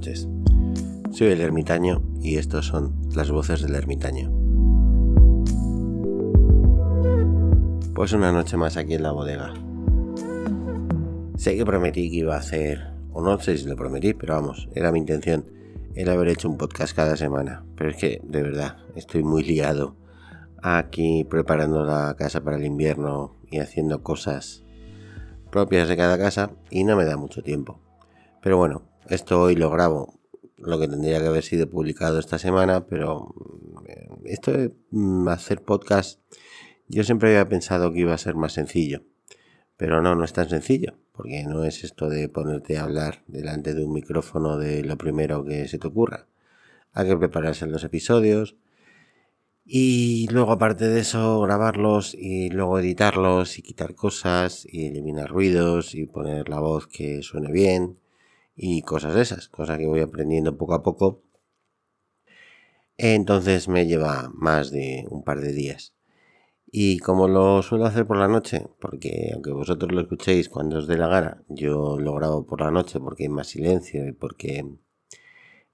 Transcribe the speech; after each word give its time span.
Soy 0.00 1.26
el 1.26 1.40
ermitaño 1.40 2.00
y 2.22 2.36
estos 2.36 2.66
son 2.66 2.94
las 3.16 3.32
voces 3.32 3.62
del 3.62 3.74
ermitaño. 3.74 4.30
Pues 7.94 8.12
una 8.12 8.30
noche 8.30 8.56
más 8.56 8.76
aquí 8.76 8.94
en 8.94 9.02
la 9.02 9.10
bodega. 9.10 9.52
Sé 11.36 11.56
que 11.56 11.64
prometí 11.64 12.10
que 12.10 12.18
iba 12.18 12.36
a 12.36 12.38
hacer, 12.38 12.92
o 13.12 13.22
no 13.22 13.40
sé 13.40 13.58
si 13.58 13.66
lo 13.66 13.74
prometí, 13.74 14.14
pero 14.14 14.34
vamos, 14.34 14.68
era 14.72 14.92
mi 14.92 15.00
intención, 15.00 15.46
el 15.96 16.08
haber 16.10 16.28
hecho 16.28 16.48
un 16.48 16.58
podcast 16.58 16.94
cada 16.94 17.16
semana. 17.16 17.64
Pero 17.76 17.90
es 17.90 17.96
que, 17.96 18.20
de 18.22 18.42
verdad, 18.42 18.76
estoy 18.94 19.24
muy 19.24 19.42
liado 19.42 19.96
aquí 20.62 21.24
preparando 21.24 21.84
la 21.84 22.14
casa 22.16 22.40
para 22.40 22.56
el 22.56 22.64
invierno 22.64 23.34
y 23.50 23.58
haciendo 23.58 24.04
cosas 24.04 24.64
propias 25.50 25.88
de 25.88 25.96
cada 25.96 26.18
casa 26.18 26.52
y 26.70 26.84
no 26.84 26.94
me 26.94 27.04
da 27.04 27.16
mucho 27.16 27.42
tiempo. 27.42 27.80
Pero 28.40 28.58
bueno, 28.58 28.82
esto 29.10 29.40
hoy 29.40 29.54
lo 29.54 29.70
grabo, 29.70 30.18
lo 30.56 30.78
que 30.78 30.88
tendría 30.88 31.20
que 31.20 31.26
haber 31.26 31.42
sido 31.42 31.68
publicado 31.68 32.18
esta 32.18 32.38
semana, 32.38 32.86
pero 32.86 33.34
eh, 33.86 34.08
esto 34.24 34.52
de 34.52 34.72
mm, 34.90 35.28
hacer 35.28 35.62
podcast, 35.62 36.20
yo 36.88 37.04
siempre 37.04 37.30
había 37.30 37.48
pensado 37.48 37.92
que 37.92 38.00
iba 38.00 38.14
a 38.14 38.18
ser 38.18 38.34
más 38.34 38.52
sencillo, 38.52 39.02
pero 39.76 40.02
no, 40.02 40.14
no 40.14 40.24
es 40.24 40.32
tan 40.32 40.48
sencillo, 40.48 40.98
porque 41.12 41.44
no 41.44 41.64
es 41.64 41.84
esto 41.84 42.08
de 42.08 42.28
ponerte 42.28 42.78
a 42.78 42.84
hablar 42.84 43.22
delante 43.26 43.74
de 43.74 43.84
un 43.84 43.92
micrófono 43.92 44.58
de 44.58 44.82
lo 44.84 44.96
primero 44.96 45.44
que 45.44 45.68
se 45.68 45.78
te 45.78 45.86
ocurra. 45.86 46.26
Hay 46.92 47.06
que 47.08 47.16
prepararse 47.16 47.66
los 47.66 47.84
episodios, 47.84 48.56
y 49.70 50.26
luego 50.30 50.52
aparte 50.52 50.88
de 50.88 51.00
eso, 51.00 51.42
grabarlos 51.42 52.14
y 52.14 52.48
luego 52.48 52.78
editarlos 52.78 53.58
y 53.58 53.62
quitar 53.62 53.94
cosas 53.94 54.66
y 54.66 54.86
eliminar 54.86 55.28
ruidos 55.28 55.94
y 55.94 56.06
poner 56.06 56.48
la 56.48 56.58
voz 56.58 56.86
que 56.86 57.22
suene 57.22 57.52
bien 57.52 57.98
y 58.58 58.82
cosas 58.82 59.16
esas, 59.16 59.48
cosas 59.48 59.78
que 59.78 59.86
voy 59.86 60.00
aprendiendo 60.00 60.58
poco 60.58 60.74
a 60.74 60.82
poco. 60.82 61.22
Entonces 62.96 63.68
me 63.68 63.86
lleva 63.86 64.30
más 64.34 64.72
de 64.72 65.06
un 65.10 65.22
par 65.22 65.40
de 65.40 65.52
días. 65.52 65.94
Y 66.66 66.98
como 66.98 67.28
lo 67.28 67.62
suelo 67.62 67.86
hacer 67.86 68.06
por 68.06 68.18
la 68.18 68.28
noche, 68.28 68.66
porque 68.80 69.30
aunque 69.32 69.52
vosotros 69.52 69.92
lo 69.92 70.00
escuchéis 70.00 70.48
cuando 70.48 70.78
os 70.78 70.88
dé 70.88 70.98
la 70.98 71.06
gana, 71.06 71.42
yo 71.48 71.98
lo 71.98 72.12
grabo 72.14 72.44
por 72.44 72.60
la 72.60 72.70
noche 72.72 72.98
porque 73.00 73.22
hay 73.22 73.28
más 73.28 73.46
silencio 73.46 74.06
y 74.06 74.12
porque 74.12 74.66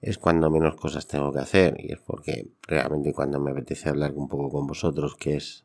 es 0.00 0.18
cuando 0.18 0.50
menos 0.50 0.76
cosas 0.76 1.08
tengo 1.08 1.32
que 1.32 1.40
hacer 1.40 1.76
y 1.80 1.92
es 1.92 2.00
porque 2.00 2.52
realmente 2.68 3.14
cuando 3.14 3.40
me 3.40 3.52
apetece 3.52 3.88
hablar 3.88 4.12
un 4.14 4.28
poco 4.28 4.50
con 4.50 4.66
vosotros, 4.66 5.16
que 5.16 5.36
es 5.36 5.64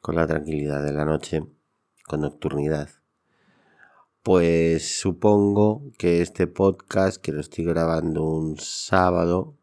con 0.00 0.14
la 0.14 0.26
tranquilidad 0.26 0.84
de 0.84 0.92
la 0.92 1.04
noche, 1.04 1.42
con 2.06 2.20
nocturnidad. 2.20 2.88
Pues 4.28 5.00
supongo 5.00 5.84
que 5.96 6.20
este 6.20 6.46
podcast, 6.46 7.16
que 7.16 7.32
lo 7.32 7.40
estoy 7.40 7.64
grabando 7.64 8.24
un 8.24 8.58
sábado 8.58 9.56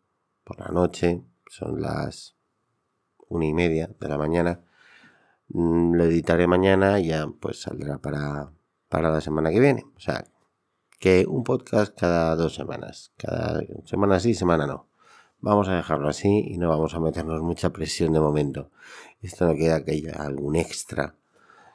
por 0.44 0.59
la 0.59 0.70
noche, 0.70 1.22
son 1.48 1.80
las 1.80 2.36
una 3.30 3.46
y 3.46 3.53
media 3.53 3.92
de 4.00 4.09
la 4.09 4.18
mañana, 4.18 4.62
mm, 5.50 5.94
lo 5.94 6.06
editaré 6.06 6.48
mañana 6.48 7.00
y 7.00 7.09
ya 7.09 7.28
pues 7.40 7.62
saldrá 7.62 8.00
para, 8.00 8.53
para 8.90 9.12
la 9.12 9.22
semana 9.22 9.52
que 9.52 9.59
viene. 9.59 9.86
O 9.98 10.00
sea, 10.00 10.26
que 11.00 11.28
un 11.28 11.44
podcast 11.44 11.96
cada 11.96 12.36
dos 12.36 12.56
semanas. 12.56 13.14
Cada 13.18 13.62
semana 13.84 14.20
sí, 14.20 14.34
semana 14.34 14.66
no. 14.66 14.88
Vamos 15.42 15.70
a 15.70 15.76
dejarlo 15.76 16.09
así 16.09 16.44
y 16.44 16.58
no 16.58 16.70
vamos 16.70 16.96
a 16.96 17.00
meternos 17.00 17.40
mucha 17.44 17.70
presión 17.70 18.14
de 18.14 18.20
momento. 18.20 18.72
Esto 19.22 19.46
no 19.46 19.53
queda 19.53 19.86
que 19.86 19.92
haya 19.92 20.14
algún 20.14 20.56
extra, 20.56 21.14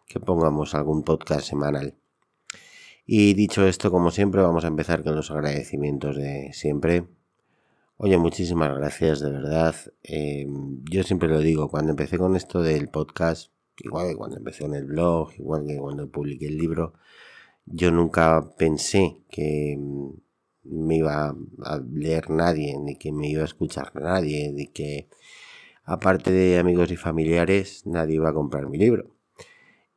que 0.08 0.18
pongamos 0.18 0.74
algún 0.74 1.04
podcast 1.04 1.46
semanal. 1.46 1.99
Y 3.12 3.34
dicho 3.34 3.66
esto, 3.66 3.90
como 3.90 4.12
siempre, 4.12 4.40
vamos 4.40 4.64
a 4.64 4.68
empezar 4.68 5.02
con 5.02 5.16
los 5.16 5.32
agradecimientos 5.32 6.14
de 6.14 6.52
siempre. 6.52 7.08
Oye, 7.96 8.16
muchísimas 8.18 8.72
gracias, 8.72 9.18
de 9.18 9.32
verdad. 9.32 9.74
Eh, 10.04 10.46
yo 10.88 11.02
siempre 11.02 11.28
lo 11.28 11.40
digo, 11.40 11.68
cuando 11.68 11.90
empecé 11.90 12.18
con 12.18 12.36
esto 12.36 12.62
del 12.62 12.88
podcast, 12.88 13.50
igual 13.78 14.10
que 14.10 14.14
cuando 14.14 14.36
empecé 14.36 14.66
en 14.66 14.74
el 14.74 14.84
blog, 14.84 15.32
igual 15.40 15.66
que 15.66 15.76
cuando 15.76 16.08
publiqué 16.08 16.46
el 16.46 16.56
libro, 16.56 16.92
yo 17.66 17.90
nunca 17.90 18.48
pensé 18.56 19.16
que 19.28 19.76
mm, 19.76 20.10
me 20.62 20.98
iba 20.98 21.34
a 21.64 21.80
leer 21.92 22.30
nadie, 22.30 22.78
ni 22.78 22.94
que 22.94 23.10
me 23.10 23.28
iba 23.28 23.42
a 23.42 23.46
escuchar 23.46 23.90
nadie, 23.96 24.52
ni 24.52 24.68
que 24.68 25.08
aparte 25.82 26.30
de 26.30 26.60
amigos 26.60 26.92
y 26.92 26.96
familiares 26.96 27.84
nadie 27.86 28.14
iba 28.14 28.30
a 28.30 28.34
comprar 28.34 28.68
mi 28.68 28.78
libro. 28.78 29.16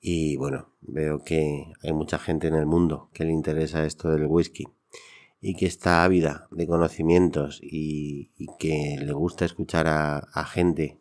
Y 0.05 0.35
bueno, 0.35 0.67
veo 0.81 1.23
que 1.23 1.71
hay 1.81 1.93
mucha 1.93 2.19
gente 2.19 2.49
en 2.49 2.55
el 2.55 2.65
mundo 2.65 3.09
que 3.13 3.23
le 3.23 3.31
interesa 3.31 3.85
esto 3.85 4.11
del 4.11 4.25
whisky 4.25 4.65
y 5.39 5.55
que 5.55 5.65
está 5.65 6.03
ávida 6.03 6.49
de 6.51 6.67
conocimientos 6.67 7.61
y, 7.63 8.29
que 8.59 8.97
le 8.99 9.13
gusta 9.13 9.45
escuchar 9.45 9.87
a, 9.87 10.45
gente, 10.45 10.97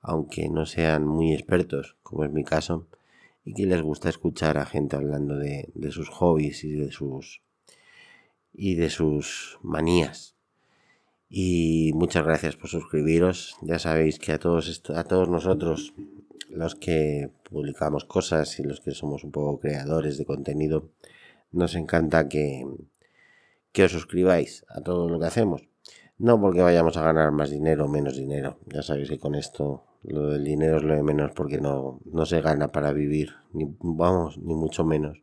aunque 0.00 0.48
no 0.48 0.64
sean 0.64 1.06
muy 1.06 1.34
expertos, 1.34 1.98
como 2.02 2.24
es 2.24 2.32
mi 2.32 2.42
caso, 2.42 2.86
y 3.44 3.52
que 3.52 3.66
les 3.66 3.82
gusta 3.82 4.08
escuchar 4.08 4.56
a 4.56 4.64
gente 4.64 4.96
hablando 4.96 5.36
de, 5.36 5.70
sus 5.90 6.08
hobbies 6.08 6.64
y 6.64 6.72
de 6.72 6.90
sus 6.90 7.42
y 8.54 8.76
de 8.76 8.88
sus 8.88 9.58
manías. 9.62 10.36
Y 11.28 11.92
muchas 11.94 12.24
gracias 12.24 12.56
por 12.56 12.70
suscribiros. 12.70 13.56
Ya 13.60 13.78
sabéis 13.78 14.18
que 14.18 14.32
a 14.32 14.38
todos 14.38 14.82
a 14.88 15.04
todos 15.04 15.28
nosotros 15.28 15.92
los 16.52 16.74
que 16.74 17.30
publicamos 17.42 18.04
cosas 18.04 18.58
y 18.58 18.62
los 18.62 18.80
que 18.80 18.92
somos 18.92 19.24
un 19.24 19.32
poco 19.32 19.60
creadores 19.60 20.18
de 20.18 20.24
contenido 20.24 20.90
nos 21.50 21.74
encanta 21.74 22.28
que 22.28 22.64
que 23.72 23.84
os 23.84 23.92
suscribáis 23.92 24.64
a 24.68 24.80
todo 24.82 25.08
lo 25.08 25.18
que 25.18 25.26
hacemos. 25.26 25.68
No 26.18 26.40
porque 26.40 26.60
vayamos 26.60 26.96
a 26.96 27.02
ganar 27.02 27.32
más 27.32 27.50
dinero 27.50 27.86
o 27.86 27.88
menos 27.88 28.16
dinero. 28.16 28.58
Ya 28.66 28.82
sabéis 28.82 29.08
que 29.08 29.18
con 29.18 29.34
esto 29.34 29.84
lo 30.04 30.28
del 30.28 30.44
dinero 30.44 30.76
es 30.76 30.84
lo 30.84 30.94
de 30.94 31.02
menos 31.02 31.32
porque 31.34 31.58
no, 31.58 32.00
no 32.04 32.26
se 32.26 32.40
gana 32.40 32.68
para 32.68 32.92
vivir, 32.92 33.30
ni 33.52 33.74
vamos, 33.80 34.38
ni 34.38 34.54
mucho 34.54 34.84
menos. 34.84 35.22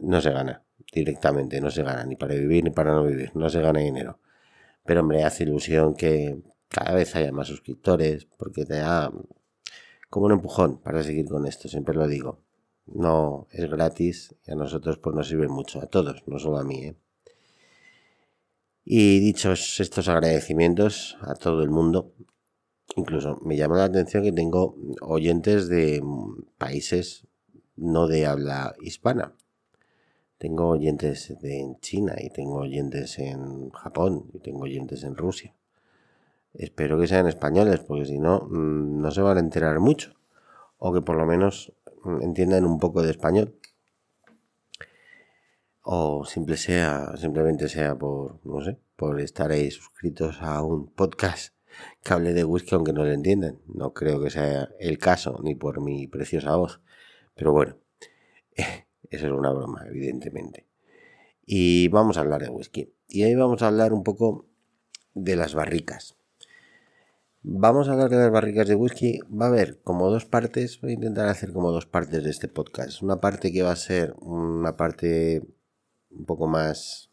No 0.00 0.20
se 0.20 0.30
gana 0.30 0.62
directamente, 0.92 1.60
no 1.60 1.70
se 1.70 1.82
gana 1.82 2.04
ni 2.04 2.16
para 2.16 2.34
vivir 2.34 2.64
ni 2.64 2.70
para 2.70 2.92
no 2.92 3.04
vivir, 3.04 3.32
no 3.34 3.50
se 3.50 3.60
gana 3.60 3.80
dinero. 3.80 4.18
Pero 4.86 5.00
hombre, 5.00 5.24
hace 5.24 5.44
ilusión 5.44 5.94
que 5.94 6.38
cada 6.68 6.94
vez 6.94 7.14
haya 7.16 7.32
más 7.32 7.48
suscriptores 7.48 8.26
porque 8.38 8.64
te 8.64 8.76
da 8.76 9.12
como 10.10 10.26
un 10.26 10.32
empujón 10.32 10.78
para 10.78 11.02
seguir 11.02 11.26
con 11.26 11.46
esto, 11.46 11.68
siempre 11.68 11.94
lo 11.94 12.06
digo. 12.06 12.40
No 12.86 13.46
es 13.50 13.70
gratis 13.70 14.34
y 14.46 14.52
a 14.52 14.56
nosotros 14.56 14.98
pues 14.98 15.16
nos 15.16 15.28
sirve 15.28 15.48
mucho, 15.48 15.80
a 15.80 15.86
todos, 15.86 16.22
no 16.26 16.38
solo 16.38 16.58
a 16.58 16.64
mí. 16.64 16.84
¿eh? 16.84 16.96
Y 18.84 19.20
dichos 19.20 19.80
estos 19.80 20.08
agradecimientos 20.08 21.16
a 21.22 21.34
todo 21.34 21.62
el 21.62 21.70
mundo, 21.70 22.12
Incluso 22.96 23.38
me 23.42 23.56
llama 23.56 23.76
la 23.76 23.84
atención 23.84 24.24
que 24.24 24.32
tengo 24.32 24.76
oyentes 25.00 25.68
de 25.68 26.02
países 26.58 27.26
no 27.76 28.08
de 28.08 28.26
habla 28.26 28.74
hispana. 28.80 29.34
Tengo 30.38 30.68
oyentes 30.68 31.36
de, 31.40 31.60
en 31.60 31.78
China 31.80 32.16
y 32.18 32.30
tengo 32.30 32.56
oyentes 32.56 33.18
en 33.18 33.70
Japón 33.70 34.30
y 34.32 34.40
tengo 34.40 34.62
oyentes 34.62 35.04
en 35.04 35.16
Rusia. 35.16 35.54
Espero 36.54 36.98
que 36.98 37.06
sean 37.06 37.26
españoles 37.28 37.80
porque 37.80 38.06
si 38.06 38.18
no, 38.18 38.40
mm, 38.50 39.00
no 39.00 39.10
se 39.10 39.22
van 39.22 39.36
a 39.36 39.40
enterar 39.40 39.78
mucho. 39.80 40.14
O 40.78 40.92
que 40.92 41.02
por 41.02 41.16
lo 41.16 41.26
menos 41.26 41.72
mm, 42.04 42.22
entiendan 42.22 42.64
un 42.64 42.78
poco 42.78 43.02
de 43.02 43.10
español. 43.10 43.54
O 45.82 46.24
simple 46.24 46.56
sea, 46.56 47.16
simplemente 47.16 47.68
sea 47.68 47.96
por, 47.96 48.40
no 48.44 48.60
sé, 48.62 48.78
por 48.96 49.20
estar 49.20 49.50
ahí 49.50 49.70
suscritos 49.70 50.42
a 50.42 50.62
un 50.62 50.88
podcast 50.88 51.54
que 52.02 52.12
hable 52.12 52.32
de 52.32 52.44
whisky 52.44 52.74
aunque 52.74 52.92
no 52.92 53.04
lo 53.04 53.12
entiendan. 53.12 53.60
No 53.66 53.92
creo 53.94 54.20
que 54.20 54.30
sea 54.30 54.68
el 54.78 54.98
caso, 54.98 55.40
ni 55.42 55.54
por 55.54 55.80
mi 55.80 56.06
preciosa 56.06 56.56
voz. 56.56 56.80
Pero 57.34 57.52
bueno, 57.52 57.76
eso 59.10 59.26
es 59.26 59.32
una 59.32 59.52
broma, 59.52 59.84
evidentemente. 59.88 60.66
Y 61.46 61.88
vamos 61.88 62.16
a 62.16 62.20
hablar 62.20 62.42
de 62.42 62.50
whisky. 62.50 62.92
Y 63.08 63.22
ahí 63.22 63.34
vamos 63.34 63.62
a 63.62 63.68
hablar 63.68 63.92
un 63.92 64.04
poco 64.04 64.46
de 65.14 65.36
las 65.36 65.54
barricas. 65.54 66.16
Vamos 67.42 67.88
a 67.88 67.92
hablar 67.92 68.10
de 68.10 68.18
las 68.18 68.30
barricas 68.30 68.68
de 68.68 68.74
whisky. 68.74 69.20
Va 69.30 69.46
a 69.46 69.48
haber 69.48 69.80
como 69.82 70.10
dos 70.10 70.26
partes. 70.26 70.78
Voy 70.82 70.90
a 70.90 70.94
intentar 70.94 71.26
hacer 71.26 71.52
como 71.54 71.72
dos 71.72 71.86
partes 71.86 72.22
de 72.22 72.28
este 72.28 72.48
podcast. 72.48 73.02
Una 73.02 73.18
parte 73.18 73.50
que 73.50 73.62
va 73.62 73.72
a 73.72 73.76
ser 73.76 74.14
una 74.20 74.76
parte 74.76 75.42
un 76.10 76.26
poco 76.26 76.46
más 76.46 77.10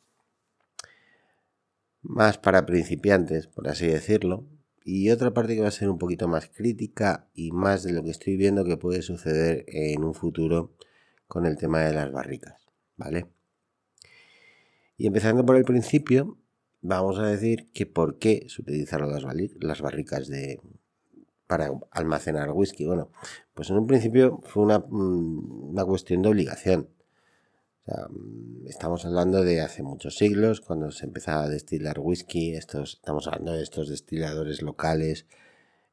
más 2.01 2.37
para 2.37 2.65
principiantes, 2.65 3.47
por 3.47 3.69
así 3.69 3.87
decirlo, 3.87 4.45
y 4.83 5.09
otra 5.11 5.33
parte 5.33 5.55
que 5.55 5.61
va 5.61 5.67
a 5.69 5.71
ser 5.71 5.89
un 5.89 5.97
poquito 5.97 6.27
más 6.27 6.47
crítica 6.47 7.29
y 7.33 7.51
más 7.51 7.83
de 7.83 7.93
lo 7.93 8.03
que 8.03 8.11
estoy 8.11 8.37
viendo 8.37 8.63
que 8.63 8.77
puede 8.77 9.01
suceder 9.01 9.65
en 9.67 10.03
un 10.03 10.13
futuro 10.13 10.73
con 11.27 11.45
el 11.45 11.57
tema 11.57 11.81
de 11.81 11.93
las 11.93 12.11
barricas, 12.11 12.67
¿vale? 12.95 13.27
Y 14.97 15.07
empezando 15.07 15.45
por 15.45 15.57
el 15.57 15.65
principio, 15.65 16.37
vamos 16.81 17.19
a 17.19 17.27
decir 17.27 17.71
que 17.73 17.85
por 17.85 18.17
qué 18.19 18.45
se 18.49 18.61
utilizaron 18.61 19.11
las, 19.11 19.23
las 19.59 19.81
barricas 19.81 20.27
de, 20.27 20.59
para 21.47 21.71
almacenar 21.91 22.51
whisky. 22.51 22.85
Bueno, 22.85 23.09
pues 23.53 23.69
en 23.69 23.77
un 23.77 23.87
principio 23.87 24.41
fue 24.43 24.63
una, 24.63 24.79
mm, 24.79 25.71
una 25.71 25.85
cuestión 25.85 26.21
de 26.21 26.29
obligación. 26.29 26.89
Mm, 27.87 28.67
estamos 28.67 29.05
hablando 29.05 29.43
de 29.43 29.61
hace 29.61 29.81
muchos 29.81 30.17
siglos, 30.17 30.61
cuando 30.61 30.91
se 30.91 31.05
empezaba 31.05 31.43
a 31.43 31.49
destilar 31.49 31.99
whisky, 31.99 32.53
estos, 32.53 32.95
estamos 32.95 33.27
hablando 33.27 33.53
de 33.53 33.63
estos 33.63 33.87
destiladores 33.89 34.61
locales, 34.61 35.25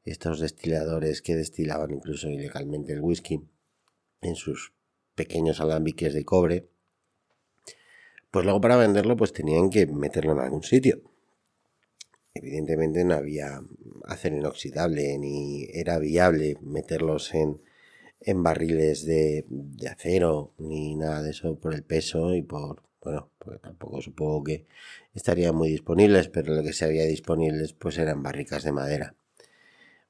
estos 0.03 0.39
destiladores 0.39 1.21
que 1.21 1.35
destilaban 1.35 1.91
incluso 1.91 2.29
ilegalmente 2.29 2.93
el 2.93 3.01
whisky 3.01 3.41
en 4.21 4.35
sus 4.35 4.73
pequeños 5.15 5.61
alambiques 5.61 6.13
de 6.13 6.25
cobre, 6.25 6.69
pues 8.35 8.43
luego 8.43 8.59
para 8.59 8.75
venderlo 8.75 9.15
pues 9.15 9.31
tenían 9.31 9.69
que 9.69 9.87
meterlo 9.87 10.33
en 10.33 10.39
algún 10.39 10.61
sitio. 10.61 10.99
Evidentemente 12.33 13.05
no 13.05 13.13
había 13.13 13.61
acero 14.03 14.35
inoxidable 14.35 15.17
ni 15.17 15.69
era 15.71 15.99
viable 15.99 16.57
meterlos 16.61 17.33
en, 17.33 17.61
en 18.19 18.43
barriles 18.43 19.05
de, 19.05 19.45
de, 19.47 19.87
acero 19.87 20.51
ni 20.57 20.97
nada 20.97 21.21
de 21.21 21.29
eso 21.29 21.57
por 21.57 21.73
el 21.73 21.83
peso 21.83 22.35
y 22.35 22.41
por, 22.41 22.83
bueno, 23.01 23.29
porque 23.39 23.59
tampoco 23.59 24.01
supongo 24.01 24.43
que 24.43 24.67
estarían 25.13 25.55
muy 25.55 25.69
disponibles, 25.69 26.27
pero 26.27 26.53
lo 26.53 26.61
que 26.61 26.73
se 26.73 26.83
había 26.83 27.05
disponibles 27.05 27.71
pues 27.71 27.97
eran 27.99 28.21
barricas 28.21 28.63
de 28.65 28.73
madera. 28.73 29.15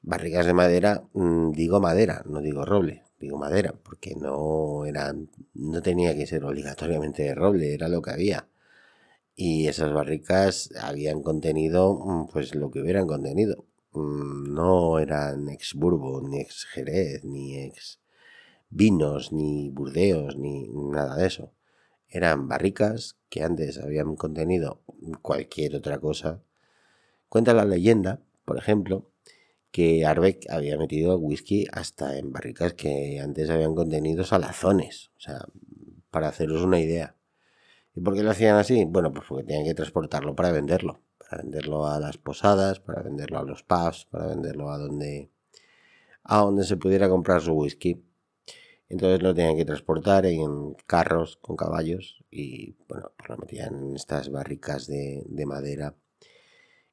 Barricas 0.01 0.47
de 0.47 0.53
madera, 0.55 1.03
mm, 1.13 1.51
digo 1.51 1.79
madera, 1.79 2.23
no 2.25 2.41
digo 2.41 2.65
roble, 2.65 3.04
digo 3.19 3.37
madera, 3.37 3.73
porque 3.83 4.15
no 4.15 4.85
eran, 4.85 5.29
no 5.53 5.81
tenía 5.81 6.15
que 6.15 6.27
ser 6.27 6.43
obligatoriamente 6.45 7.23
de 7.23 7.35
roble, 7.35 7.73
era 7.73 7.87
lo 7.89 8.01
que 8.01 8.11
había. 8.11 8.47
Y 9.35 9.67
esas 9.67 9.93
barricas 9.93 10.69
habían 10.81 11.21
contenido, 11.21 11.95
mm, 11.95 12.27
pues 12.31 12.55
lo 12.55 12.71
que 12.71 12.81
hubieran 12.81 13.07
contenido. 13.07 13.65
Mm, 13.93 14.53
no 14.53 14.99
eran 14.99 15.49
ex 15.49 15.73
burbo, 15.75 16.21
ni 16.21 16.41
ex 16.41 16.65
jerez, 16.65 17.23
ni 17.23 17.57
ex 17.59 17.99
vinos, 18.69 19.31
ni 19.33 19.69
burdeos, 19.69 20.37
ni 20.37 20.67
nada 20.69 21.15
de 21.17 21.27
eso. 21.27 21.51
Eran 22.09 22.47
barricas 22.47 23.17
que 23.29 23.43
antes 23.43 23.77
habían 23.77 24.15
contenido 24.15 24.81
cualquier 25.21 25.75
otra 25.75 25.99
cosa. 25.99 26.41
Cuenta 27.29 27.53
la 27.53 27.65
leyenda, 27.65 28.21
por 28.45 28.57
ejemplo, 28.57 29.09
que 29.75 30.05
Arbeck 30.05 30.49
había 30.49 30.77
metido 30.77 31.17
whisky 31.17 31.67
hasta 31.69 32.17
en 32.17 32.31
barricas 32.31 32.75
que 32.75 33.19
antes 33.19 33.49
habían 33.49 33.75
contenido 33.75 34.23
salazones. 34.23 35.11
O 35.17 35.19
sea, 35.19 35.49
para 36.11 36.29
haceros 36.29 36.61
una 36.61 36.79
idea. 36.79 37.17
¿Y 37.93 37.99
por 37.99 38.15
qué 38.15 38.23
lo 38.23 38.31
hacían 38.31 38.55
así? 38.55 38.85
Bueno, 38.85 39.11
pues 39.11 39.25
porque 39.27 39.43
tenían 39.43 39.65
que 39.65 39.73
transportarlo 39.73 40.33
para 40.33 40.53
venderlo. 40.53 41.01
Para 41.17 41.41
venderlo 41.41 41.87
a 41.87 41.99
las 41.99 42.17
posadas, 42.17 42.79
para 42.79 43.01
venderlo 43.01 43.37
a 43.37 43.43
los 43.43 43.63
pubs, 43.63 44.05
para 44.05 44.27
venderlo 44.27 44.71
a 44.71 44.77
donde, 44.77 45.29
a 46.23 46.37
donde 46.37 46.63
se 46.63 46.77
pudiera 46.77 47.09
comprar 47.09 47.41
su 47.41 47.51
whisky. 47.51 48.01
Entonces 48.87 49.21
lo 49.21 49.35
tenían 49.35 49.57
que 49.57 49.65
transportar 49.65 50.25
en 50.25 50.75
carros 50.87 51.35
con 51.41 51.57
caballos 51.57 52.23
y 52.31 52.77
bueno, 52.87 53.11
pues 53.17 53.29
lo 53.29 53.35
metían 53.35 53.75
en 53.89 53.95
estas 53.97 54.29
barricas 54.29 54.87
de, 54.87 55.25
de 55.27 55.45
madera 55.45 55.95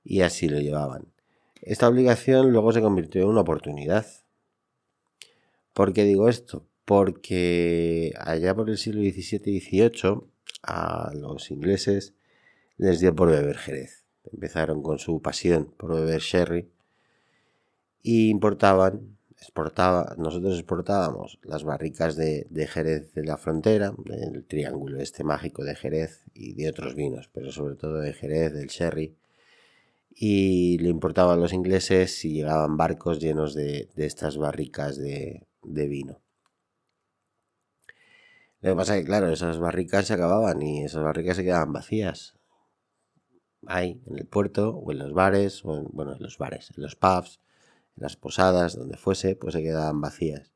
y 0.03 0.23
así 0.23 0.49
lo 0.49 0.59
llevaban. 0.59 1.12
Esta 1.63 1.89
obligación 1.89 2.51
luego 2.51 2.73
se 2.73 2.83
convirtió 2.83 3.23
en 3.23 3.29
una 3.29 3.43
oportunidad. 3.43 4.05
¿Por 5.73 5.93
qué 5.93 6.03
digo 6.03 6.29
esto? 6.29 6.67
Porque 6.85 8.13
allá 8.19 8.53
por 8.53 8.69
el 8.69 8.79
siglo 8.79 9.01
XVII 9.01 9.43
y 9.47 9.61
XVIII 9.61 10.23
a 10.65 11.13
los 11.15 11.53
ingleses 11.53 12.15
les 12.79 12.99
dio 12.99 13.15
por 13.15 13.31
beber 13.31 13.57
jerez. 13.59 14.05
Empezaron 14.33 14.83
con 14.83 14.99
su 14.99 15.23
pasión 15.23 15.73
por 15.77 15.95
beber 15.95 16.21
sherry 16.21 16.69
y 18.03 18.29
importaban, 18.29 19.17
exportaba, 19.37 20.17
nosotros 20.19 20.59
exportábamos 20.59 21.39
las 21.45 21.63
barricas 21.63 22.17
de, 22.17 22.49
de 22.51 22.67
Jerez 22.67 23.15
de 23.15 23.25
la 23.25 23.37
frontera, 23.37 23.95
del 24.05 24.45
triángulo 24.45 25.01
este 25.01 25.23
mágico 25.23 25.63
de 25.63 25.77
Jerez 25.77 26.25
y 26.35 26.55
de 26.55 26.71
otros 26.71 26.97
vinos, 26.97 27.31
pero 27.33 27.53
sobre 27.53 27.77
todo 27.77 28.01
de 28.01 28.13
Jerez, 28.13 28.53
del 28.53 28.67
sherry 28.67 29.17
y 30.15 30.79
le 30.79 30.89
importaban 30.89 31.41
los 31.41 31.53
ingleses 31.53 32.19
si 32.19 32.33
llegaban 32.33 32.77
barcos 32.77 33.19
llenos 33.19 33.55
de, 33.55 33.89
estas 33.97 34.37
barricas 34.37 34.97
de, 34.97 35.47
vino. 35.63 36.21
Lo 38.61 38.71
que 38.71 38.77
pasa 38.77 38.97
es 38.97 39.03
que, 39.03 39.07
claro, 39.07 39.31
esas 39.31 39.59
barricas 39.59 40.07
se 40.07 40.15
acababan 40.15 40.63
y 40.63 40.85
esas 40.85 41.03
barricas 41.03 41.37
se 41.37 41.45
quedaban 41.45 41.73
vacías. 41.73 42.39
Ahí, 43.67 44.01
en 44.07 44.19
el 44.19 44.27
puerto, 44.27 44.71
o 44.71 44.93
en 44.93 44.99
los 44.99 45.13
bares, 45.13 45.65
o 45.65 45.77
en, 45.77 45.87
bueno, 45.93 46.15
en 46.15 46.23
los 46.23 46.39
bares, 46.39 46.71
en 46.77 46.83
los 46.83 46.97
pubs, 46.97 47.41
en 47.97 48.03
las 48.03 48.17
posadas, 48.17 48.77
donde 48.77 48.97
fuese, 48.97 49.37
pues 49.37 49.55
se 49.55 49.63
quedaban 49.63 50.01
vacías. 50.01 50.53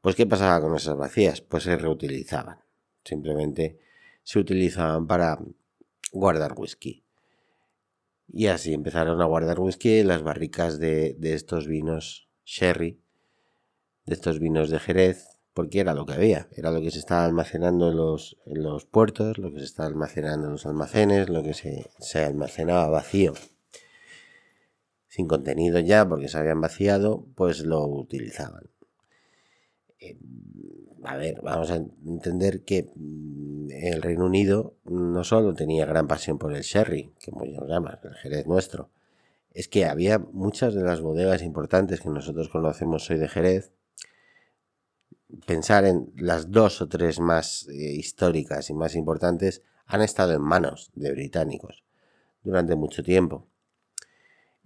Pues, 0.00 0.14
¿qué 0.14 0.26
pasaba 0.26 0.60
con 0.60 0.76
esas 0.76 0.96
vacías? 0.96 1.40
Pues 1.40 1.64
se 1.64 1.76
reutilizaban. 1.76 2.60
Simplemente 3.04 3.78
se 4.22 4.38
utilizaban 4.38 5.06
para 5.06 5.38
guardar 6.12 6.54
whisky. 6.56 7.05
Y 8.28 8.48
así 8.48 8.74
empezaron 8.74 9.20
a 9.20 9.24
guardar 9.24 9.60
whisky 9.60 9.98
en 9.98 10.08
las 10.08 10.22
barricas 10.22 10.78
de, 10.78 11.16
estos 11.22 11.66
vinos 11.66 12.28
sherry, 12.44 13.00
de 14.04 14.14
estos 14.14 14.40
vinos 14.40 14.70
de 14.70 14.78
Jerez, 14.78 15.38
porque 15.54 15.80
era 15.80 15.94
lo 15.94 16.06
que 16.06 16.14
había, 16.14 16.48
era 16.52 16.70
lo 16.70 16.80
que 16.80 16.90
se 16.90 16.98
estaba 16.98 17.24
almacenando 17.24 17.90
en 17.90 17.96
los, 17.96 18.36
en 18.46 18.62
los 18.62 18.84
puertos, 18.84 19.38
lo 19.38 19.52
que 19.52 19.60
se 19.60 19.64
estaba 19.64 19.88
almacenando 19.88 20.46
en 20.46 20.52
los 20.52 20.66
almacenes, 20.66 21.28
lo 21.28 21.42
que 21.42 21.54
se, 21.54 21.90
se 21.98 22.24
almacenaba 22.24 22.88
vacío, 22.88 23.32
sin 25.08 25.26
contenido 25.26 25.78
ya, 25.80 26.06
porque 26.06 26.28
se 26.28 26.38
habían 26.38 26.60
vaciado, 26.60 27.26
pues 27.36 27.60
lo 27.60 27.86
utilizaban. 27.86 28.70
Eh, 29.98 30.18
a 31.06 31.16
ver, 31.16 31.40
vamos 31.42 31.70
a 31.70 31.76
entender 31.76 32.64
que 32.64 32.90
mm, 32.94 33.68
el 33.70 34.02
Reino 34.02 34.26
Unido 34.26 34.76
no 34.84 35.22
solo 35.24 35.54
tenía 35.54 35.86
gran 35.86 36.08
pasión 36.08 36.38
por 36.38 36.52
el 36.54 36.62
sherry, 36.62 37.12
que 37.20 37.30
muchos 37.30 37.68
llaman 37.68 37.98
el 38.02 38.14
Jerez 38.14 38.46
nuestro, 38.46 38.90
es 39.52 39.68
que 39.68 39.86
había 39.86 40.18
muchas 40.18 40.74
de 40.74 40.82
las 40.82 41.00
bodegas 41.00 41.42
importantes 41.42 42.00
que 42.00 42.10
nosotros 42.10 42.48
conocemos 42.48 43.08
hoy 43.10 43.18
de 43.18 43.28
Jerez, 43.28 43.72
pensar 45.46 45.84
en 45.84 46.12
las 46.16 46.50
dos 46.50 46.82
o 46.82 46.88
tres 46.88 47.20
más 47.20 47.66
eh, 47.68 47.72
históricas 47.72 48.68
y 48.70 48.74
más 48.74 48.94
importantes, 48.94 49.62
han 49.86 50.02
estado 50.02 50.34
en 50.34 50.42
manos 50.42 50.90
de 50.94 51.12
británicos 51.12 51.84
durante 52.42 52.74
mucho 52.74 53.02
tiempo. 53.02 53.46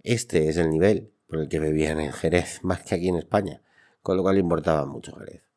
Este 0.03 0.49
es 0.49 0.57
el 0.57 0.69
nivel 0.69 1.11
por 1.27 1.39
el 1.39 1.49
que 1.49 1.59
bebían 1.59 1.99
en 1.99 2.11
Jerez, 2.11 2.59
más 2.63 2.81
que 2.81 2.95
aquí 2.95 3.09
en 3.09 3.17
España, 3.17 3.61
con 4.01 4.17
lo 4.17 4.23
cual 4.23 4.39
importaban 4.39 4.89
mucho 4.89 5.15
Jerez. 5.15 5.50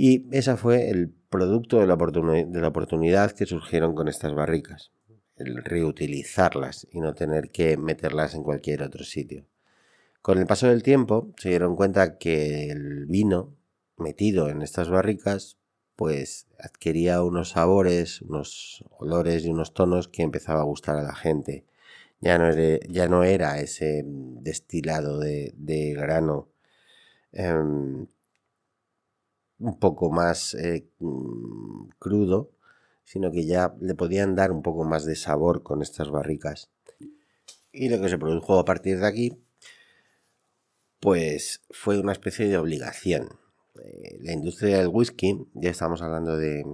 Y 0.00 0.28
esa 0.30 0.56
fue 0.56 0.90
el 0.90 1.08
producto 1.08 1.80
de 1.80 1.88
la, 1.88 1.96
de 1.96 2.60
la 2.60 2.68
oportunidad 2.68 3.32
que 3.32 3.46
surgieron 3.46 3.96
con 3.96 4.06
estas 4.06 4.32
barricas, 4.32 4.92
el 5.34 5.64
reutilizarlas 5.64 6.86
y 6.92 7.00
no 7.00 7.14
tener 7.14 7.50
que 7.50 7.76
meterlas 7.76 8.36
en 8.36 8.44
cualquier 8.44 8.84
otro 8.84 9.02
sitio. 9.02 9.44
Con 10.22 10.38
el 10.38 10.46
paso 10.46 10.68
del 10.68 10.84
tiempo 10.84 11.32
se 11.36 11.48
dieron 11.48 11.74
cuenta 11.74 12.16
que 12.16 12.70
el 12.70 13.06
vino 13.06 13.56
metido 13.96 14.48
en 14.50 14.62
estas 14.62 14.88
barricas 14.88 15.58
pues 15.96 16.46
adquiría 16.60 17.24
unos 17.24 17.48
sabores, 17.48 18.22
unos 18.22 18.84
olores 18.98 19.44
y 19.44 19.48
unos 19.48 19.74
tonos 19.74 20.06
que 20.06 20.22
empezaba 20.22 20.60
a 20.60 20.70
gustar 20.72 20.96
a 20.96 21.02
la 21.02 21.16
gente. 21.16 21.64
Ya 22.20 22.38
no 22.38 22.46
era, 22.46 22.78
ya 22.88 23.08
no 23.08 23.24
era 23.24 23.58
ese 23.58 24.04
destilado 24.06 25.18
de, 25.18 25.52
grano 25.96 26.50
em, 27.32 28.06
un 29.58 29.78
poco 29.78 30.10
más 30.10 30.54
eh, 30.54 30.88
mm, 31.00 31.88
crudo, 31.98 32.50
sino 33.04 33.30
que 33.32 33.46
ya 33.46 33.74
le 33.80 33.94
podían 33.94 34.34
dar 34.34 34.52
un 34.52 34.62
poco 34.62 34.84
más 34.84 35.04
de 35.04 35.16
sabor 35.16 35.62
con 35.62 35.82
estas 35.82 36.10
barricas. 36.10 36.70
Y 37.72 37.88
lo 37.88 38.00
que 38.00 38.08
se 38.08 38.18
produjo 38.18 38.58
a 38.58 38.64
partir 38.64 39.00
de 39.00 39.06
aquí, 39.06 39.38
pues 41.00 41.62
fue 41.70 41.98
una 41.98 42.12
especie 42.12 42.48
de 42.48 42.58
obligación. 42.58 43.28
Eh, 43.82 44.18
la 44.20 44.32
industria 44.32 44.78
del 44.78 44.88
whisky, 44.88 45.46
ya 45.54 45.70
estamos 45.70 46.02
hablando 46.02 46.36
de 46.36 46.64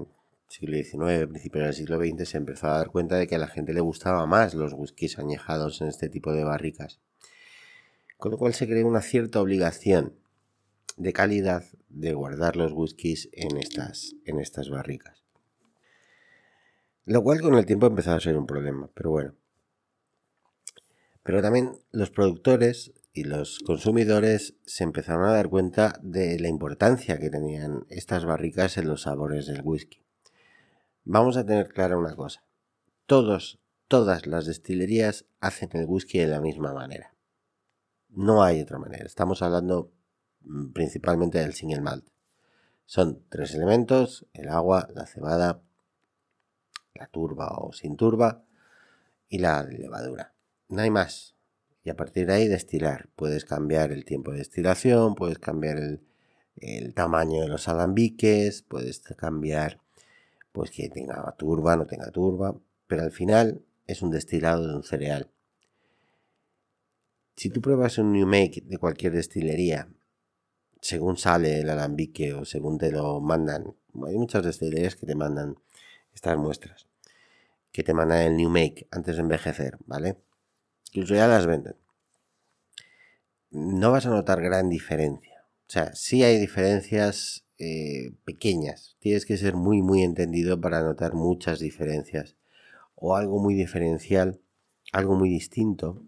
siglo 0.48 0.76
XIX, 0.76 1.26
principio 1.28 1.62
del 1.62 1.74
siglo 1.74 1.98
XX, 1.98 2.28
se 2.28 2.36
empezó 2.36 2.68
a 2.68 2.78
dar 2.78 2.90
cuenta 2.90 3.16
de 3.16 3.26
que 3.26 3.34
a 3.34 3.38
la 3.38 3.48
gente 3.48 3.74
le 3.74 3.80
gustaba 3.80 4.26
más 4.26 4.54
los 4.54 4.72
whiskies 4.72 5.18
añejados 5.18 5.80
en 5.80 5.88
este 5.88 6.08
tipo 6.08 6.32
de 6.32 6.44
barricas. 6.44 7.00
Con 8.16 8.32
lo 8.32 8.38
cual 8.38 8.54
se 8.54 8.66
creó 8.66 8.86
una 8.86 9.02
cierta 9.02 9.40
obligación 9.40 10.14
de 10.96 11.12
calidad 11.12 11.64
de 11.88 12.12
guardar 12.12 12.56
los 12.56 12.72
whiskies 12.72 13.28
en 13.32 13.56
estas, 13.56 14.14
en 14.24 14.40
estas 14.40 14.70
barricas. 14.70 15.24
Lo 17.04 17.22
cual 17.22 17.40
con 17.40 17.54
el 17.54 17.66
tiempo 17.66 17.86
empezó 17.86 18.12
a 18.12 18.20
ser 18.20 18.36
un 18.36 18.46
problema, 18.46 18.90
pero 18.94 19.10
bueno. 19.10 19.34
Pero 21.22 21.42
también 21.42 21.72
los 21.90 22.10
productores 22.10 22.92
y 23.12 23.24
los 23.24 23.60
consumidores 23.60 24.56
se 24.66 24.84
empezaron 24.84 25.24
a 25.24 25.32
dar 25.32 25.48
cuenta 25.48 25.98
de 26.02 26.38
la 26.40 26.48
importancia 26.48 27.18
que 27.18 27.30
tenían 27.30 27.86
estas 27.88 28.24
barricas 28.24 28.76
en 28.76 28.88
los 28.88 29.02
sabores 29.02 29.46
del 29.46 29.62
whisky. 29.62 30.02
Vamos 31.04 31.36
a 31.36 31.46
tener 31.46 31.68
clara 31.68 31.96
una 31.96 32.16
cosa. 32.16 32.44
Todos, 33.06 33.60
todas 33.88 34.26
las 34.26 34.46
destilerías 34.46 35.26
hacen 35.40 35.70
el 35.74 35.86
whisky 35.86 36.18
de 36.18 36.26
la 36.26 36.40
misma 36.40 36.72
manera. 36.72 37.14
No 38.08 38.42
hay 38.42 38.60
otra 38.60 38.78
manera. 38.78 39.04
Estamos 39.04 39.42
hablando 39.42 39.92
principalmente 40.72 41.38
del 41.38 41.54
single 41.54 41.80
malt. 41.80 42.06
Son 42.86 43.22
tres 43.28 43.54
elementos, 43.54 44.26
el 44.32 44.48
agua, 44.48 44.88
la 44.94 45.06
cebada, 45.06 45.62
la 46.94 47.06
turba 47.06 47.48
o 47.58 47.72
sin 47.72 47.96
turba 47.96 48.44
y 49.28 49.38
la 49.38 49.62
levadura. 49.62 50.34
No 50.68 50.82
hay 50.82 50.90
más. 50.90 51.34
Y 51.82 51.90
a 51.90 51.96
partir 51.96 52.26
de 52.26 52.34
ahí 52.34 52.48
destilar. 52.48 53.08
Puedes 53.16 53.44
cambiar 53.44 53.92
el 53.92 54.04
tiempo 54.04 54.32
de 54.32 54.38
destilación, 54.38 55.14
puedes 55.14 55.38
cambiar 55.38 55.78
el, 55.78 56.02
el 56.56 56.94
tamaño 56.94 57.40
de 57.42 57.48
los 57.48 57.68
alambiques, 57.68 58.62
puedes 58.62 59.00
cambiar 59.00 59.80
pues 60.52 60.70
que 60.70 60.88
tenga 60.88 61.34
turba, 61.36 61.76
no 61.76 61.86
tenga 61.86 62.10
turba, 62.10 62.54
pero 62.86 63.02
al 63.02 63.10
final 63.10 63.64
es 63.86 64.02
un 64.02 64.10
destilado 64.10 64.68
de 64.68 64.76
un 64.76 64.84
cereal. 64.84 65.30
Si 67.36 67.50
tú 67.50 67.60
pruebas 67.60 67.98
un 67.98 68.12
New 68.12 68.26
Make 68.26 68.62
de 68.64 68.78
cualquier 68.78 69.12
destilería, 69.12 69.88
según 70.84 71.16
sale 71.16 71.60
el 71.60 71.70
alambique 71.70 72.34
o 72.34 72.44
según 72.44 72.76
te 72.76 72.92
lo 72.92 73.18
mandan, 73.22 73.74
hay 74.06 74.18
muchas 74.18 74.44
destilerías 74.44 74.96
que 74.96 75.06
te 75.06 75.14
mandan 75.14 75.56
estas 76.14 76.36
muestras, 76.36 76.86
que 77.72 77.82
te 77.82 77.94
mandan 77.94 78.20
el 78.20 78.36
New 78.36 78.50
Make 78.50 78.86
antes 78.90 79.16
de 79.16 79.22
envejecer, 79.22 79.78
¿vale? 79.86 80.18
Incluso 80.92 81.14
ya 81.14 81.26
las 81.26 81.46
venden. 81.46 81.76
No 83.50 83.92
vas 83.92 84.04
a 84.04 84.10
notar 84.10 84.42
gran 84.42 84.68
diferencia. 84.68 85.46
O 85.66 85.72
sea, 85.72 85.94
sí 85.94 86.22
hay 86.22 86.38
diferencias 86.38 87.46
eh, 87.56 88.12
pequeñas. 88.26 88.98
Tienes 88.98 89.24
que 89.24 89.38
ser 89.38 89.54
muy, 89.54 89.80
muy 89.80 90.02
entendido 90.02 90.60
para 90.60 90.82
notar 90.82 91.14
muchas 91.14 91.60
diferencias. 91.60 92.36
O 92.94 93.16
algo 93.16 93.38
muy 93.38 93.54
diferencial, 93.54 94.38
algo 94.92 95.14
muy 95.14 95.30
distinto 95.30 96.02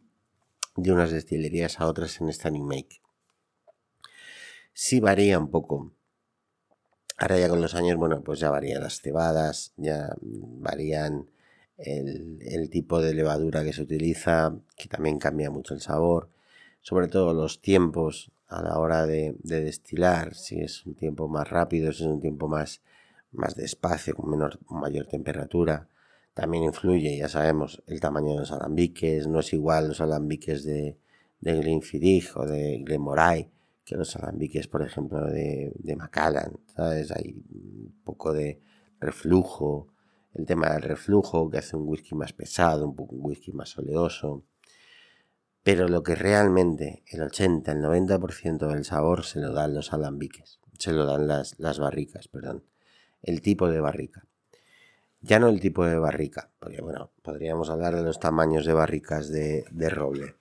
de 0.76 0.92
unas 0.92 1.12
destilerías 1.12 1.80
a 1.80 1.86
otras 1.86 2.20
en 2.20 2.28
esta 2.28 2.50
New 2.50 2.64
Make. 2.64 3.00
Sí 4.78 5.00
varía 5.00 5.38
un 5.38 5.50
poco. 5.50 5.90
Ahora 7.16 7.38
ya 7.38 7.48
con 7.48 7.62
los 7.62 7.74
años, 7.74 7.96
bueno, 7.96 8.22
pues 8.22 8.40
ya 8.40 8.50
varían 8.50 8.82
las 8.82 9.00
cebadas, 9.00 9.72
ya 9.78 10.14
varían 10.20 11.30
el, 11.78 12.38
el, 12.42 12.68
tipo 12.68 13.00
de 13.00 13.14
levadura 13.14 13.64
que 13.64 13.72
se 13.72 13.80
utiliza, 13.80 14.54
que 14.76 14.86
también 14.86 15.18
cambia 15.18 15.50
mucho 15.50 15.72
el 15.72 15.80
sabor, 15.80 16.28
sobre 16.82 17.08
todo 17.08 17.32
los 17.32 17.62
tiempos 17.62 18.30
a 18.48 18.60
la 18.62 18.78
hora 18.78 19.06
de, 19.06 19.34
destilar, 19.44 20.34
si 20.34 20.60
es 20.60 20.84
un 20.84 20.94
tiempo 20.94 21.26
más 21.26 21.48
rápido, 21.48 21.90
si 21.90 22.02
es 22.02 22.10
un 22.10 22.20
tiempo 22.20 22.46
más, 22.46 22.82
más 23.32 23.54
despacio, 23.56 24.14
con 24.14 24.28
menor, 24.28 24.58
mayor 24.68 25.06
temperatura. 25.06 25.88
También 26.34 26.64
influye, 26.64 27.16
ya 27.16 27.30
sabemos, 27.30 27.82
el 27.86 27.98
tamaño 28.00 28.34
de 28.34 28.40
los 28.40 28.52
alambiques. 28.52 29.26
No 29.26 29.40
es 29.40 29.54
igual 29.54 29.88
los 29.88 30.02
alambiques 30.02 30.64
de, 30.64 30.98
de 31.40 31.54
Glenfiddich 31.54 32.36
o 32.36 32.44
de 32.44 32.82
Glenmoray 32.84 33.55
que 33.86 33.96
los 33.96 34.16
alambiques, 34.16 34.66
por 34.66 34.82
ejemplo, 34.82 35.24
de, 35.24 35.72
de 35.76 35.96
Macallan. 35.96 36.58
¿sabes? 36.74 37.12
Hay 37.12 37.42
un 37.50 38.02
poco 38.04 38.34
de 38.34 38.60
reflujo. 39.00 39.88
El 40.34 40.44
tema 40.44 40.70
del 40.70 40.82
reflujo 40.82 41.48
que 41.48 41.58
hace 41.58 41.76
un 41.76 41.88
whisky 41.88 42.14
más 42.14 42.32
pesado, 42.32 42.84
un, 42.84 42.96
poco, 42.96 43.14
un 43.14 43.24
whisky 43.24 43.52
más 43.52 43.78
oleoso. 43.78 44.44
Pero 45.62 45.88
lo 45.88 46.02
que 46.02 46.16
realmente 46.16 47.04
el 47.06 47.22
80, 47.22 47.72
el 47.72 47.78
90% 47.78 48.68
del 48.68 48.84
sabor 48.84 49.24
se 49.24 49.40
lo 49.40 49.52
dan 49.52 49.72
los 49.72 49.92
alambiques, 49.92 50.60
se 50.78 50.92
lo 50.92 51.06
dan 51.06 51.26
las, 51.26 51.58
las 51.58 51.78
barricas, 51.78 52.28
perdón. 52.28 52.64
El 53.22 53.40
tipo 53.40 53.70
de 53.70 53.80
barrica. 53.80 54.26
Ya 55.20 55.38
no 55.38 55.48
el 55.48 55.60
tipo 55.60 55.86
de 55.86 55.98
barrica, 55.98 56.50
porque 56.58 56.82
bueno, 56.82 57.12
podríamos 57.22 57.70
hablar 57.70 57.96
de 57.96 58.02
los 58.02 58.20
tamaños 58.20 58.66
de 58.66 58.74
barricas 58.74 59.28
de, 59.28 59.64
de 59.70 59.88
roble. 59.88 60.36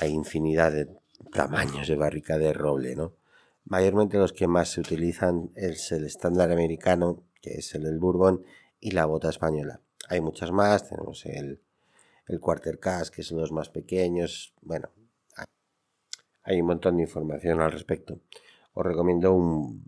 Hay 0.00 0.10
infinidad 0.10 0.72
de 0.72 1.01
tamaños 1.30 1.88
de 1.88 1.96
barrica 1.96 2.38
de 2.38 2.52
roble, 2.52 2.96
¿no? 2.96 3.14
Mayormente 3.64 4.18
los 4.18 4.32
que 4.32 4.48
más 4.48 4.70
se 4.70 4.80
utilizan 4.80 5.50
es 5.54 5.92
el 5.92 6.04
estándar 6.04 6.50
americano, 6.50 7.22
que 7.40 7.54
es 7.54 7.74
el 7.74 7.84
del 7.84 7.98
bourbon, 7.98 8.44
y 8.80 8.90
la 8.90 9.06
bota 9.06 9.28
española. 9.28 9.80
Hay 10.08 10.20
muchas 10.20 10.50
más, 10.50 10.88
tenemos 10.88 11.24
el, 11.26 11.60
el 12.26 12.40
Quarter 12.40 12.78
que 13.14 13.22
son 13.22 13.38
los 13.38 13.52
más 13.52 13.68
pequeños. 13.68 14.54
Bueno, 14.62 14.90
hay 16.42 16.60
un 16.60 16.66
montón 16.66 16.96
de 16.96 17.02
información 17.02 17.60
al 17.60 17.72
respecto. 17.72 18.20
Os 18.74 18.84
recomiendo 18.84 19.32
un, 19.32 19.84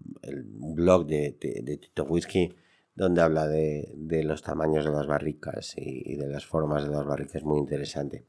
blog 0.77 1.07
de, 1.07 1.33
Tito 1.33 2.05
Whisky 2.05 2.55
donde 2.95 3.23
habla 3.23 3.49
de, 3.49 4.23
los 4.25 4.43
tamaños 4.43 4.85
de 4.85 4.93
las 4.93 5.07
barricas 5.07 5.75
y, 5.77 6.17
de 6.17 6.29
las 6.29 6.47
formas 6.47 6.85
de 6.85 6.91
las 6.91 7.05
barricas. 7.05 7.43
Muy 7.43 7.59
interesante. 7.59 8.27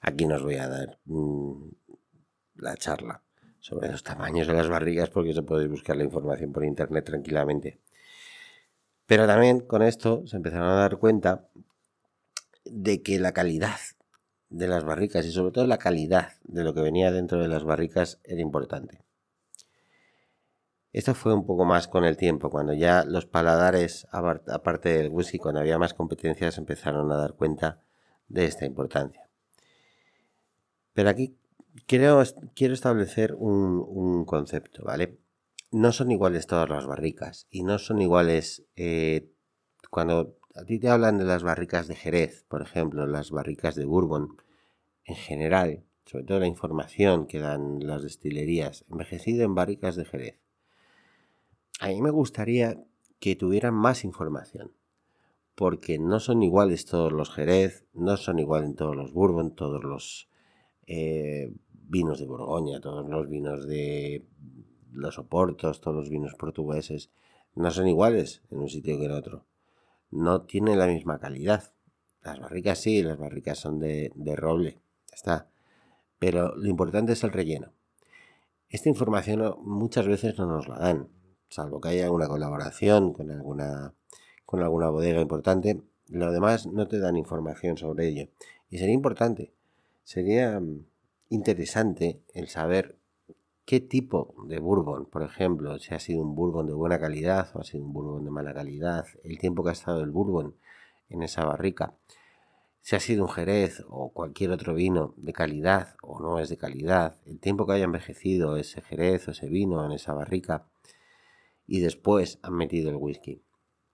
Aquí 0.00 0.26
nos 0.26 0.42
voy 0.42 0.54
a 0.54 0.68
dar 0.68 0.98
la 2.60 2.76
charla 2.76 3.22
sobre 3.58 3.90
los 3.90 4.02
tamaños 4.02 4.46
de 4.46 4.54
las 4.54 4.68
barricas 4.68 5.10
porque 5.10 5.34
se 5.34 5.42
podéis 5.42 5.70
buscar 5.70 5.96
la 5.96 6.04
información 6.04 6.52
por 6.52 6.64
internet 6.64 7.04
tranquilamente. 7.04 7.78
Pero 9.06 9.26
también 9.26 9.60
con 9.60 9.82
esto 9.82 10.26
se 10.26 10.36
empezaron 10.36 10.68
a 10.68 10.74
dar 10.74 10.98
cuenta 10.98 11.48
de 12.64 13.02
que 13.02 13.18
la 13.18 13.32
calidad 13.32 13.78
de 14.48 14.68
las 14.68 14.84
barricas 14.84 15.26
y 15.26 15.32
sobre 15.32 15.52
todo 15.52 15.66
la 15.66 15.78
calidad 15.78 16.32
de 16.44 16.64
lo 16.64 16.74
que 16.74 16.80
venía 16.80 17.10
dentro 17.10 17.40
de 17.40 17.48
las 17.48 17.64
barricas 17.64 18.18
era 18.24 18.40
importante. 18.40 19.04
Esto 20.92 21.14
fue 21.14 21.32
un 21.32 21.46
poco 21.46 21.64
más 21.64 21.86
con 21.86 22.04
el 22.04 22.16
tiempo, 22.16 22.50
cuando 22.50 22.72
ya 22.72 23.04
los 23.04 23.24
paladares, 23.24 24.08
aparte 24.10 24.88
del 24.88 25.10
whisky, 25.10 25.38
cuando 25.38 25.60
había 25.60 25.78
más 25.78 25.94
competencias, 25.94 26.58
empezaron 26.58 27.12
a 27.12 27.16
dar 27.16 27.34
cuenta 27.34 27.80
de 28.26 28.46
esta 28.46 28.66
importancia. 28.66 29.28
Pero 30.92 31.08
aquí 31.08 31.36
quiero, 31.86 32.22
establecer 32.22 33.34
un, 33.34 34.24
concepto, 34.24 34.84
¿vale? 34.84 35.18
No 35.70 35.92
son 35.92 36.10
iguales 36.10 36.46
todas 36.46 36.68
las 36.68 36.86
barricas 36.86 37.46
y 37.50 37.62
no 37.62 37.78
son 37.78 38.02
iguales 38.02 38.64
eh, 38.76 39.30
cuando 39.90 40.36
a 40.54 40.64
ti 40.64 40.78
te 40.78 40.88
hablan 40.88 41.18
de 41.18 41.24
las 41.24 41.42
barricas 41.42 41.86
de 41.88 41.94
Jerez, 41.94 42.44
por 42.48 42.62
ejemplo, 42.62 43.06
las 43.06 43.30
barricas 43.30 43.76
de 43.76 43.84
Bourbon, 43.84 44.36
en 45.04 45.16
general, 45.16 45.84
sobre 46.04 46.24
todo 46.24 46.40
la 46.40 46.46
información 46.46 47.26
que 47.26 47.38
dan 47.38 47.86
las 47.86 48.02
destilerías, 48.02 48.84
envejecido 48.90 49.44
en 49.44 49.54
barricas 49.54 49.96
de 49.96 50.04
Jerez. 50.04 50.40
A 51.80 51.88
mí 51.88 52.02
me 52.02 52.10
gustaría 52.10 52.84
que 53.20 53.36
tuvieran 53.36 53.74
más 53.74 54.04
información, 54.04 54.72
porque 55.54 55.98
no 55.98 56.20
son 56.20 56.42
iguales 56.42 56.84
todos 56.84 57.12
los 57.12 57.30
Jerez, 57.30 57.84
no 57.92 58.16
son 58.16 58.38
iguales 58.38 58.74
todos 58.74 58.96
los 58.96 59.12
Bourbon, 59.12 59.54
todos 59.54 59.84
los 59.84 60.29
eh, 60.92 61.52
vinos 61.72 62.18
de 62.18 62.26
Borgoña, 62.26 62.80
todos 62.80 63.08
los 63.08 63.28
vinos 63.28 63.66
de 63.66 64.26
los 64.92 65.18
Oportos, 65.18 65.80
todos 65.80 65.96
los 65.96 66.10
vinos 66.10 66.34
portugueses, 66.34 67.10
no 67.54 67.70
son 67.70 67.86
iguales 67.86 68.42
en 68.50 68.58
un 68.58 68.68
sitio 68.68 68.98
que 68.98 69.04
en 69.04 69.12
otro 69.12 69.44
no 70.10 70.42
tiene 70.42 70.76
la 70.76 70.86
misma 70.86 71.18
calidad. 71.18 71.72
Las 72.22 72.38
barricas 72.38 72.78
sí, 72.78 73.02
las 73.02 73.18
barricas 73.18 73.58
son 73.58 73.78
de, 73.78 74.12
roble, 74.36 74.80
ya 75.08 75.14
está. 75.14 75.48
Pero 76.18 76.54
lo 76.56 76.68
importante 76.68 77.12
es 77.12 77.24
el 77.24 77.32
relleno. 77.32 77.72
Esta 78.68 78.88
información 78.88 79.56
muchas 79.62 80.06
veces 80.06 80.38
no 80.38 80.46
nos 80.46 80.68
la 80.68 80.78
dan, 80.78 81.08
salvo 81.48 81.80
que 81.80 81.90
haya 81.90 82.10
una 82.10 82.28
colaboración 82.28 83.12
con 83.12 83.30
alguna, 83.30 83.94
con 84.44 84.60
alguna 84.60 84.90
bodega 84.90 85.20
importante. 85.20 85.80
Lo 86.08 86.30
demás 86.32 86.66
no 86.66 86.86
te 86.88 86.98
dan 86.98 87.16
información 87.16 87.76
sobre 87.76 88.08
ello. 88.08 88.28
Y 88.68 88.78
sería 88.78 88.94
importante, 88.94 89.52
sería 90.04 90.58
mm, 90.60 90.86
interesante 91.30 92.22
el 92.34 92.48
saber 92.48 92.98
qué 93.64 93.80
tipo 93.80 94.34
de 94.46 94.58
bourbon, 94.58 95.06
por 95.06 95.22
ejemplo, 95.22 95.78
si 95.78 95.94
ha 95.94 96.00
sido 96.00 96.22
un 96.22 96.34
bourbon 96.34 96.66
de 96.66 96.72
buena 96.72 96.98
calidad 96.98 97.50
o 97.54 97.60
ha 97.60 97.64
sido 97.64 97.84
un 97.84 97.92
bourbon 97.92 98.24
de 98.24 98.30
mala 98.30 98.52
calidad, 98.52 99.06
el 99.22 99.38
tiempo 99.38 99.62
que 99.62 99.70
ha 99.70 99.72
estado 99.72 100.02
el 100.02 100.10
bourbon 100.10 100.56
en 101.08 101.22
esa 101.22 101.44
barrica, 101.44 101.94
si 102.80 102.96
ha 102.96 103.00
sido 103.00 103.24
un 103.24 103.30
jerez 103.30 103.84
o 103.88 104.12
cualquier 104.12 104.50
otro 104.50 104.74
vino 104.74 105.14
de 105.16 105.32
calidad 105.32 105.96
o 106.02 106.20
no 106.20 106.38
es 106.38 106.48
de 106.48 106.56
calidad, 106.56 107.20
el 107.26 107.38
tiempo 107.38 107.66
que 107.66 107.74
haya 107.74 107.84
envejecido 107.84 108.56
ese 108.56 108.80
jerez 108.80 109.28
o 109.28 109.32
ese 109.32 109.48
vino 109.48 109.84
en 109.84 109.92
esa 109.92 110.14
barrica 110.14 110.66
y 111.66 111.80
después 111.80 112.38
han 112.42 112.54
metido 112.54 112.90
el 112.90 112.96
whisky. 112.96 113.44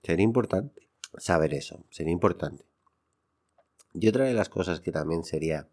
Sería 0.03 0.25
importante 0.25 0.89
saber 1.19 1.53
eso, 1.53 1.85
sería 1.91 2.13
importante. 2.13 2.65
Y 3.93 4.09
otra 4.09 4.25
de 4.25 4.35
las 4.35 4.49
cosas 4.49 4.81
que 4.81 4.93
también 4.93 5.25
sería 5.25 5.69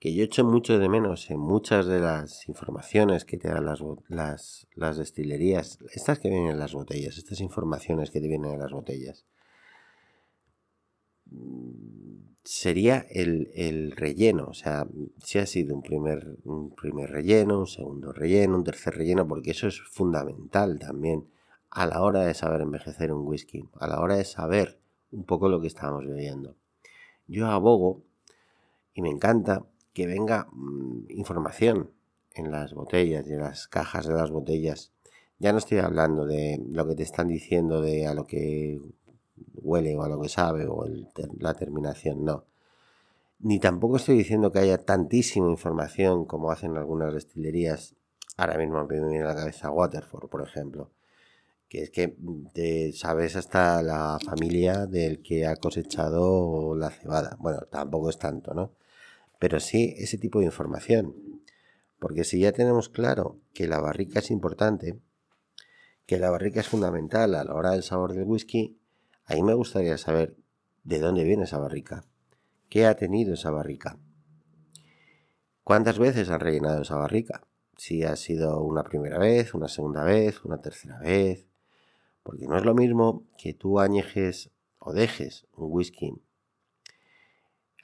que 0.00 0.14
yo 0.14 0.24
echo 0.24 0.44
mucho 0.44 0.78
de 0.78 0.88
menos 0.88 1.30
en 1.30 1.38
muchas 1.38 1.84
de 1.86 2.00
las 2.00 2.48
informaciones 2.48 3.26
que 3.26 3.36
te 3.36 3.48
dan 3.48 3.66
las, 3.66 3.80
las, 4.08 4.66
las 4.74 4.96
destilerías, 4.96 5.78
estas 5.92 6.18
que 6.18 6.30
vienen 6.30 6.48
en 6.48 6.58
las 6.58 6.72
botellas, 6.72 7.18
estas 7.18 7.40
informaciones 7.40 8.10
que 8.10 8.20
te 8.20 8.26
vienen 8.26 8.52
en 8.52 8.60
las 8.60 8.72
botellas, 8.72 9.26
sería 12.42 13.06
el, 13.10 13.50
el, 13.54 13.92
relleno, 13.92 14.46
o 14.48 14.54
sea, 14.54 14.86
si 15.22 15.38
ha 15.38 15.44
sido 15.44 15.74
un 15.74 15.82
primer, 15.82 16.38
un 16.44 16.74
primer 16.74 17.10
relleno, 17.10 17.60
un 17.60 17.66
segundo 17.66 18.10
relleno, 18.12 18.56
un 18.56 18.64
tercer 18.64 18.94
relleno, 18.94 19.28
porque 19.28 19.50
eso 19.50 19.68
es 19.68 19.82
fundamental 19.82 20.78
también 20.78 21.28
a 21.68 21.84
la 21.86 22.00
hora 22.00 22.22
de 22.22 22.32
saber 22.32 22.62
envejecer 22.62 23.12
un 23.12 23.26
whisky, 23.26 23.68
a 23.78 23.86
la 23.86 24.00
hora 24.00 24.16
de 24.16 24.24
saber 24.24 24.80
un 25.12 25.24
poco 25.24 25.50
lo 25.50 25.60
que 25.60 25.66
estamos 25.66 26.06
bebiendo. 26.06 26.56
Yo 27.26 27.46
abogo 27.48 28.02
y 28.94 29.02
me 29.02 29.10
encanta 29.10 29.66
que 29.92 30.06
venga 30.06 30.48
mm, 30.52 31.10
información 31.10 31.90
en 32.34 32.50
las 32.50 32.74
botellas 32.74 33.26
y 33.26 33.32
en 33.32 33.40
las 33.40 33.68
cajas 33.68 34.06
de 34.06 34.14
las 34.14 34.30
botellas 34.30 34.92
Ya 35.38 35.52
no 35.52 35.58
estoy 35.58 35.78
hablando 35.78 36.26
de 36.26 36.62
lo 36.68 36.86
que 36.86 36.94
te 36.94 37.02
están 37.02 37.28
diciendo 37.28 37.80
de 37.80 38.06
a 38.06 38.14
lo 38.14 38.26
que 38.26 38.80
huele 39.54 39.96
o 39.96 40.02
a 40.02 40.08
lo 40.08 40.20
que 40.20 40.28
sabe 40.28 40.66
o 40.66 40.86
la 41.38 41.54
terminación, 41.54 42.24
no. 42.24 42.44
Ni 43.40 43.58
tampoco 43.58 43.96
estoy 43.96 44.18
diciendo 44.18 44.52
que 44.52 44.58
haya 44.58 44.78
tantísima 44.78 45.48
información 45.50 46.26
como 46.26 46.50
hacen 46.50 46.76
algunas 46.76 47.14
destilerías. 47.14 47.96
Ahora 48.36 48.58
mismo 48.58 48.84
me 48.84 49.00
viene 49.00 49.22
a 49.22 49.28
la 49.28 49.34
cabeza 49.34 49.70
Waterford, 49.70 50.28
por 50.28 50.42
ejemplo. 50.46 50.90
Que 51.68 51.84
es 51.84 51.90
que 51.90 52.16
te 52.52 52.92
sabes 52.92 53.36
hasta 53.36 53.82
la 53.82 54.18
familia 54.24 54.86
del 54.86 55.22
que 55.22 55.46
ha 55.46 55.56
cosechado 55.56 56.76
la 56.76 56.90
cebada. 56.90 57.36
Bueno, 57.40 57.60
tampoco 57.70 58.10
es 58.10 58.18
tanto, 58.18 58.52
¿no? 58.54 58.72
Pero 59.40 59.58
sí 59.58 59.94
ese 59.96 60.18
tipo 60.18 60.38
de 60.38 60.44
información. 60.44 61.16
Porque 61.98 62.24
si 62.24 62.40
ya 62.40 62.52
tenemos 62.52 62.88
claro 62.88 63.40
que 63.52 63.66
la 63.66 63.80
barrica 63.80 64.20
es 64.20 64.30
importante, 64.30 65.00
que 66.06 66.18
la 66.18 66.30
barrica 66.30 66.60
es 66.60 66.68
fundamental 66.68 67.34
a 67.34 67.42
la 67.42 67.54
hora 67.54 67.72
del 67.72 67.82
sabor 67.82 68.12
del 68.12 68.24
whisky, 68.24 68.78
ahí 69.24 69.42
me 69.42 69.54
gustaría 69.54 69.96
saber 69.96 70.36
de 70.84 70.98
dónde 70.98 71.24
viene 71.24 71.44
esa 71.44 71.58
barrica. 71.58 72.04
¿Qué 72.68 72.84
ha 72.84 72.96
tenido 72.96 73.32
esa 73.32 73.50
barrica? 73.50 73.98
¿Cuántas 75.64 75.98
veces 75.98 76.28
han 76.28 76.40
rellenado 76.40 76.82
esa 76.82 76.96
barrica? 76.96 77.46
Si 77.76 78.02
ha 78.02 78.16
sido 78.16 78.62
una 78.62 78.84
primera 78.84 79.18
vez, 79.18 79.54
una 79.54 79.68
segunda 79.68 80.04
vez, 80.04 80.44
una 80.44 80.60
tercera 80.60 80.98
vez. 80.98 81.46
Porque 82.22 82.46
no 82.46 82.58
es 82.58 82.64
lo 82.64 82.74
mismo 82.74 83.24
que 83.38 83.54
tú 83.54 83.80
añejes 83.80 84.50
o 84.78 84.92
dejes 84.92 85.46
un 85.56 85.72
whisky 85.72 86.12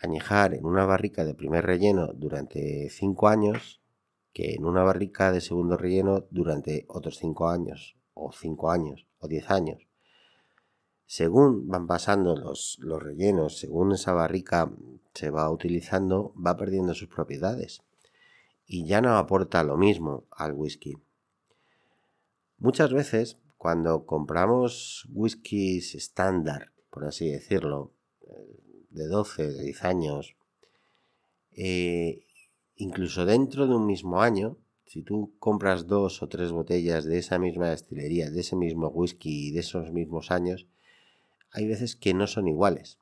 añejar 0.00 0.54
en 0.54 0.64
una 0.64 0.84
barrica 0.84 1.24
de 1.24 1.34
primer 1.34 1.64
relleno 1.64 2.12
durante 2.14 2.88
5 2.90 3.28
años 3.28 3.80
que 4.32 4.54
en 4.54 4.64
una 4.64 4.82
barrica 4.82 5.32
de 5.32 5.40
segundo 5.40 5.76
relleno 5.76 6.26
durante 6.30 6.84
otros 6.88 7.18
5 7.18 7.48
años, 7.48 7.96
o 8.14 8.32
5 8.32 8.70
años, 8.70 9.06
o 9.18 9.28
10 9.28 9.50
años 9.50 9.86
según 11.06 11.68
van 11.68 11.86
pasando 11.86 12.36
los, 12.36 12.78
los 12.80 13.02
rellenos, 13.02 13.58
según 13.58 13.92
esa 13.92 14.12
barrica 14.12 14.70
se 15.14 15.30
va 15.30 15.48
utilizando, 15.50 16.34
va 16.34 16.56
perdiendo 16.56 16.94
sus 16.94 17.08
propiedades 17.08 17.82
y 18.66 18.84
ya 18.86 19.00
no 19.00 19.16
aporta 19.16 19.62
lo 19.62 19.76
mismo 19.76 20.24
al 20.32 20.52
whisky. 20.52 20.98
Muchas 22.58 22.92
veces, 22.92 23.38
cuando 23.56 24.04
compramos 24.04 25.08
whiskies 25.12 25.94
estándar, 25.94 26.72
por 26.90 27.04
así 27.04 27.30
decirlo, 27.30 27.92
de 28.96 29.06
12, 29.06 29.46
de 29.52 29.62
10 29.62 29.84
años, 29.84 30.36
eh, 31.52 32.24
incluso 32.76 33.24
dentro 33.24 33.66
de 33.66 33.74
un 33.74 33.86
mismo 33.86 34.20
año, 34.20 34.58
si 34.86 35.02
tú 35.02 35.34
compras 35.38 35.86
dos 35.86 36.22
o 36.22 36.28
tres 36.28 36.52
botellas 36.52 37.04
de 37.04 37.18
esa 37.18 37.38
misma 37.38 37.70
destilería, 37.70 38.30
de 38.30 38.40
ese 38.40 38.56
mismo 38.56 38.88
whisky 38.88 39.48
y 39.48 39.50
de 39.52 39.60
esos 39.60 39.92
mismos 39.92 40.30
años, 40.30 40.66
hay 41.50 41.66
veces 41.66 41.96
que 41.96 42.14
no 42.14 42.26
son 42.26 42.48
iguales. 42.48 42.98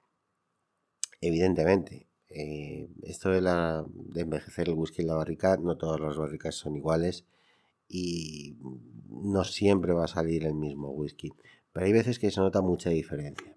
Evidentemente, 1.21 2.07
eh, 2.29 2.89
esto 3.03 3.31
de, 3.31 3.41
la, 3.41 3.85
de 3.89 4.21
envejecer 4.23 4.69
el 4.69 4.75
whisky 4.75 5.03
en 5.03 5.09
la 5.09 5.15
barrica, 5.15 5.57
no 5.57 5.77
todas 5.77 6.01
las 6.01 6.17
barricas 6.17 6.55
son 6.55 6.77
iguales 6.77 7.25
y 7.89 8.57
no 9.09 9.45
siempre 9.45 9.93
va 9.93 10.05
a 10.05 10.09
salir 10.09 10.45
el 10.45 10.55
mismo 10.55 10.91
whisky. 10.91 11.33
Pero 11.73 11.87
hay 11.87 11.93
veces 11.93 12.19
que 12.19 12.31
se 12.31 12.41
nota 12.41 12.61
mucha 12.63 12.91
diferencia. 12.91 13.57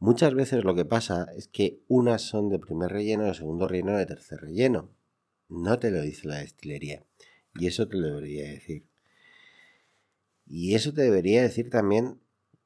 Muchas 0.00 0.32
veces 0.32 0.64
lo 0.64 0.74
que 0.74 0.86
pasa 0.86 1.26
es 1.36 1.46
que 1.46 1.82
unas 1.86 2.22
son 2.22 2.48
de 2.48 2.58
primer 2.58 2.90
relleno, 2.90 3.24
de 3.24 3.34
segundo 3.34 3.68
relleno, 3.68 3.98
de 3.98 4.06
tercer 4.06 4.40
relleno. 4.40 4.88
No 5.50 5.78
te 5.78 5.90
lo 5.90 6.00
dice 6.00 6.26
la 6.26 6.38
destilería. 6.38 7.04
Y 7.54 7.66
eso 7.66 7.86
te 7.86 7.98
lo 7.98 8.06
debería 8.06 8.48
decir. 8.48 8.86
Y 10.46 10.74
eso 10.74 10.94
te 10.94 11.02
debería 11.02 11.42
decir 11.42 11.68
también 11.68 12.18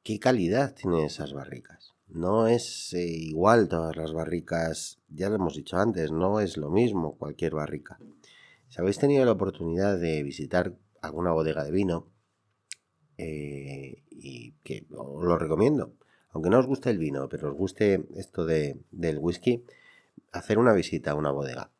qué 0.04 0.20
calidad 0.20 0.76
tienen 0.76 1.00
esas 1.00 1.32
barricas. 1.32 1.94
No 2.06 2.46
es 2.46 2.94
eh, 2.94 3.04
igual 3.04 3.68
todas 3.68 3.96
las 3.96 4.12
barricas, 4.12 5.00
ya 5.08 5.28
lo 5.28 5.34
hemos 5.34 5.56
dicho 5.56 5.76
antes, 5.76 6.12
no 6.12 6.38
es 6.38 6.56
lo 6.56 6.70
mismo 6.70 7.16
cualquier 7.18 7.56
barrica. 7.56 7.98
Si 8.68 8.80
habéis 8.80 8.98
tenido 8.98 9.24
la 9.24 9.32
oportunidad 9.32 9.98
de 9.98 10.22
visitar 10.22 10.76
alguna 11.02 11.32
bodega 11.32 11.64
de 11.64 11.72
vino, 11.72 12.12
eh, 13.18 14.04
y 14.10 14.52
que 14.62 14.86
os 14.92 15.24
lo 15.24 15.36
recomiendo, 15.36 15.96
aunque 16.34 16.50
no 16.50 16.58
os 16.58 16.66
guste 16.66 16.90
el 16.90 16.98
vino, 16.98 17.28
pero 17.28 17.48
os 17.48 17.56
guste 17.56 18.06
esto 18.16 18.44
de, 18.44 18.76
del 18.90 19.18
whisky, 19.18 19.64
hacer 20.32 20.58
una 20.58 20.72
visita 20.72 21.12
a 21.12 21.14
una 21.14 21.30
bodega 21.30 21.70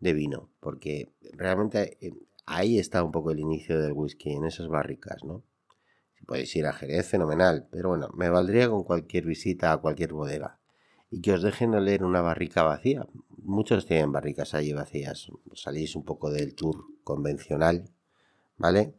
de 0.00 0.14
vino, 0.14 0.48
porque 0.60 1.12
realmente 1.34 1.98
eh, 2.00 2.14
ahí 2.46 2.78
está 2.78 3.04
un 3.04 3.12
poco 3.12 3.30
el 3.30 3.38
inicio 3.38 3.80
del 3.80 3.92
whisky, 3.92 4.32
en 4.32 4.46
esas 4.46 4.68
barricas, 4.68 5.24
¿no? 5.24 5.44
podéis 6.28 6.54
ir 6.56 6.66
a 6.66 6.74
Jerez, 6.74 7.08
fenomenal, 7.08 7.68
pero 7.70 7.88
bueno, 7.88 8.10
me 8.14 8.28
valdría 8.28 8.68
con 8.68 8.84
cualquier 8.84 9.24
visita 9.24 9.72
a 9.72 9.78
cualquier 9.78 10.12
bodega. 10.12 10.58
Y 11.10 11.22
que 11.22 11.32
os 11.32 11.42
dejen 11.42 11.74
oler 11.74 12.04
una 12.04 12.20
barrica 12.20 12.62
vacía. 12.62 13.06
Muchos 13.42 13.86
tienen 13.86 14.12
barricas 14.12 14.52
allí 14.52 14.74
vacías. 14.74 15.28
Salís 15.54 15.96
un 15.96 16.04
poco 16.04 16.30
del 16.30 16.54
tour 16.54 16.84
convencional, 17.02 17.88
¿vale? 18.58 18.92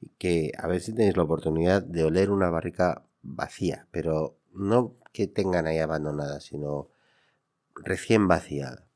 Y 0.00 0.08
que 0.16 0.52
a 0.56 0.66
ver 0.68 0.80
si 0.80 0.94
tenéis 0.94 1.18
la 1.18 1.24
oportunidad 1.24 1.82
de 1.82 2.04
oler 2.04 2.30
una 2.30 2.48
barrica 2.48 3.04
vacía, 3.22 3.86
pero 3.90 4.39
no 4.52 4.96
que 5.12 5.26
tengan 5.26 5.66
ahí 5.66 5.78
abandonada, 5.78 6.40
sino 6.40 6.88
recién 7.74 8.28
vaciada. 8.28 8.86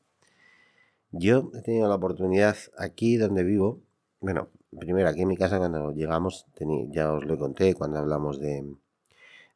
Yo 1.11 1.51
he 1.55 1.62
tenido 1.62 1.88
la 1.88 1.95
oportunidad 1.95 2.57
aquí 2.77 3.17
donde 3.17 3.45
vivo, 3.45 3.81
bueno, 4.21 4.49
primero 4.79 5.09
aquí 5.09 5.23
en 5.23 5.29
mi 5.29 5.37
casa 5.37 5.59
cuando 5.59 5.93
llegamos, 5.93 6.47
ya 6.90 7.12
os 7.12 7.25
lo 7.25 7.38
conté 7.38 7.75
cuando 7.75 7.99
hablamos 7.99 8.40
de, 8.40 8.75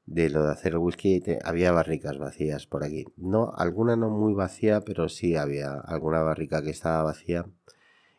de 0.07 0.31
lo 0.31 0.45
de 0.45 0.53
hacer 0.53 0.73
el 0.73 0.79
whisky, 0.79 1.23
había 1.45 1.73
barricas 1.73 2.19
vacías 2.19 2.67
por 2.67 2.85
aquí. 2.85 3.07
No, 3.17 3.53
alguna 3.57 3.97
no 3.97 4.09
muy 4.09 4.35
vacía, 4.35 4.81
pero 4.81 5.09
sí 5.09 5.37
había 5.37 5.75
alguna 5.75 6.23
barrica 6.23 6.63
que 6.63 6.71
estaba 6.71 7.03
vacía 7.03 7.47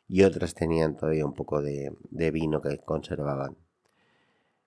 y 0.07 0.23
otras 0.23 0.53
tenían 0.53 0.95
todavía 0.95 1.25
un 1.25 1.33
poco 1.33 1.61
de, 1.61 1.91
vino 2.31 2.61
que 2.61 2.77
conservaban. 2.79 3.57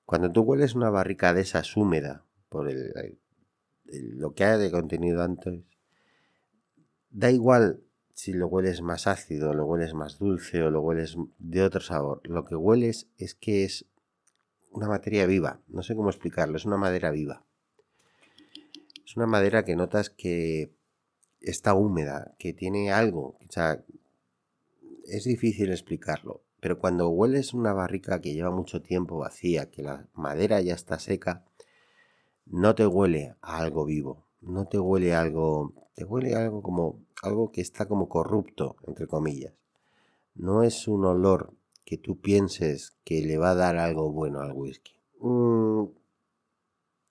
Cuando 0.07 0.31
tú 0.31 0.43
hueles 0.43 0.75
una 0.75 0.91
barrica 0.91 1.35
de 1.35 1.43
esas 1.43 1.77
húmeda, 1.77 2.25
por 2.53 2.71
lo 3.91 4.35
que 4.35 4.45
hay 4.45 4.61
de 4.61 4.71
contenido 4.71 5.23
antes, 5.23 5.65
da 7.11 7.31
igual 7.31 7.83
si 8.15 8.35
lo 8.35 8.47
hueles 8.47 8.83
más 8.83 9.07
ácido, 9.07 9.55
lo 9.55 9.65
hueles 9.65 9.95
más 9.95 10.19
dulce 10.19 10.63
o 10.63 10.71
lo 10.71 10.83
hueles 10.83 11.17
de 11.39 11.63
otro 11.63 11.81
sabor. 11.81 12.21
Lo 12.29 12.45
que 12.45 12.55
hueles 12.55 13.09
es 13.17 13.35
que 13.35 13.65
es 13.65 13.87
una 14.71 14.87
materia 14.87 15.27
viva. 15.27 15.61
No 15.69 15.83
sé 15.83 15.97
cómo 15.97 16.11
explicarlo, 16.11 16.57
es 16.57 16.67
una 16.67 16.77
madera 16.77 17.11
viva. 17.11 17.45
Es 19.05 19.17
una 19.17 19.27
madera 19.27 19.65
que 19.65 19.77
notas 19.77 20.11
que 20.11 20.73
está 21.41 21.75
húmeda, 21.75 22.35
que 22.39 22.53
tiene 22.53 22.93
algo. 22.93 23.39
O 23.49 23.51
sea, 23.51 23.83
es 25.05 25.25
difícil 25.25 25.71
explicarlo. 25.71 26.43
Pero 26.61 26.79
cuando 26.79 27.09
hueles 27.09 27.55
una 27.55 27.73
barrica 27.73 28.21
que 28.21 28.35
lleva 28.35 28.51
mucho 28.51 28.83
tiempo 28.83 29.19
vacía, 29.19 29.71
que 29.71 29.83
la 29.83 30.07
madera 30.15 30.61
ya 30.61 30.75
está 30.75 30.99
seca, 30.99 31.45
no 32.47 32.75
te 32.75 32.87
huele 32.87 33.35
a 33.41 33.59
algo 33.59 33.85
vivo. 33.85 34.27
No 34.41 34.67
te 34.67 34.79
huele 34.79 35.15
a 35.15 35.21
algo. 35.21 35.73
Te 35.95 36.05
huele 36.05 36.35
algo 36.35 36.63
como 36.63 37.01
algo 37.23 37.53
que 37.53 37.61
está 37.61 37.87
como 37.87 38.09
corrupto, 38.09 38.77
entre 38.87 39.07
comillas. 39.07 39.55
No 40.35 40.63
es 40.63 40.89
un 40.89 41.05
olor 41.05 41.55
que 41.85 41.99
tú 41.99 42.21
pienses 42.21 42.97
que 43.05 43.23
le 43.23 43.39
va 43.39 43.51
a 43.51 43.55
dar 43.55 43.77
algo 43.77 44.11
bueno 44.11 44.41
al 44.41 44.53
whisky. 44.53 44.93
Mm, 45.21 45.85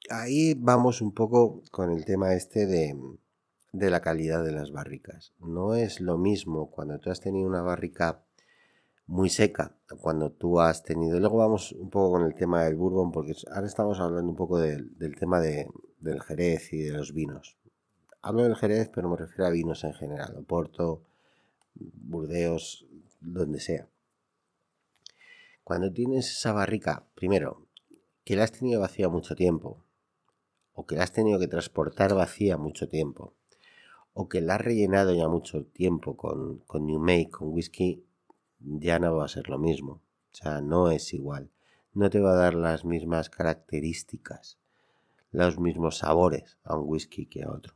ahí 0.09 0.53
vamos 0.55 1.01
un 1.01 1.13
poco 1.13 1.61
con 1.71 1.91
el 1.91 2.05
tema 2.05 2.33
este 2.33 2.65
de, 2.65 2.97
de 3.71 3.89
la 3.89 4.01
calidad 4.01 4.43
de 4.43 4.51
las 4.51 4.71
barricas. 4.71 5.33
No 5.39 5.75
es 5.75 6.01
lo 6.01 6.17
mismo 6.17 6.69
cuando 6.71 6.99
tú 6.99 7.09
has 7.09 7.21
tenido 7.21 7.47
una 7.47 7.61
barrica 7.61 8.23
muy 9.11 9.29
seca, 9.29 9.75
cuando 9.99 10.31
tú 10.31 10.61
has 10.61 10.83
tenido... 10.83 11.19
Luego 11.19 11.35
vamos 11.35 11.73
un 11.73 11.89
poco 11.89 12.13
con 12.13 12.25
el 12.25 12.33
tema 12.33 12.63
del 12.63 12.77
bourbon, 12.77 13.11
porque 13.11 13.35
ahora 13.53 13.67
estamos 13.67 13.99
hablando 13.99 14.31
un 14.31 14.37
poco 14.37 14.57
del 14.57 15.15
tema 15.19 15.41
de, 15.41 15.67
del 15.99 16.21
jerez 16.21 16.71
y 16.71 16.77
de 16.77 16.93
los 16.93 17.13
vinos. 17.13 17.57
Hablo 18.21 18.43
del 18.43 18.55
Jerez, 18.55 18.89
pero 18.93 19.09
me 19.09 19.17
refiero 19.17 19.47
a 19.47 19.49
vinos 19.49 19.83
en 19.83 19.93
general, 19.93 20.37
Oporto, 20.37 21.03
Burdeos, 21.75 22.85
donde 23.19 23.59
sea. 23.59 23.89
Cuando 25.65 25.91
tienes 25.91 26.31
esa 26.31 26.53
barrica, 26.53 27.05
primero, 27.13 27.67
que 28.23 28.37
la 28.37 28.45
has 28.45 28.53
tenido 28.53 28.79
vacía 28.79 29.09
mucho 29.09 29.35
tiempo, 29.35 29.83
o 30.71 30.85
que 30.85 30.95
la 30.95 31.03
has 31.03 31.11
tenido 31.11 31.37
que 31.37 31.47
transportar 31.47 32.13
vacía 32.13 32.55
mucho 32.55 32.87
tiempo, 32.87 33.33
o 34.13 34.29
que 34.29 34.39
la 34.39 34.55
has 34.55 34.61
rellenado 34.61 35.13
ya 35.13 35.27
mucho 35.27 35.65
tiempo 35.65 36.15
con, 36.15 36.59
con 36.59 36.85
New 36.85 36.99
Make, 36.99 37.31
con 37.31 37.49
whisky, 37.49 38.05
ya 38.63 38.99
no 38.99 39.15
va 39.15 39.25
a 39.25 39.29
ser 39.29 39.49
lo 39.49 39.57
mismo. 39.57 40.01
O 40.31 40.35
sea, 40.35 40.61
no 40.61 40.91
es 40.91 41.13
igual. 41.13 41.49
No 41.93 42.09
te 42.09 42.19
va 42.19 42.31
a 42.31 42.35
dar 42.35 42.53
las 42.53 42.85
mismas 42.85 43.29
características, 43.29 44.57
los 45.31 45.59
mismos 45.59 45.97
sabores 45.97 46.57
a 46.63 46.77
un 46.77 46.87
whisky 46.87 47.25
que 47.25 47.43
a 47.43 47.51
otro. 47.51 47.73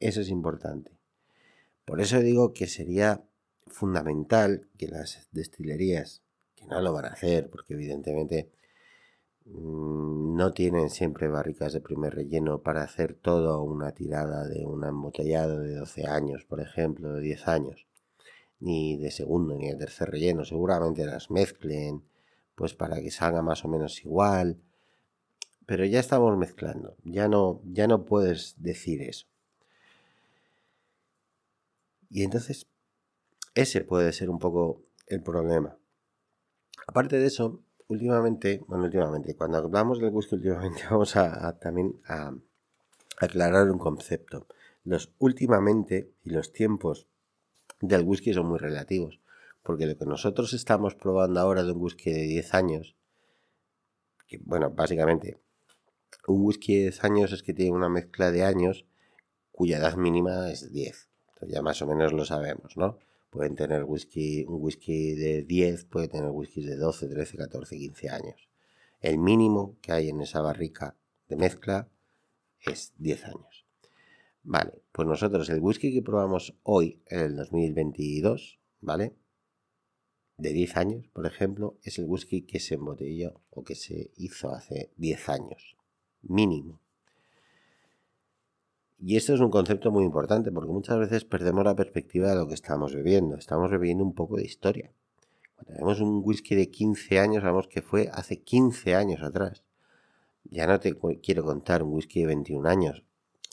Eso 0.00 0.20
es 0.20 0.30
importante. 0.30 0.92
Por 1.84 2.00
eso 2.00 2.20
digo 2.20 2.52
que 2.52 2.66
sería 2.66 3.22
fundamental 3.66 4.68
que 4.76 4.88
las 4.88 5.28
destilerías 5.32 6.22
que 6.56 6.66
no 6.66 6.80
lo 6.80 6.92
van 6.92 7.04
a 7.06 7.08
hacer, 7.08 7.48
porque 7.50 7.74
evidentemente 7.74 8.50
mm, 9.44 10.36
no 10.36 10.52
tienen 10.52 10.90
siempre 10.90 11.28
barricas 11.28 11.72
de 11.72 11.80
primer 11.80 12.14
relleno 12.14 12.62
para 12.62 12.82
hacer 12.82 13.14
toda 13.14 13.58
una 13.60 13.92
tirada 13.92 14.46
de 14.46 14.64
un 14.64 14.84
embotellado 14.84 15.60
de 15.60 15.74
12 15.74 16.06
años, 16.06 16.44
por 16.44 16.60
ejemplo, 16.60 17.12
de 17.12 17.20
10 17.20 17.48
años, 17.48 17.86
ni 18.60 18.96
de 18.96 19.10
segundo 19.10 19.54
ni 19.56 19.68
de 19.68 19.76
tercer 19.76 20.10
relleno, 20.10 20.44
seguramente 20.44 21.04
las 21.04 21.30
mezclen 21.30 22.02
pues 22.54 22.74
para 22.74 23.00
que 23.00 23.10
salga 23.10 23.42
más 23.42 23.64
o 23.64 23.68
menos 23.68 24.04
igual, 24.04 24.60
pero 25.66 25.84
ya 25.84 26.00
estamos 26.00 26.36
mezclando, 26.36 26.96
ya 27.04 27.28
no 27.28 27.60
ya 27.64 27.86
no 27.86 28.04
puedes 28.04 28.54
decir 28.58 29.02
eso. 29.02 29.26
Y 32.10 32.24
entonces 32.24 32.66
ese 33.54 33.82
puede 33.82 34.12
ser 34.12 34.30
un 34.30 34.38
poco 34.38 34.82
el 35.06 35.22
problema. 35.22 35.76
Aparte 36.86 37.18
de 37.18 37.26
eso, 37.26 37.62
últimamente, 37.88 38.62
bueno, 38.66 38.84
últimamente, 38.84 39.36
cuando 39.36 39.58
hablamos 39.58 40.00
del 40.00 40.10
whisky 40.12 40.36
últimamente, 40.36 40.82
vamos 40.90 41.16
a, 41.16 41.58
también 41.58 42.00
a, 42.06 42.34
aclarar 43.18 43.70
un 43.70 43.78
concepto. 43.78 44.46
Los 44.84 45.12
últimamente 45.18 46.12
y 46.24 46.30
los 46.30 46.52
tiempos 46.52 47.06
del 47.80 48.02
whisky 48.02 48.32
son 48.32 48.46
muy 48.46 48.58
relativos, 48.58 49.20
porque 49.62 49.86
lo 49.86 49.96
que 49.96 50.06
nosotros 50.06 50.52
estamos 50.52 50.94
probando 50.94 51.40
ahora 51.40 51.62
de 51.62 51.72
un 51.72 51.80
whisky 51.80 52.12
de 52.12 52.22
10 52.22 52.54
años, 52.54 52.96
que 54.26 54.38
bueno, 54.42 54.70
básicamente, 54.70 55.38
un 56.26 56.44
whisky 56.44 56.76
de 56.76 56.82
10 56.82 57.04
años 57.04 57.32
es 57.32 57.42
que 57.42 57.54
tiene 57.54 57.72
una 57.72 57.88
mezcla 57.88 58.30
de 58.30 58.44
años 58.44 58.86
cuya 59.50 59.78
edad 59.78 59.96
mínima 59.96 60.50
es 60.50 60.72
10. 60.72 61.08
Entonces 61.34 61.54
ya 61.54 61.62
más 61.62 61.80
o 61.82 61.86
menos 61.86 62.12
lo 62.12 62.24
sabemos, 62.24 62.76
¿no? 62.76 62.98
Pueden 63.30 63.54
tener 63.54 63.84
whisky, 63.84 64.44
un 64.44 64.60
whisky 64.60 65.14
de 65.14 65.42
10, 65.42 65.84
puede 65.84 66.08
tener 66.08 66.30
whisky 66.30 66.62
de 66.62 66.76
12, 66.76 67.08
13, 67.08 67.36
14, 67.36 67.76
15 67.76 68.08
años. 68.10 68.48
El 69.00 69.18
mínimo 69.18 69.76
que 69.80 69.92
hay 69.92 70.08
en 70.08 70.20
esa 70.20 70.40
barrica 70.40 70.96
de 71.28 71.36
mezcla 71.36 71.88
es 72.60 72.92
10 72.98 73.24
años. 73.26 73.66
Vale, 74.42 74.82
pues 74.92 75.06
nosotros 75.06 75.48
el 75.50 75.60
whisky 75.60 75.92
que 75.92 76.02
probamos 76.02 76.56
hoy, 76.62 77.02
en 77.06 77.20
el 77.20 77.36
2022, 77.36 78.58
¿vale? 78.80 79.14
De 80.38 80.52
10 80.52 80.76
años, 80.78 81.08
por 81.08 81.26
ejemplo, 81.26 81.76
es 81.82 81.98
el 81.98 82.06
whisky 82.06 82.42
que 82.42 82.60
se 82.60 82.76
embotelló 82.76 83.42
o 83.50 83.62
que 83.62 83.74
se 83.74 84.10
hizo 84.16 84.50
hace 84.50 84.90
10 84.96 85.28
años. 85.28 85.76
Mínimo. 86.22 86.80
Y 88.98 89.16
esto 89.16 89.34
es 89.34 89.40
un 89.40 89.50
concepto 89.50 89.90
muy 89.90 90.04
importante 90.04 90.50
porque 90.52 90.72
muchas 90.72 90.98
veces 90.98 91.24
perdemos 91.24 91.64
la 91.64 91.76
perspectiva 91.76 92.30
de 92.30 92.36
lo 92.36 92.48
que 92.48 92.54
estamos 92.54 92.94
bebiendo. 92.94 93.36
Estamos 93.36 93.70
bebiendo 93.70 94.04
un 94.04 94.14
poco 94.14 94.36
de 94.36 94.44
historia. 94.44 94.92
Cuando 95.56 95.74
vemos 95.74 96.00
un 96.00 96.22
whisky 96.24 96.54
de 96.54 96.70
15 96.70 97.18
años, 97.18 97.42
sabemos 97.42 97.68
que 97.68 97.82
fue 97.82 98.08
hace 98.12 98.40
15 98.40 98.94
años 98.94 99.22
atrás. 99.22 99.62
Ya 100.44 100.66
no 100.66 100.80
te 100.80 100.96
quiero 101.22 101.44
contar 101.44 101.82
un 101.82 101.92
whisky 101.92 102.20
de 102.20 102.26
21 102.26 102.68
años. 102.68 103.04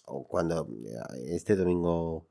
O 0.07 0.25
cuando 0.27 0.67
eh, 0.85 1.35
este 1.35 1.55
domingo, 1.55 2.27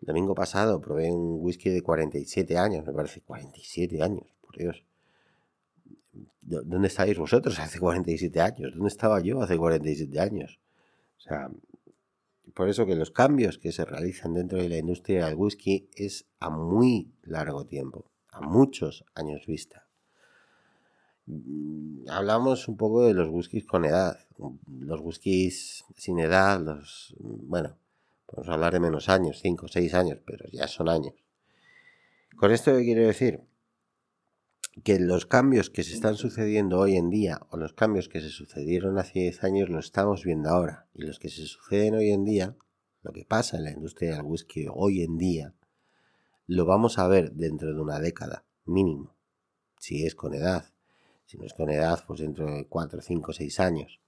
el 0.00 0.06
domingo 0.06 0.34
pasado, 0.34 0.80
probé 0.80 1.12
un 1.12 1.38
whisky 1.40 1.70
de 1.70 1.82
47 1.82 2.58
años, 2.58 2.84
me 2.86 2.92
parece 2.92 3.20
47 3.20 4.02
años, 4.02 4.26
por 4.40 4.56
Dios. 4.56 4.84
¿Dónde 6.40 6.88
estáis 6.88 7.16
vosotros 7.16 7.58
hace 7.60 7.78
47 7.78 8.40
años? 8.40 8.72
¿Dónde 8.72 8.88
estaba 8.88 9.20
yo 9.20 9.40
hace 9.42 9.56
47 9.56 10.18
años? 10.18 10.58
O 11.18 11.20
sea, 11.20 11.50
por 12.54 12.68
eso 12.68 12.86
que 12.86 12.96
los 12.96 13.10
cambios 13.10 13.58
que 13.58 13.70
se 13.70 13.84
realizan 13.84 14.34
dentro 14.34 14.58
de 14.58 14.68
la 14.68 14.78
industria 14.78 15.26
del 15.26 15.36
whisky 15.36 15.88
es 15.94 16.26
a 16.40 16.50
muy 16.50 17.12
largo 17.22 17.66
tiempo, 17.66 18.10
a 18.30 18.40
muchos 18.40 19.04
años 19.14 19.46
vista. 19.46 19.89
Mm, 21.30 22.08
hablamos 22.08 22.66
un 22.68 22.76
poco 22.76 23.06
de 23.06 23.14
los 23.14 23.28
whiskies 23.28 23.64
con 23.64 23.84
edad, 23.84 24.18
los 24.66 25.00
whiskies 25.00 25.84
sin 25.96 26.18
edad, 26.18 26.60
los, 26.60 27.14
bueno, 27.18 27.76
podemos 28.26 28.48
hablar 28.52 28.72
de 28.72 28.80
menos 28.80 29.08
años, 29.08 29.38
5 29.40 29.66
o 29.66 29.68
6 29.68 29.94
años, 29.94 30.18
pero 30.26 30.46
ya 30.50 30.66
son 30.66 30.88
años. 30.88 31.14
Con 32.36 32.52
esto 32.52 32.76
qué 32.76 32.84
quiero 32.84 33.06
decir 33.06 33.42
que 34.82 34.98
los 34.98 35.26
cambios 35.26 35.68
que 35.68 35.82
se 35.82 35.94
están 35.94 36.16
sucediendo 36.16 36.78
hoy 36.78 36.96
en 36.96 37.10
día 37.10 37.40
o 37.50 37.56
los 37.56 37.74
cambios 37.74 38.08
que 38.08 38.20
se 38.20 38.30
sucedieron 38.30 38.98
hace 38.98 39.20
10 39.20 39.44
años 39.44 39.68
los 39.68 39.86
estamos 39.86 40.24
viendo 40.24 40.48
ahora. 40.48 40.86
Y 40.94 41.02
los 41.02 41.18
que 41.18 41.28
se 41.28 41.44
suceden 41.46 41.94
hoy 41.94 42.10
en 42.10 42.24
día, 42.24 42.56
lo 43.02 43.12
que 43.12 43.24
pasa 43.24 43.58
en 43.58 43.64
la 43.64 43.72
industria 43.72 44.16
del 44.16 44.22
whisky 44.22 44.66
hoy 44.72 45.02
en 45.02 45.18
día, 45.18 45.54
lo 46.46 46.64
vamos 46.64 46.98
a 46.98 47.06
ver 47.08 47.32
dentro 47.32 47.74
de 47.74 47.80
una 47.80 48.00
década, 48.00 48.44
mínimo. 48.64 49.14
Si 49.78 50.04
es 50.04 50.14
con 50.14 50.34
edad. 50.34 50.64
Si 51.30 51.38
no 51.38 51.46
es 51.46 51.54
con 51.54 51.70
edad, 51.70 52.02
pues 52.08 52.18
dentro 52.18 52.44
de 52.52 52.66
4, 52.66 53.00
5, 53.00 53.32
6 53.32 53.60
años. 53.60 54.00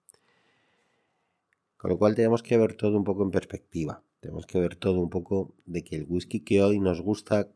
Con 1.77 1.93
lo 1.93 1.97
cual 1.97 2.17
tenemos 2.17 2.43
que 2.43 2.59
ver 2.59 2.75
todo 2.75 2.97
un 2.97 3.05
poco 3.05 3.23
en 3.23 3.31
perspectiva. 3.31 4.03
Tenemos 4.19 4.45
que 4.45 4.59
ver 4.59 4.75
todo 4.75 4.99
un 4.99 5.09
poco 5.09 5.55
de 5.65 5.85
que 5.85 5.95
el 5.95 6.07
whisky 6.09 6.41
que 6.41 6.65
hoy 6.65 6.81
nos 6.81 7.01
gusta 7.01 7.49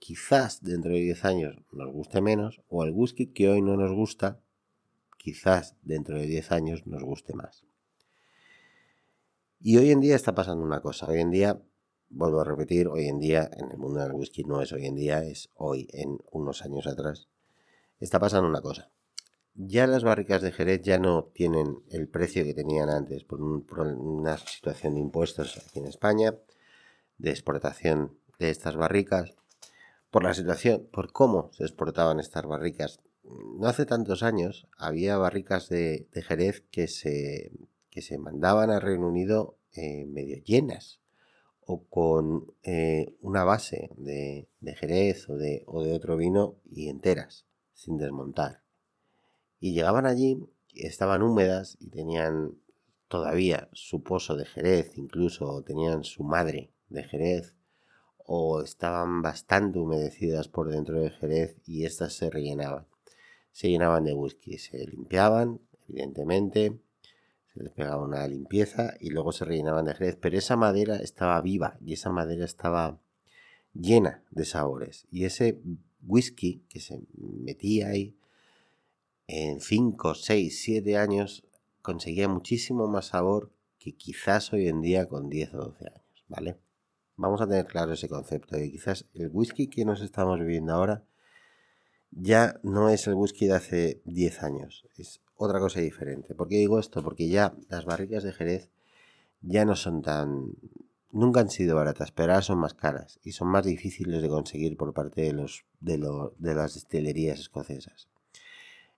quizás 0.00 0.64
dentro 0.64 0.90
de 0.90 0.98
10 0.98 1.24
años 1.26 1.60
nos 1.70 1.92
guste 1.92 2.20
menos, 2.20 2.60
o 2.68 2.82
el 2.82 2.90
whisky 2.90 3.26
que 3.26 3.48
hoy 3.48 3.62
no 3.62 3.76
nos 3.76 3.92
gusta, 3.92 4.40
quizás 5.16 5.76
dentro 5.82 6.18
de 6.18 6.26
10 6.26 6.50
años 6.50 6.84
nos 6.88 7.04
guste 7.04 7.34
más. 7.34 7.64
Y 9.60 9.76
hoy 9.76 9.92
en 9.92 10.00
día 10.00 10.16
está 10.16 10.34
pasando 10.34 10.64
una 10.64 10.80
cosa. 10.80 11.06
Hoy 11.06 11.20
en 11.20 11.30
día, 11.30 11.62
vuelvo 12.10 12.40
a 12.40 12.44
repetir, 12.44 12.88
hoy 12.88 13.06
en 13.06 13.20
día, 13.20 13.48
en 13.58 13.70
el 13.70 13.78
mundo 13.78 14.00
del 14.00 14.14
whisky 14.14 14.42
no 14.42 14.60
es 14.60 14.72
hoy 14.72 14.86
en 14.86 14.96
día, 14.96 15.22
es 15.22 15.50
hoy 15.54 15.86
en 15.92 16.18
unos 16.32 16.62
años 16.62 16.88
atrás. 16.88 17.28
Está 18.00 18.20
pasando 18.20 18.48
una 18.48 18.60
cosa. 18.60 18.90
Ya 19.54 19.88
las 19.88 20.04
barricas 20.04 20.40
de 20.40 20.52
Jerez 20.52 20.82
ya 20.82 21.00
no 21.00 21.24
tienen 21.34 21.82
el 21.90 22.08
precio 22.08 22.44
que 22.44 22.54
tenían 22.54 22.90
antes 22.90 23.24
por, 23.24 23.40
una 23.40 24.38
situación 24.38 24.94
de 24.94 25.00
impuestos 25.00 25.58
aquí 25.58 25.80
en 25.80 25.86
España, 25.86 26.36
de 27.18 27.30
exportación 27.30 28.16
de 28.38 28.50
estas 28.50 28.76
barricas 28.76 29.34
por 30.12 30.22
la 30.22 30.32
situación, 30.32 30.88
por 30.92 31.12
cómo 31.12 31.50
se 31.52 31.64
exportaban 31.64 32.20
estas 32.20 32.46
barricas. 32.46 33.00
No 33.24 33.66
hace 33.66 33.84
tantos 33.84 34.22
años 34.22 34.68
había 34.76 35.16
barricas 35.16 35.68
de, 35.68 36.06
Jerez 36.14 36.62
que 36.70 36.86
se, 36.86 37.50
que 37.90 38.00
se 38.00 38.16
mandaban 38.16 38.70
a 38.70 38.78
Reino 38.78 39.08
Unido 39.08 39.58
eh, 39.72 40.06
medio 40.06 40.36
llenas 40.44 41.00
o 41.66 41.82
con 41.84 42.54
eh, 42.62 43.16
una 43.20 43.42
base 43.42 43.90
de, 43.96 44.48
Jerez 44.76 45.26
de, 45.26 45.64
o 45.66 45.82
de 45.82 45.92
otro 45.92 46.16
vino 46.16 46.54
y 46.64 46.88
enteras, 46.88 47.47
sin 47.78 47.96
desmontar. 47.96 48.60
Y 49.60 49.72
llegaban 49.72 50.04
allí, 50.04 50.36
estaban 50.74 51.22
húmedas 51.22 51.76
y 51.80 51.90
tenían 51.90 52.58
todavía 53.06 53.68
su 53.72 54.02
pozo 54.02 54.34
de 54.36 54.44
Jerez, 54.44 54.98
incluso 54.98 55.62
tenían 55.62 56.02
su 56.02 56.24
madre 56.24 56.72
de 56.88 57.04
Jerez 57.04 57.54
o 58.18 58.62
estaban 58.62 59.22
bastante 59.22 59.78
humedecidas 59.78 60.48
por 60.48 60.68
dentro 60.70 61.00
del 61.00 61.12
jerez 61.12 61.56
y 61.64 61.86
estas 61.86 62.12
se 62.12 62.28
rellenaban. 62.28 62.86
Se 63.52 63.70
llenaban 63.70 64.04
de 64.04 64.12
whisky, 64.12 64.58
se 64.58 64.86
limpiaban, 64.86 65.60
evidentemente, 65.88 66.78
se 67.54 67.62
les 67.62 67.72
pegaba 67.72 68.02
una 68.02 68.26
limpieza 68.28 68.94
y 69.00 69.10
luego 69.10 69.32
se 69.32 69.44
rellenaban 69.46 69.86
de 69.86 69.94
jerez, 69.94 70.18
pero 70.20 70.36
esa 70.36 70.56
madera 70.56 70.96
estaba 70.96 71.40
viva 71.40 71.78
y 71.80 71.94
esa 71.94 72.10
madera 72.10 72.44
estaba 72.44 73.00
llena 73.72 74.24
de 74.30 74.44
sabores 74.44 75.06
y 75.10 75.24
ese 75.24 75.60
whisky 76.02 76.64
que 76.68 76.80
se 76.80 77.00
metía 77.16 77.88
ahí 77.88 78.16
en 79.26 79.60
5, 79.60 80.14
6, 80.14 80.62
7 80.62 80.96
años 80.96 81.44
conseguía 81.82 82.28
muchísimo 82.28 82.86
más 82.86 83.08
sabor 83.08 83.52
que 83.78 83.92
quizás 83.92 84.52
hoy 84.52 84.68
en 84.68 84.80
día 84.80 85.06
con 85.08 85.28
10 85.28 85.54
o 85.54 85.58
12 85.58 85.86
años, 85.86 86.24
¿vale? 86.28 86.58
vamos 87.18 87.40
a 87.40 87.46
tener 87.46 87.66
claro 87.66 87.92
ese 87.92 88.08
concepto 88.08 88.56
de 88.56 88.70
quizás 88.70 89.06
el 89.12 89.28
whisky 89.32 89.66
que 89.66 89.84
nos 89.84 90.00
estamos 90.00 90.38
viviendo 90.38 90.72
ahora 90.72 91.04
ya 92.10 92.58
no 92.62 92.88
es 92.88 93.06
el 93.06 93.14
whisky 93.14 93.46
de 93.48 93.54
hace 93.54 94.00
10 94.06 94.42
años, 94.42 94.86
es 94.96 95.20
otra 95.36 95.60
cosa 95.60 95.80
diferente. 95.80 96.34
¿Por 96.34 96.48
qué 96.48 96.56
digo 96.56 96.78
esto? 96.78 97.02
Porque 97.02 97.28
ya 97.28 97.54
las 97.68 97.84
barricas 97.84 98.22
de 98.22 98.32
Jerez 98.32 98.70
ya 99.42 99.66
no 99.66 99.76
son 99.76 100.00
tan... 100.00 100.54
Nunca 101.10 101.40
han 101.40 101.50
sido 101.50 101.76
baratas, 101.76 102.12
pero 102.12 102.32
ahora 102.32 102.42
son 102.42 102.58
más 102.58 102.74
caras 102.74 103.18
y 103.22 103.32
son 103.32 103.48
más 103.48 103.64
difíciles 103.64 104.20
de 104.20 104.28
conseguir 104.28 104.76
por 104.76 104.92
parte 104.92 105.22
de, 105.22 105.32
los, 105.32 105.64
de, 105.80 105.98
de 106.38 106.54
las 106.54 106.74
destilerías 106.74 107.40
escocesas. 107.40 108.08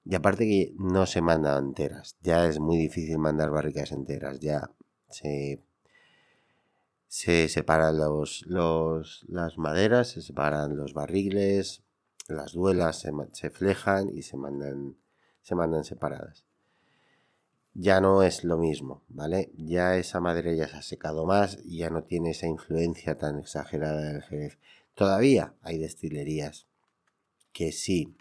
Y 0.04 0.14
aparte 0.14 0.44
que 0.44 0.74
no 0.78 1.06
se 1.06 1.20
mandan 1.20 1.66
enteras, 1.66 2.16
ya 2.22 2.46
es 2.46 2.58
muy 2.58 2.78
difícil 2.78 3.18
mandar 3.18 3.50
barricas 3.50 3.92
enteras, 3.92 4.40
ya 4.40 4.70
se 5.08 5.62
se 7.10 7.48
separan 7.48 7.98
los, 7.98 8.46
las 8.46 9.58
maderas, 9.58 10.10
se 10.10 10.22
separan 10.22 10.76
los 10.76 10.94
barriles, 10.94 11.82
las 12.28 12.52
duelas 12.52 13.00
se, 13.00 13.10
se, 13.32 13.50
flejan 13.50 14.16
y 14.16 14.22
se 14.22 14.36
mandan, 14.36 14.96
se 15.42 15.56
mandan 15.56 15.82
separadas. 15.82 16.46
Ya 17.74 18.00
no 18.00 18.22
es 18.22 18.44
lo 18.44 18.58
mismo, 18.58 19.04
¿vale? 19.08 19.52
Ya 19.56 19.96
esa 19.96 20.20
madera 20.20 20.52
ya 20.52 20.68
se 20.68 20.76
ha 20.76 20.82
secado 20.82 21.24
más 21.24 21.58
y 21.64 21.78
ya 21.78 21.90
no 21.90 22.02
tiene 22.02 22.30
esa 22.30 22.46
influencia 22.46 23.16
tan 23.16 23.38
exagerada 23.38 24.12
del 24.12 24.22
jerez. 24.22 24.58
Todavía 24.94 25.54
hay 25.62 25.78
destilerías 25.78 26.66
que 27.52 27.72
sí 27.72 28.16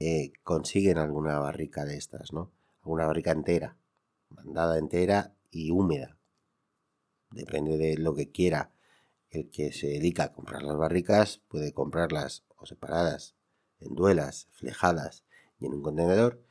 eh, 0.00 0.32
consiguen 0.42 0.98
alguna 0.98 1.38
barrica 1.38 1.84
de 1.84 1.96
estas, 1.96 2.32
¿no? 2.32 2.52
Alguna 2.82 3.06
barrica 3.06 3.30
entera, 3.30 3.76
mandada 4.30 4.78
entera 4.78 5.34
y 5.50 5.70
húmeda. 5.70 6.18
Depende 7.30 7.76
de 7.76 7.96
lo 7.96 8.14
que 8.14 8.30
quiera 8.30 8.72
el 9.30 9.50
que 9.50 9.72
se 9.72 9.88
dedica 9.88 10.24
a 10.24 10.32
comprar 10.32 10.62
las 10.62 10.76
barricas, 10.76 11.42
puede 11.48 11.72
comprarlas 11.72 12.44
o 12.56 12.66
separadas, 12.66 13.34
en 13.80 13.94
duelas, 13.94 14.48
flejadas 14.52 15.24
y 15.60 15.66
en 15.66 15.74
un 15.74 15.82
contenedor, 15.82 16.42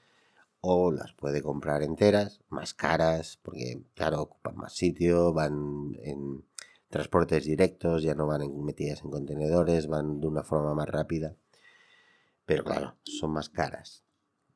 o 0.61 0.91
las 0.91 1.13
puede 1.13 1.41
comprar 1.41 1.83
enteras, 1.83 2.41
más 2.49 2.73
caras, 2.73 3.39
porque 3.41 3.81
claro, 3.93 4.21
ocupan 4.21 4.57
más 4.57 4.73
sitio, 4.73 5.33
van 5.33 5.95
en 6.03 6.43
transportes 6.89 7.45
directos, 7.45 8.03
ya 8.03 8.15
no 8.15 8.27
van 8.27 8.63
metidas 8.63 9.03
en 9.03 9.11
contenedores, 9.11 9.87
van 9.87 10.19
de 10.19 10.27
una 10.27 10.43
forma 10.43 10.73
más 10.73 10.87
rápida. 10.87 11.35
Pero 12.45 12.63
claro, 12.63 12.95
son 13.03 13.31
más 13.31 13.49
caras. 13.49 14.03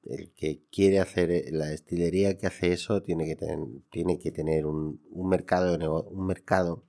El 0.04 0.32
que 0.34 0.64
quiere 0.72 1.00
hacer, 1.00 1.30
eh, 1.30 1.46
la 1.52 1.68
destilería 1.68 2.38
que 2.38 2.48
hace 2.48 2.72
eso 2.72 3.04
tiene 3.04 3.26
que, 3.26 3.36
tener, 3.36 3.60
tiene 3.92 4.18
que 4.18 4.32
tener 4.32 4.66
un, 4.66 5.02
mercado 5.12 5.78
un 6.10 6.26
mercado 6.26 6.84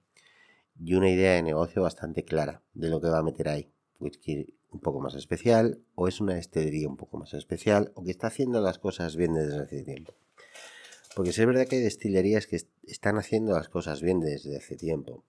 y 0.79 0.95
una 0.95 1.11
idea 1.11 1.33
de 1.33 1.43
negocio 1.43 1.83
bastante 1.83 2.25
clara 2.25 2.63
de 2.73 2.89
lo 2.89 3.01
que 3.01 3.09
va 3.09 3.19
a 3.19 3.23
meter 3.23 3.49
ahí. 3.49 3.73
Whisky 4.01 4.55
un 4.73 4.81
poco 4.81 5.01
más 5.01 5.15
especial, 5.15 5.83
o 5.95 6.09
es 6.09 6.21
una 6.21 6.35
destilería 6.35 6.89
un 6.89 6.97
poco 6.97 7.19
más 7.19 7.35
especial, 7.35 7.93
o 7.95 8.03
que 8.03 8.11
está 8.11 8.29
haciendo 8.29 8.61
las 8.61 8.79
cosas 8.79 9.17
bien 9.17 9.35
desde 9.35 9.61
hace 9.61 9.83
tiempo. 9.83 10.15
Porque 11.15 11.33
si 11.33 11.43
es 11.43 11.47
verdad 11.47 11.67
que 11.67 11.77
hay 11.77 11.83
destilerías 11.83 12.47
que 12.47 12.59
están 12.85 13.19
haciendo 13.19 13.53
las 13.53 13.69
cosas 13.69 14.01
bien 14.01 14.21
desde 14.21 14.57
hace 14.57 14.77
tiempo. 14.77 15.25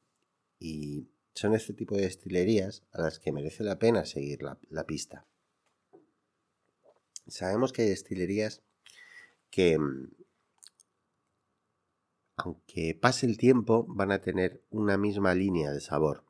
Y 0.60 1.08
son 1.34 1.56
este 1.56 1.73
tipo 1.73 1.95
de 1.95 2.03
destilerías 2.03 2.84
a 2.93 3.01
las 3.01 3.19
que 3.19 3.32
merece 3.32 3.63
la 3.63 3.79
pena 3.79 4.06
seguir 4.06 4.39
la, 4.43 4.86
pista. 4.86 5.25
Sabemos 7.27 7.73
que 7.73 7.82
hay 7.82 7.89
destilerías 7.89 8.62
que, 9.49 9.77
mm, 9.77 10.12
aunque 12.38 12.97
pase 12.99 13.25
el 13.25 13.38
tiempo, 13.38 13.86
van 13.88 14.12
a 14.12 14.21
tener 14.21 14.63
una 14.69 14.97
misma 14.97 15.36
línea 15.36 15.71
de 15.71 15.82
sabor. 15.82 16.23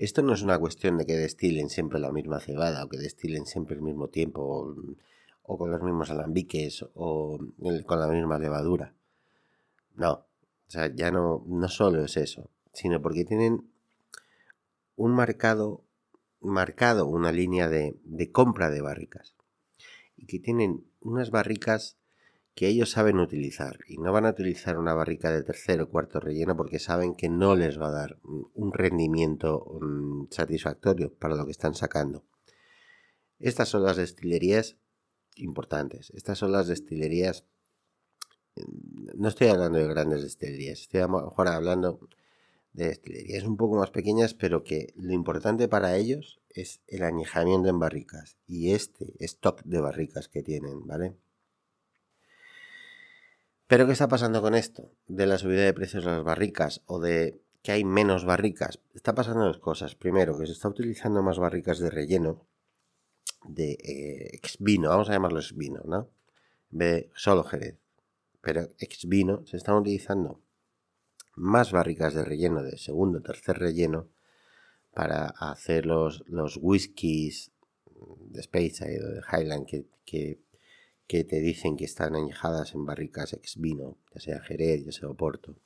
Esto 0.00 0.22
no 0.22 0.32
es 0.32 0.40
una 0.40 0.58
cuestión 0.58 0.96
de 0.96 1.04
que 1.04 1.14
destilen 1.14 1.68
siempre 1.68 2.00
la 2.00 2.10
misma 2.10 2.40
cebada 2.40 2.82
o 2.82 2.88
que 2.88 2.96
destilen 2.96 3.44
siempre 3.44 3.76
el 3.76 3.82
mismo 3.82 4.08
tiempo 4.08 4.74
o, 5.42 5.58
con 5.58 5.70
los 5.70 5.82
mismos 5.82 6.08
alambiques 6.08 6.86
o 6.94 7.38
con 7.84 8.00
la 8.00 8.08
misma 8.08 8.38
levadura. 8.38 8.94
No, 9.96 10.12
o 10.12 10.70
sea, 10.70 10.86
ya 10.86 11.10
no, 11.10 11.44
no 11.46 11.68
solo 11.68 12.02
es 12.02 12.16
eso, 12.16 12.48
sino 12.72 13.02
porque 13.02 13.26
tienen 13.26 13.70
un 14.96 15.12
marcado, 15.12 15.84
marcado 16.40 17.04
una 17.04 17.30
línea 17.30 17.68
de, 17.68 17.94
de 18.04 18.32
compra 18.32 18.70
de 18.70 18.80
barricas. 18.80 19.34
Y 20.16 20.24
que 20.24 20.38
tienen 20.38 20.82
unas 21.02 21.30
barricas 21.30 21.98
que 22.54 22.68
ellos 22.68 22.90
saben 22.90 23.18
utilizar 23.18 23.78
y 23.86 23.98
no 23.98 24.12
van 24.12 24.26
a 24.26 24.30
utilizar 24.30 24.78
una 24.78 24.94
barrica 24.94 25.30
de 25.30 25.42
tercero 25.42 25.84
o 25.84 25.88
cuarto 25.88 26.20
relleno 26.20 26.56
porque 26.56 26.78
saben 26.78 27.14
que 27.14 27.28
no 27.28 27.54
les 27.54 27.80
va 27.80 27.88
a 27.88 27.92
dar 27.92 28.18
un 28.22 28.72
rendimiento 28.72 29.78
mm, 29.80 30.26
satisfactorio 30.30 31.14
para 31.14 31.36
lo 31.36 31.44
que 31.46 31.52
están 31.52 31.74
sacando. 31.74 32.24
Estas 33.38 33.68
son 33.68 33.84
las 33.84 33.96
destilerías 33.96 34.76
importantes. 35.36 36.10
Estas 36.10 36.38
son 36.38 36.52
las 36.52 36.66
destilerías 36.66 37.46
no 39.14 39.28
estoy 39.28 39.48
hablando 39.48 39.78
de 39.78 39.86
grandes 39.86 40.22
destilerías, 40.22 40.80
estoy 40.80 41.00
ahora 41.00 41.54
hablando 41.54 42.00
de 42.72 42.88
destilerías 42.88 43.44
un 43.44 43.56
poco 43.56 43.76
más 43.76 43.90
pequeñas, 43.90 44.34
pero 44.34 44.62
que 44.62 44.92
lo 44.96 45.12
importante 45.12 45.68
para 45.68 45.96
ellos 45.96 46.40
es 46.48 46.80
el 46.86 47.02
añejamiento 47.02 47.68
en 47.68 47.78
barricas 47.78 48.36
y 48.46 48.72
este 48.72 49.14
stock 49.24 49.62
de 49.64 49.80
barricas 49.80 50.28
que 50.28 50.42
tienen, 50.42 50.86
¿vale? 50.86 51.16
Pero 53.70 53.86
¿qué 53.86 53.92
está 53.92 54.08
pasando 54.08 54.42
con 54.42 54.56
esto? 54.56 54.90
De 55.06 55.26
la 55.26 55.38
subida 55.38 55.62
de 55.62 55.72
precios 55.72 56.04
de 56.04 56.10
las 56.10 56.24
barricas 56.24 56.82
o 56.86 56.98
de 56.98 57.40
que 57.62 57.70
hay 57.70 57.84
menos 57.84 58.24
barricas. 58.24 58.80
Está 58.94 59.14
pasando 59.14 59.44
dos 59.44 59.60
cosas. 59.60 59.94
Primero, 59.94 60.36
que 60.36 60.46
se 60.46 60.52
está 60.52 60.68
utilizando 60.68 61.22
más 61.22 61.38
barricas 61.38 61.78
de 61.78 61.88
relleno 61.88 62.48
de 63.44 63.72
eh, 63.74 64.30
ex 64.32 64.56
vino, 64.58 64.88
vamos 64.88 65.08
a 65.08 65.12
llamarlo 65.12 65.38
ex 65.38 65.56
vino, 65.56 65.82
¿no? 65.84 66.10
de 66.70 67.10
solo 67.14 67.44
Jerez 67.44 67.78
pero 68.40 68.70
ex 68.78 69.06
vino 69.06 69.44
se 69.46 69.56
están 69.56 69.76
utilizando 69.76 70.42
más 71.36 71.72
barricas 71.72 72.14
de 72.14 72.24
relleno, 72.24 72.62
de 72.62 72.76
segundo, 72.76 73.22
tercer 73.22 73.58
relleno, 73.58 74.08
para 74.92 75.26
hacer 75.26 75.86
los, 75.86 76.24
los 76.26 76.58
whiskies 76.60 77.52
de 77.86 78.40
o 78.40 79.08
de 79.08 79.22
Highland 79.30 79.66
que, 80.04 80.40
te 81.10 81.40
dicen 81.40 81.76
que 81.76 81.84
están 81.84 82.14
añejadas 82.14 82.74
en 82.74 82.86
barricas 82.86 83.32
ex 83.32 83.56
vino, 83.56 83.96
ya 84.14 84.20
sea 84.20 84.40
Jerez, 84.40 84.84
ya 84.84 84.92
sea 84.92 85.08
Oporto. 85.08 85.56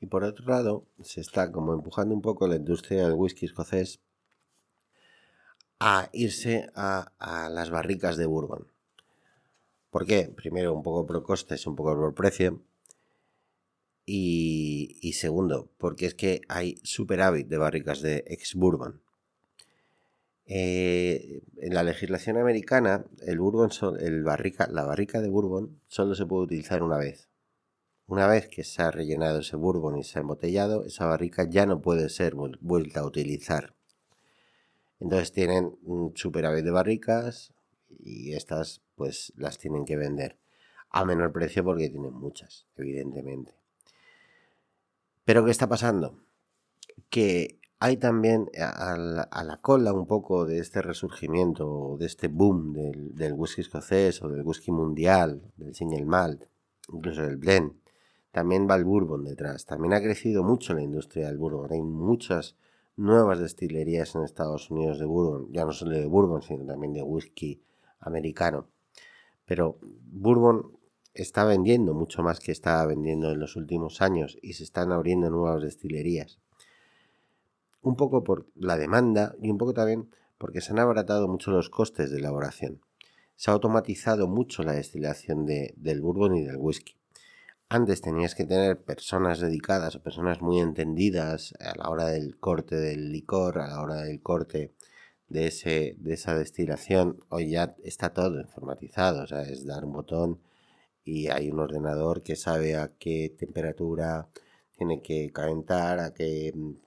Y 0.00 0.06
por 0.06 0.22
otro 0.22 0.44
lado, 0.46 0.86
se 1.02 1.20
está 1.20 1.50
como 1.50 1.72
empujando 1.72 2.14
un 2.14 2.20
poco 2.20 2.46
la 2.46 2.56
industria 2.56 3.04
del 3.04 3.14
whisky 3.14 3.46
escocés 3.46 4.00
a 5.80 6.10
irse 6.12 6.68
a, 6.74 7.10
las 7.50 7.70
barricas 7.70 8.16
de 8.16 8.26
Bourbon. 8.26 8.70
¿Por 9.90 10.06
qué? 10.06 10.28
Primero, 10.28 10.74
un 10.74 10.82
poco 10.82 11.06
por 11.06 11.22
costes, 11.22 11.66
un 11.66 11.76
poco 11.76 11.94
por 11.96 12.14
precio. 12.14 12.62
Y, 14.04 15.12
segundo, 15.14 15.70
porque 15.78 16.06
es 16.06 16.14
que 16.14 16.42
hay 16.48 16.76
superávit 16.84 17.48
de 17.48 17.58
barricas 17.58 18.02
de 18.02 18.24
ex-bourbon. 18.26 19.00
Eh, 20.48 21.42
en 21.56 21.74
la 21.74 21.82
legislación 21.82 22.36
americana, 22.36 23.04
el 23.26 23.40
bourbon, 23.40 23.70
el 23.98 24.22
barrica, 24.22 24.68
la 24.70 24.84
barrica 24.84 25.20
de 25.20 25.28
bourbon 25.28 25.80
solo 25.88 26.14
se 26.14 26.24
puede 26.24 26.44
utilizar 26.44 26.82
una 26.82 26.98
vez. 26.98 27.28
Una 28.06 28.28
vez 28.28 28.46
que 28.46 28.62
se 28.62 28.82
ha 28.82 28.92
rellenado 28.92 29.40
ese 29.40 29.56
bourbon 29.56 29.98
y 29.98 30.04
se 30.04 30.18
ha 30.18 30.22
embotellado, 30.22 30.84
esa 30.84 31.06
barrica 31.06 31.48
ya 31.48 31.66
no 31.66 31.82
puede 31.82 32.08
ser 32.08 32.34
vuelta 32.34 33.00
a 33.00 33.06
utilizar. 33.06 33.74
Entonces 35.00 35.32
tienen 35.32 35.76
un 35.82 36.16
superávit 36.16 36.64
de 36.64 36.70
barricas 36.70 37.52
y 37.98 38.34
estas 38.34 38.82
pues 38.94 39.32
las 39.36 39.58
tienen 39.58 39.84
que 39.84 39.96
vender 39.96 40.38
a 40.90 41.04
menor 41.04 41.32
precio 41.32 41.64
porque 41.64 41.90
tienen 41.90 42.14
muchas, 42.14 42.66
evidentemente. 42.76 43.54
Pero 45.24 45.44
¿qué 45.44 45.50
está 45.50 45.68
pasando? 45.68 46.22
Que 47.10 47.58
hay 47.78 47.96
también 47.98 48.50
a 48.58 48.96
la, 48.96 49.58
cola 49.60 49.92
un 49.92 50.06
poco 50.06 50.46
de 50.46 50.58
este 50.58 50.82
resurgimiento, 50.82 51.96
de 51.98 52.06
este 52.06 52.28
boom 52.28 52.72
del, 52.72 53.14
del, 53.14 53.34
whisky 53.34 53.60
escocés 53.60 54.22
o 54.22 54.28
del 54.28 54.42
whisky 54.42 54.72
mundial, 54.72 55.42
del 55.56 55.74
single 55.74 56.04
malt, 56.04 56.44
incluso 56.92 57.22
del 57.22 57.36
blend. 57.36 57.72
También 58.32 58.66
va 58.68 58.76
el 58.76 58.84
bourbon 58.84 59.24
detrás. 59.24 59.66
También 59.66 59.94
ha 59.94 60.00
crecido 60.00 60.42
mucho 60.42 60.74
la 60.74 60.82
industria 60.82 61.26
del 61.26 61.38
bourbon. 61.38 61.72
Hay 61.72 61.82
muchas 61.82 62.56
nuevas 62.96 63.38
destilerías 63.38 64.14
en 64.14 64.22
Estados 64.22 64.70
Unidos 64.70 64.98
de 64.98 65.04
bourbon, 65.04 65.52
ya 65.52 65.64
no 65.64 65.72
solo 65.72 65.92
de 65.92 66.06
bourbon, 66.06 66.42
sino 66.42 66.64
también 66.64 66.92
de 66.92 67.02
whisky 67.02 67.62
americano. 68.00 68.68
Pero 69.44 69.78
Bourbon 69.80 70.78
está 71.14 71.44
vendiendo 71.44 71.94
mucho 71.94 72.22
más 72.22 72.40
que 72.40 72.52
estaba 72.52 72.84
vendiendo 72.86 73.30
en 73.30 73.38
los 73.38 73.56
últimos 73.56 74.02
años 74.02 74.36
y 74.42 74.54
se 74.54 74.64
están 74.64 74.92
abriendo 74.92 75.30
nuevas 75.30 75.62
destilerías. 75.62 76.40
Un 77.86 77.94
poco 77.94 78.24
por 78.24 78.48
la 78.56 78.76
demanda 78.76 79.36
y 79.40 79.48
un 79.48 79.58
poco 79.58 79.72
también 79.72 80.10
porque 80.38 80.60
se 80.60 80.72
han 80.72 80.80
abaratado 80.80 81.28
mucho 81.28 81.52
los 81.52 81.70
costes 81.70 82.10
de 82.10 82.18
elaboración. 82.18 82.80
Se 83.36 83.48
ha 83.48 83.54
automatizado 83.54 84.26
mucho 84.26 84.64
la 84.64 84.72
destilación 84.72 85.46
del 85.46 86.00
bourbon 86.00 86.34
y 86.34 86.42
del 86.42 86.56
whisky. 86.56 86.96
Antes 87.68 88.00
tenías 88.00 88.34
que 88.34 88.44
tener 88.44 88.82
personas 88.82 89.38
dedicadas 89.38 89.94
o 89.94 90.02
personas 90.02 90.42
muy 90.42 90.58
entendidas 90.58 91.54
a 91.60 91.76
la 91.78 91.88
hora 91.88 92.06
del 92.06 92.40
corte 92.40 92.74
del 92.74 93.12
licor, 93.12 93.60
a 93.60 93.68
la 93.68 93.80
hora 93.80 94.02
del 94.02 94.20
corte 94.20 94.74
de, 95.28 95.46
ese, 95.46 95.94
de 96.00 96.14
esa 96.14 96.36
destilación, 96.36 97.20
hoy 97.28 97.50
ya 97.50 97.76
está 97.84 98.12
todo 98.12 98.40
informatizado, 98.40 99.22
o 99.22 99.26
sea, 99.28 99.42
es 99.42 99.64
dar 99.64 99.84
un 99.84 99.92
botón 99.92 100.40
y 101.04 101.28
hay 101.28 101.52
un 101.52 101.60
ordenador 101.60 102.24
que 102.24 102.34
sabe 102.34 102.74
a 102.74 102.96
qué 102.98 103.32
temperatura 103.38 104.28
tiene 104.76 105.02
que 105.02 105.30
calentar, 105.32 106.00
a 106.00 106.12
qué 106.12 106.52
mm, 106.52 106.85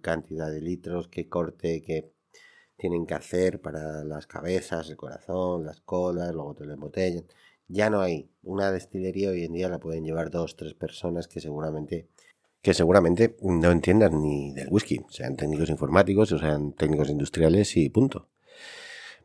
cantidad 0.00 0.50
de 0.50 0.60
litros, 0.60 1.08
qué 1.08 1.28
corte, 1.28 1.82
qué 1.82 2.12
tienen 2.76 3.06
que 3.06 3.14
hacer 3.14 3.60
para 3.60 4.04
las 4.04 4.26
cabezas, 4.26 4.88
el 4.88 4.96
corazón, 4.96 5.64
las 5.64 5.80
colas, 5.80 6.32
luego 6.32 6.54
te 6.54 6.64
lo 6.64 6.74
embotellan. 6.74 7.24
Ya 7.66 7.90
no 7.90 8.00
hay. 8.00 8.30
Una 8.42 8.70
destilería 8.72 9.30
hoy 9.30 9.44
en 9.44 9.52
día 9.52 9.68
la 9.68 9.80
pueden 9.80 10.04
llevar 10.04 10.30
dos, 10.30 10.56
tres 10.56 10.74
personas 10.74 11.28
que 11.28 11.40
seguramente 11.40 12.08
que 12.62 12.74
seguramente 12.74 13.36
no 13.42 13.70
entiendan 13.70 14.20
ni 14.20 14.52
del 14.52 14.68
whisky, 14.68 15.00
sean 15.10 15.36
técnicos 15.36 15.70
informáticos 15.70 16.32
o 16.32 16.38
sean 16.38 16.72
técnicos 16.72 17.08
industriales 17.08 17.76
y 17.76 17.88
punto. 17.88 18.28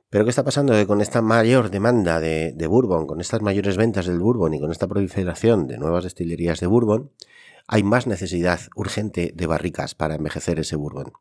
Pero 0.10 0.26
¿qué 0.26 0.30
está 0.30 0.44
pasando? 0.44 0.74
Que 0.74 0.86
con 0.86 1.02
esta 1.02 1.24
mayor 1.24 1.72
demanda 1.72 2.20
de, 2.20 2.68
bourbon, 2.68 3.08
con 3.08 3.20
estas 3.20 3.42
mayores 3.42 3.78
ventas 3.78 4.06
del 4.06 4.20
bourbon 4.20 4.54
y 4.54 4.60
con 4.60 4.72
esta 4.72 4.88
proliferación 4.88 5.66
de 5.66 5.80
nuevas 5.80 6.04
destilerías 6.04 6.60
de 6.60 6.68
bourbon, 6.68 7.12
hay 7.68 7.84
más 7.84 8.08
necesidad 8.08 8.60
urgente 8.76 9.32
de 9.36 9.48
barricas 9.48 9.96
para 9.96 10.16
envejecer 10.16 10.60
ese 10.60 10.76
bourbon. 10.76 11.14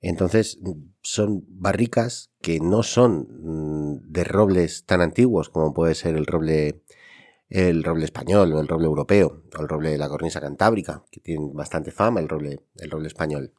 Entonces, 0.00 0.58
son 1.02 1.44
barricas 1.48 2.30
que 2.42 2.60
no 2.60 2.82
son 2.82 3.26
mm, 3.40 4.12
de 4.12 4.24
robles 4.24 4.84
tan 4.84 5.00
antiguos 5.00 5.48
como 5.48 5.72
puede 5.72 5.94
ser 5.94 6.16
el 6.16 6.26
roble 6.26 6.82
el 7.48 7.84
roble 7.84 8.04
español 8.04 8.52
o 8.52 8.60
el 8.60 8.68
roble 8.68 8.86
europeo 8.86 9.42
o 9.56 9.62
el 9.62 9.68
roble 9.68 9.90
de 9.90 9.98
la 9.98 10.08
cornisa 10.08 10.40
cantábrica, 10.40 11.04
que 11.10 11.20
tienen 11.20 11.54
bastante 11.54 11.90
fama 11.90 12.20
el 12.20 12.28
roble, 12.28 12.60
el 12.76 12.90
roble 12.90 13.06
español. 13.06 13.52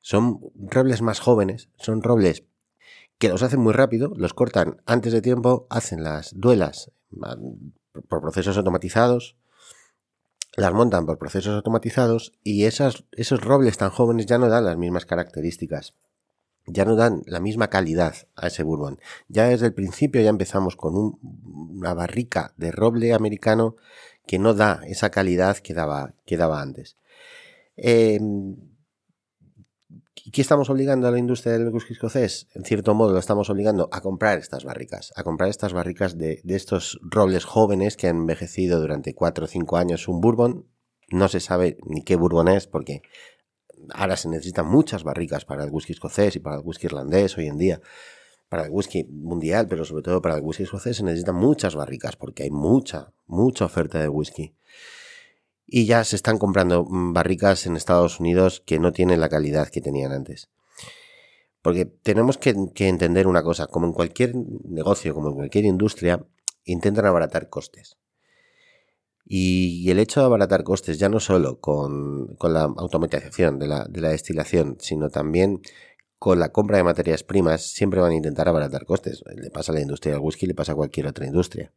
Son 0.00 0.40
robles 0.54 1.00
más 1.00 1.20
jóvenes, 1.20 1.68
son 1.76 2.02
robles 2.02 2.44
que 3.18 3.28
los 3.28 3.42
hacen 3.42 3.60
muy 3.60 3.72
rápido, 3.72 4.12
los 4.16 4.34
cortan 4.34 4.82
antes 4.84 5.12
de 5.12 5.22
tiempo, 5.22 5.66
hacen 5.70 6.02
las 6.02 6.32
duelas 6.38 6.90
por 8.08 8.20
procesos 8.20 8.58
automatizados, 8.58 9.36
las 10.56 10.72
montan 10.72 11.06
por 11.06 11.18
procesos 11.18 11.54
automatizados 11.54 12.32
y 12.42 12.64
esas, 12.64 13.04
esos 13.12 13.40
robles 13.40 13.76
tan 13.76 13.90
jóvenes 13.90 14.26
ya 14.26 14.38
no 14.38 14.48
dan 14.48 14.64
las 14.64 14.76
mismas 14.76 15.06
características, 15.06 15.94
ya 16.66 16.84
no 16.84 16.96
dan 16.96 17.22
la 17.26 17.40
misma 17.40 17.68
calidad 17.68 18.14
a 18.36 18.46
ese 18.46 18.62
bourbon. 18.62 18.98
Ya 19.28 19.48
desde 19.48 19.66
el 19.66 19.74
principio 19.74 20.22
ya 20.22 20.30
empezamos 20.30 20.76
con 20.76 21.18
una 21.22 21.94
barrica 21.94 22.54
de 22.56 22.72
roble 22.72 23.12
americano 23.14 23.76
que 24.26 24.38
no 24.38 24.54
da 24.54 24.80
esa 24.86 25.10
calidad 25.10 25.58
que 25.58 25.74
daba, 25.74 26.14
que 26.24 26.36
daba 26.36 26.62
antes. 26.62 26.96
Eh, 27.76 28.20
¿Y 30.26 30.30
qué 30.30 30.40
estamos 30.40 30.70
obligando 30.70 31.06
a 31.06 31.10
la 31.10 31.18
industria 31.18 31.52
del 31.52 31.68
whisky 31.68 31.92
escocés? 31.92 32.48
En 32.54 32.64
cierto 32.64 32.94
modo 32.94 33.12
lo 33.12 33.18
estamos 33.18 33.50
obligando 33.50 33.90
a 33.92 34.00
comprar 34.00 34.38
estas 34.38 34.64
barricas, 34.64 35.12
a 35.16 35.22
comprar 35.22 35.50
estas 35.50 35.74
barricas 35.74 36.16
de, 36.16 36.40
estos 36.46 36.98
robles 37.02 37.44
jóvenes 37.44 37.98
que 37.98 38.08
han 38.08 38.16
envejecido 38.16 38.80
durante 38.80 39.14
4 39.14 39.44
o 39.44 39.48
5 39.48 39.76
años 39.76 40.08
un 40.08 40.22
bourbon. 40.22 40.66
No 41.10 41.28
se 41.28 41.40
sabe 41.40 41.76
ni 41.84 42.02
qué 42.02 42.16
bourbon 42.16 42.48
es 42.48 42.66
porque 42.66 43.02
ahora 43.90 44.16
se 44.16 44.30
necesitan 44.30 44.66
muchas 44.66 45.04
barricas 45.04 45.44
para 45.44 45.62
el 45.62 45.70
whisky 45.70 45.92
escocés 45.92 46.36
y 46.36 46.40
para 46.40 46.56
el 46.56 46.62
whisky 46.64 46.86
irlandés 46.86 47.36
hoy 47.36 47.48
en 47.48 47.58
día. 47.58 47.82
Para 48.48 48.64
el 48.64 48.70
whisky 48.70 49.04
mundial, 49.04 49.66
pero 49.68 49.84
sobre 49.84 50.04
todo 50.04 50.22
para 50.22 50.36
el 50.36 50.42
whisky 50.42 50.62
escocés 50.62 50.96
se 50.96 51.02
necesitan 51.02 51.36
muchas 51.36 51.76
barricas 51.76 52.16
porque 52.16 52.44
hay 52.44 52.50
mucha, 52.50 53.12
mucha 53.26 53.66
oferta 53.66 54.00
de 54.00 54.08
whisky 54.08 54.56
y 55.76 55.86
ya 55.86 56.04
se 56.04 56.14
están 56.14 56.38
comprando 56.38 56.84
mm, 56.84 57.12
barricas 57.12 57.66
en 57.66 57.74
Estados 57.74 58.20
Unidos 58.20 58.62
que 58.64 58.78
no 58.78 58.92
tienen 58.92 59.18
la 59.18 59.28
calidad 59.28 59.70
que 59.70 59.80
tenían 59.80 60.12
antes. 60.12 60.48
Porque 61.62 61.84
tenemos 61.84 62.38
que, 62.38 62.54
entender 62.78 63.26
una 63.26 63.42
cosa, 63.42 63.66
como 63.66 63.86
en 63.88 63.92
cualquier 63.92 64.36
negocio, 64.36 65.14
como 65.14 65.30
en 65.30 65.34
cualquier 65.34 65.64
industria, 65.64 66.24
intentan 66.62 67.06
abaratar 67.06 67.48
costes. 67.48 67.96
Y, 69.24 69.90
el 69.90 69.98
hecho 69.98 70.20
de 70.20 70.26
abaratar 70.26 70.62
costes 70.62 71.00
ya 71.00 71.08
no 71.08 71.18
solo 71.18 71.58
con, 71.58 72.36
la 72.40 72.62
automatización 72.62 73.58
de 73.58 73.66
la, 73.66 73.84
de 73.86 74.00
la 74.00 74.10
destilación, 74.10 74.76
sino 74.78 75.10
también 75.10 75.60
con 76.20 76.38
la 76.38 76.50
compra 76.52 76.76
de 76.76 76.84
materias 76.84 77.24
primas, 77.24 77.72
siempre 77.72 77.98
van 77.98 78.12
a 78.12 78.14
intentar 78.14 78.48
abaratar 78.48 78.84
costes. 78.84 79.24
Le 79.34 79.50
pasa 79.50 79.72
a 79.72 79.74
la 79.74 79.80
industria 79.80 80.14
del 80.14 80.22
whisky, 80.22 80.46
le 80.46 80.54
pasa 80.54 80.70
a 80.70 80.76
cualquier 80.76 81.08
otra 81.08 81.26
industria. 81.26 81.72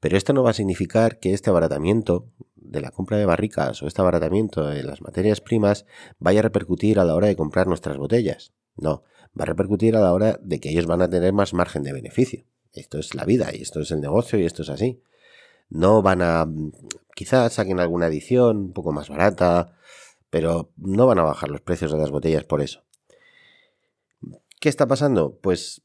Pero 0.00 0.16
esto 0.16 0.32
no 0.32 0.42
va 0.42 0.50
a 0.50 0.54
significar 0.54 1.18
que 1.18 1.34
este 1.34 1.50
abaratamiento 1.50 2.30
de 2.70 2.80
la 2.80 2.90
compra 2.90 3.16
de 3.16 3.26
barricas 3.26 3.82
o 3.82 3.86
este 3.86 4.00
abaratamiento 4.00 4.66
de 4.66 4.82
las 4.82 5.00
materias 5.00 5.40
primas 5.40 5.86
vaya 6.18 6.40
a 6.40 6.42
repercutir 6.42 6.98
a 6.98 7.04
la 7.04 7.14
hora 7.14 7.28
de 7.28 7.36
comprar 7.36 7.66
nuestras 7.66 7.96
botellas. 7.96 8.52
No, 8.76 9.04
va 9.38 9.44
a 9.44 9.46
repercutir 9.46 9.96
a 9.96 10.00
la 10.00 10.12
hora 10.12 10.38
de 10.42 10.60
que 10.60 10.70
ellos 10.70 10.86
van 10.86 11.02
a 11.02 11.08
tener 11.08 11.32
más 11.32 11.54
margen 11.54 11.82
de 11.82 11.92
beneficio. 11.92 12.44
Esto 12.72 12.98
es 12.98 13.14
la 13.14 13.24
vida 13.24 13.50
y 13.54 13.62
esto 13.62 13.80
es 13.80 13.90
el 13.90 14.00
negocio 14.00 14.38
y 14.38 14.44
esto 14.44 14.62
es 14.62 14.68
así. 14.68 15.02
No 15.68 16.02
van 16.02 16.22
a... 16.22 16.46
quizás 17.14 17.54
saquen 17.54 17.80
alguna 17.80 18.06
edición 18.06 18.56
un 18.58 18.72
poco 18.72 18.92
más 18.92 19.08
barata, 19.08 19.76
pero 20.30 20.72
no 20.76 21.06
van 21.06 21.18
a 21.18 21.24
bajar 21.24 21.50
los 21.50 21.60
precios 21.60 21.92
de 21.92 21.98
las 21.98 22.10
botellas 22.10 22.44
por 22.44 22.60
eso. 22.60 22.84
¿Qué 24.60 24.68
está 24.68 24.86
pasando? 24.86 25.38
Pues 25.40 25.82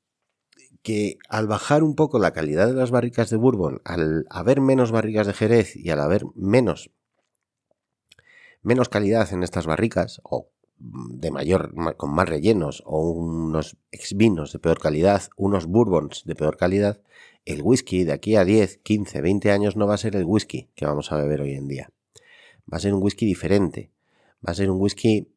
que 0.81 1.17
al 1.29 1.47
bajar 1.47 1.83
un 1.83 1.95
poco 1.95 2.19
la 2.19 2.31
calidad 2.31 2.67
de 2.67 2.73
las 2.73 2.91
barricas 2.91 3.29
de 3.29 3.37
Bourbon, 3.37 3.81
al 3.85 4.25
haber 4.29 4.61
menos 4.61 4.91
barricas 4.91 5.27
de 5.27 5.33
Jerez 5.33 5.75
y 5.75 5.89
al 5.89 5.99
haber 5.99 6.25
menos, 6.35 6.91
menos 8.61 8.89
calidad 8.89 9.31
en 9.33 9.43
estas 9.43 9.65
barricas, 9.65 10.21
o 10.23 10.49
de 10.77 11.29
mayor, 11.29 11.73
con 11.97 12.13
más 12.13 12.27
rellenos, 12.27 12.81
o 12.85 13.11
unos 13.11 13.77
ex 13.91 14.15
vinos 14.15 14.51
de 14.51 14.59
peor 14.59 14.79
calidad, 14.79 15.29
unos 15.37 15.67
bourbons 15.67 16.23
de 16.25 16.35
peor 16.35 16.57
calidad, 16.57 17.01
el 17.45 17.61
whisky 17.61 18.03
de 18.03 18.13
aquí 18.13 18.35
a 18.35 18.45
10, 18.45 18.77
15, 18.77 19.21
20 19.21 19.51
años 19.51 19.75
no 19.75 19.87
va 19.87 19.95
a 19.95 19.99
ser 19.99 20.15
el 20.15 20.25
whisky 20.25 20.69
que 20.75 20.85
vamos 20.85 21.11
a 21.11 21.17
beber 21.17 21.41
hoy 21.41 21.53
en 21.53 21.67
día. 21.67 21.91
Va 22.71 22.77
a 22.77 22.79
ser 22.79 22.93
un 22.93 23.01
whisky 23.01 23.25
diferente. 23.25 23.91
Va 24.45 24.51
a 24.51 24.55
ser 24.55 24.69
un 24.69 24.79
whisky 24.79 25.27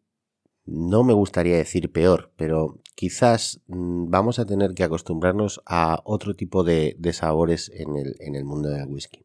no 0.66 1.04
me 1.04 1.12
gustaría 1.12 1.56
decir 1.56 1.92
peor, 1.92 2.32
pero 2.36 2.78
quizás 2.94 3.60
mm, 3.66 4.10
vamos 4.10 4.38
a 4.38 4.46
tener 4.46 4.74
que 4.74 4.84
acostumbrarnos 4.84 5.60
a 5.66 6.00
otro 6.04 6.34
tipo 6.34 6.64
de, 6.64 6.96
sabores 7.12 7.70
en 7.74 7.96
el, 7.96 8.44
mundo 8.44 8.68
del 8.70 8.86
whisky. 8.86 9.24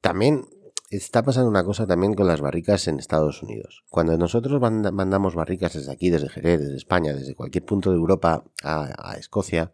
También 0.00 0.46
está 0.90 1.22
pasando 1.22 1.48
una 1.48 1.64
cosa 1.64 1.86
también 1.86 2.14
con 2.14 2.26
las 2.26 2.40
barricas 2.40 2.88
en 2.88 2.98
Estados 2.98 3.42
Unidos. 3.42 3.84
Cuando 3.88 4.16
nosotros 4.18 4.60
mandamos 4.60 5.34
barricas 5.34 5.74
desde 5.74 5.92
aquí, 5.92 6.10
desde 6.10 6.28
Jerez, 6.28 6.60
desde 6.60 6.76
España, 6.76 7.14
desde 7.14 7.34
cualquier 7.34 7.64
punto 7.64 7.90
de 7.90 7.96
Europa 7.96 8.44
a, 8.62 9.14
Escocia, 9.18 9.72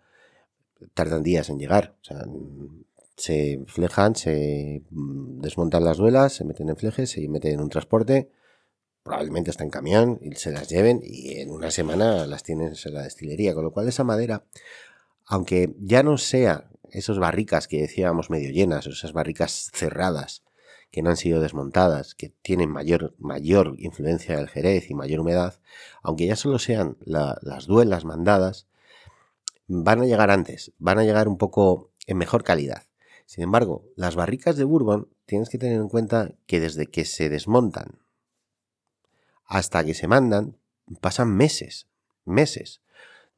tardan 0.95 1.23
días 1.23 1.49
en 1.51 1.59
llegar. 1.59 1.97
se 3.17 3.65
flejan, 3.67 4.15
se 4.15 4.83
mm, 4.91 5.41
desmontan 5.41 5.85
las 5.85 5.97
duelas, 5.97 6.35
se 6.35 6.45
meten 6.45 6.69
en 6.69 6.77
flejes, 6.77 7.11
se 7.11 7.29
meten 7.29 7.55
en 7.55 7.61
un 7.61 7.69
transporte, 7.69 8.31
probablemente 9.09 9.51
está 9.51 9.65
en 9.65 9.71
camión 9.71 10.19
y 10.21 10.35
se 10.35 10.53
las 10.53 10.69
lleven 10.69 11.01
y 11.03 11.41
en 11.41 11.51
una 11.51 11.71
semana 11.71 12.27
las 12.27 12.43
tienen 12.43 12.75
en 12.85 12.95
la 12.95 13.03
destilería. 13.03 13.55
Con 13.55 13.65
lo 13.65 13.73
cual 13.73 13.89
esa 13.89 14.05
madera, 14.05 14.45
aunque 15.25 15.75
ya 15.81 16.03
no 16.03 16.19
sea 16.19 16.69
esas 16.91 17.19
barricas 17.19 17.69
que 17.69 17.81
decíamos 17.81 18.29
medio 18.29 18.51
llenas, 18.51 18.87
esas 18.87 19.15
barricas 19.15 19.71
cerradas 19.73 20.45
que 20.91 21.03
no 21.03 21.11
han 21.11 21.17
sido 21.17 21.41
desmontadas, 21.41 22.15
que 22.15 22.35
tienen 22.43 22.71
mayor, 22.71 23.15
mayor 23.19 23.75
influencia 23.79 24.37
del 24.37 24.49
jerez 24.49 24.91
y 24.91 24.95
mayor 24.95 25.21
humedad, 25.21 25.61
aunque 26.03 26.27
ya 26.27 26.37
solo 26.37 26.59
sean 26.59 26.97
las 27.01 27.67
duelas 27.67 28.05
mandadas, 28.05 28.69
van 29.67 30.03
a 30.03 30.07
llegar 30.07 30.31
antes, 30.31 30.73
van 30.79 30.99
a 30.99 31.05
llegar 31.05 31.29
un 31.29 31.39
poco 31.39 31.93
en 32.07 32.19
mejor 32.19 32.45
calidad. 32.45 32.85
Sin 33.27 33.45
embargo, 33.45 33.85
las 33.97 34.17
barricas 34.17 34.57
de 34.57 34.65
Bourbon 34.65 35.09
tienes 35.27 35.49
que 35.51 35.59
tener 35.59 35.79
en 35.79 35.89
cuenta 35.89 36.35
que 36.47 36.61
desde 36.61 36.87
que 36.87 37.05
se 37.05 37.29
desmontan 37.29 37.99
hasta 39.49 39.83
que 39.83 39.95
se 39.95 40.07
mandan, 40.07 40.57
pasan 41.01 41.35
meses, 41.35 41.89
meses, 42.25 42.83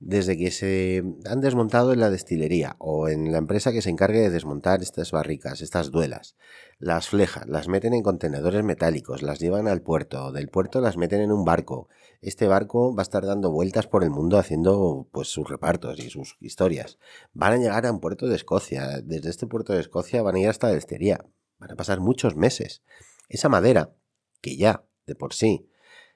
desde 0.00 0.38
que 0.38 0.50
se 0.50 1.04
han 1.26 1.42
desmontado 1.42 1.92
en 1.92 2.00
la 2.00 2.08
destilería 2.08 2.74
o 2.78 3.08
en 3.08 3.30
la 3.32 3.38
empresa 3.38 3.70
que 3.70 3.82
se 3.82 3.90
encargue 3.90 4.20
de 4.20 4.30
desmontar 4.30 4.82
estas 4.82 5.12
barricas, 5.12 5.60
estas 5.60 5.90
duelas. 5.90 6.36
Las 6.78 7.08
flejan, 7.08 7.52
las 7.52 7.68
meten 7.68 7.92
en 7.92 8.02
contenedores 8.02 8.64
metálicos, 8.64 9.22
las 9.22 9.38
llevan 9.38 9.68
al 9.68 9.82
puerto, 9.82 10.32
del 10.32 10.48
puerto 10.48 10.80
las 10.80 10.96
meten 10.96 11.20
en 11.20 11.30
un 11.30 11.44
barco. 11.44 11.88
Este 12.22 12.46
barco 12.46 12.94
va 12.94 13.02
a 13.02 13.04
estar 13.04 13.26
dando 13.26 13.50
vueltas 13.50 13.86
por 13.86 14.02
el 14.02 14.10
mundo 14.10 14.38
haciendo 14.38 15.06
pues 15.12 15.28
sus 15.28 15.48
repartos 15.48 15.98
y 16.00 16.08
sus 16.08 16.36
historias. 16.40 16.98
Van 17.34 17.52
a 17.52 17.58
llegar 17.58 17.84
a 17.84 17.92
un 17.92 18.00
puerto 18.00 18.26
de 18.26 18.36
Escocia, 18.36 19.02
desde 19.02 19.28
este 19.28 19.46
puerto 19.46 19.74
de 19.74 19.80
Escocia 19.80 20.22
van 20.22 20.34
a 20.34 20.40
ir 20.40 20.48
hasta 20.48 20.68
la 20.68 20.74
destilería. 20.74 21.26
Van 21.58 21.72
a 21.72 21.76
pasar 21.76 22.00
muchos 22.00 22.36
meses. 22.36 22.82
Esa 23.28 23.50
madera, 23.50 23.92
que 24.40 24.56
ya, 24.56 24.86
de 25.06 25.14
por 25.14 25.34
sí, 25.34 25.69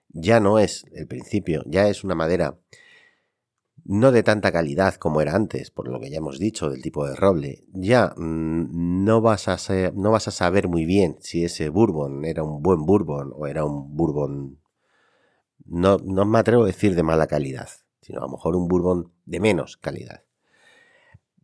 ya 0.08 0.40
no 0.40 0.58
es 0.58 0.84
el 0.92 1.06
principio, 1.06 1.62
ya 1.66 1.88
es 1.88 2.04
una 2.04 2.14
madera 2.14 2.58
no 3.84 4.12
de 4.12 4.22
tanta 4.22 4.50
calidad 4.50 4.94
como 4.94 5.20
era 5.20 5.34
antes, 5.34 5.70
por 5.70 5.88
lo 5.88 6.00
que 6.00 6.10
ya 6.10 6.18
hemos 6.18 6.38
dicho 6.38 6.70
del 6.70 6.82
tipo 6.82 7.06
de 7.06 7.14
roble, 7.14 7.64
ya 7.72 8.14
mm, 8.16 9.04
no, 9.04 9.20
vas 9.20 9.48
a 9.48 9.58
no 9.94 10.10
vas 10.10 10.28
a 10.28 10.30
saber 10.30 10.68
muy 10.68 10.86
bien 10.86 11.16
si 11.20 11.44
ese 11.44 11.68
bourbon 11.68 12.24
era 12.24 12.42
un 12.42 12.62
buen 12.62 12.86
bourbon 12.86 13.32
o 13.34 13.46
era 13.46 13.64
un 13.64 13.94
bourbon, 13.94 14.58
no, 15.66 15.98
no 15.98 16.24
me 16.24 16.38
atrevo 16.38 16.64
a 16.64 16.66
decir 16.66 16.94
de 16.94 17.02
mala 17.02 17.26
calidad, 17.26 17.68
sino 18.00 18.20
a 18.20 18.22
lo 18.22 18.30
mejor 18.30 18.56
un 18.56 18.68
bourbon 18.68 19.12
de 19.26 19.40
menos 19.40 19.76
calidad. 19.76 20.22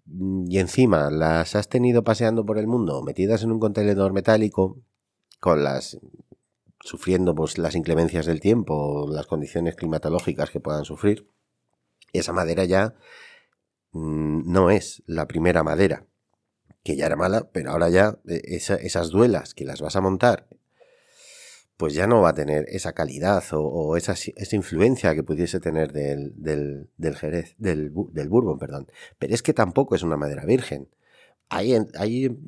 Y 0.06 0.58
encima 0.58 1.08
las 1.10 1.54
has 1.54 1.68
tenido 1.68 2.02
paseando 2.02 2.44
por 2.44 2.58
el 2.58 2.66
mundo, 2.66 3.02
metidas 3.02 3.44
en 3.44 3.52
un 3.52 3.60
contenedor 3.60 4.12
metálico, 4.12 4.78
con 5.38 5.62
las 5.62 5.98
sufriendo 6.80 7.34
pues, 7.34 7.58
las 7.58 7.74
inclemencias 7.74 8.26
del 8.26 8.40
tiempo, 8.40 9.08
las 9.10 9.26
condiciones 9.26 9.76
climatológicas 9.76 10.50
que 10.50 10.60
puedan 10.60 10.84
sufrir, 10.84 11.28
esa 12.12 12.32
madera 12.32 12.64
ya 12.64 12.94
mm, 13.92 14.50
no 14.50 14.70
es 14.70 15.02
la 15.06 15.26
primera 15.26 15.62
madera, 15.62 16.06
que 16.82 16.96
ya 16.96 17.06
era 17.06 17.16
mala, 17.16 17.50
pero 17.52 17.70
ahora 17.70 17.88
ya 17.90 18.18
eh, 18.28 18.40
esas 18.44 19.10
duelas 19.10 19.54
que 19.54 19.64
las 19.64 19.80
vas 19.80 19.96
a 19.96 20.00
montar, 20.00 20.48
pues 21.76 21.94
ya 21.94 22.06
no 22.06 22.20
va 22.20 22.30
a 22.30 22.34
tener 22.34 22.66
esa 22.68 22.92
calidad 22.92 23.42
o, 23.52 23.96
esa, 23.96 24.12
esa, 24.12 24.56
influencia 24.56 25.14
que 25.14 25.22
pudiese 25.22 25.60
tener 25.60 25.92
del, 25.92 26.34
del, 26.36 26.90
del 26.98 27.16
jerez, 27.16 27.54
del, 27.56 27.90
del 28.12 28.28
bourbon, 28.28 28.58
perdón. 28.58 28.88
Pero 29.18 29.34
es 29.34 29.42
que 29.42 29.54
tampoco 29.54 29.94
es 29.94 30.02
una 30.02 30.18
madera 30.18 30.44
virgen. 30.44 30.90
Hay, 31.50 32.38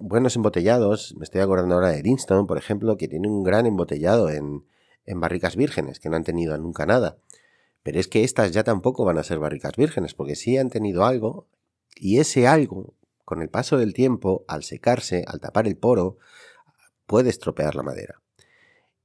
buenos 0.00 0.34
embotellados, 0.34 1.14
me 1.16 1.22
estoy 1.22 1.40
acordando 1.40 1.76
ahora 1.76 1.90
de 1.90 2.02
Dinston, 2.02 2.48
por 2.48 2.58
ejemplo, 2.58 2.96
que 2.96 3.06
tiene 3.06 3.28
un 3.28 3.44
gran 3.44 3.64
embotellado 3.64 4.28
en, 4.28 4.64
en 5.06 5.20
barricas 5.20 5.54
vírgenes, 5.54 6.00
que 6.00 6.10
no 6.10 6.16
han 6.16 6.24
tenido 6.24 6.58
nunca 6.58 6.84
nada. 6.84 7.16
Pero 7.84 8.00
es 8.00 8.08
que 8.08 8.24
estas 8.24 8.50
ya 8.50 8.64
tampoco 8.64 9.04
van 9.04 9.18
a 9.18 9.22
ser 9.22 9.38
barricas 9.38 9.76
vírgenes, 9.76 10.14
porque 10.14 10.34
sí 10.34 10.58
han 10.58 10.68
tenido 10.68 11.04
algo, 11.04 11.46
y 11.94 12.18
ese 12.18 12.48
algo, 12.48 12.94
con 13.24 13.40
el 13.40 13.48
paso 13.48 13.78
del 13.78 13.94
tiempo, 13.94 14.44
al 14.48 14.64
secarse, 14.64 15.24
al 15.28 15.38
tapar 15.38 15.68
el 15.68 15.76
poro, 15.76 16.18
puede 17.06 17.30
estropear 17.30 17.76
la 17.76 17.84
madera. 17.84 18.20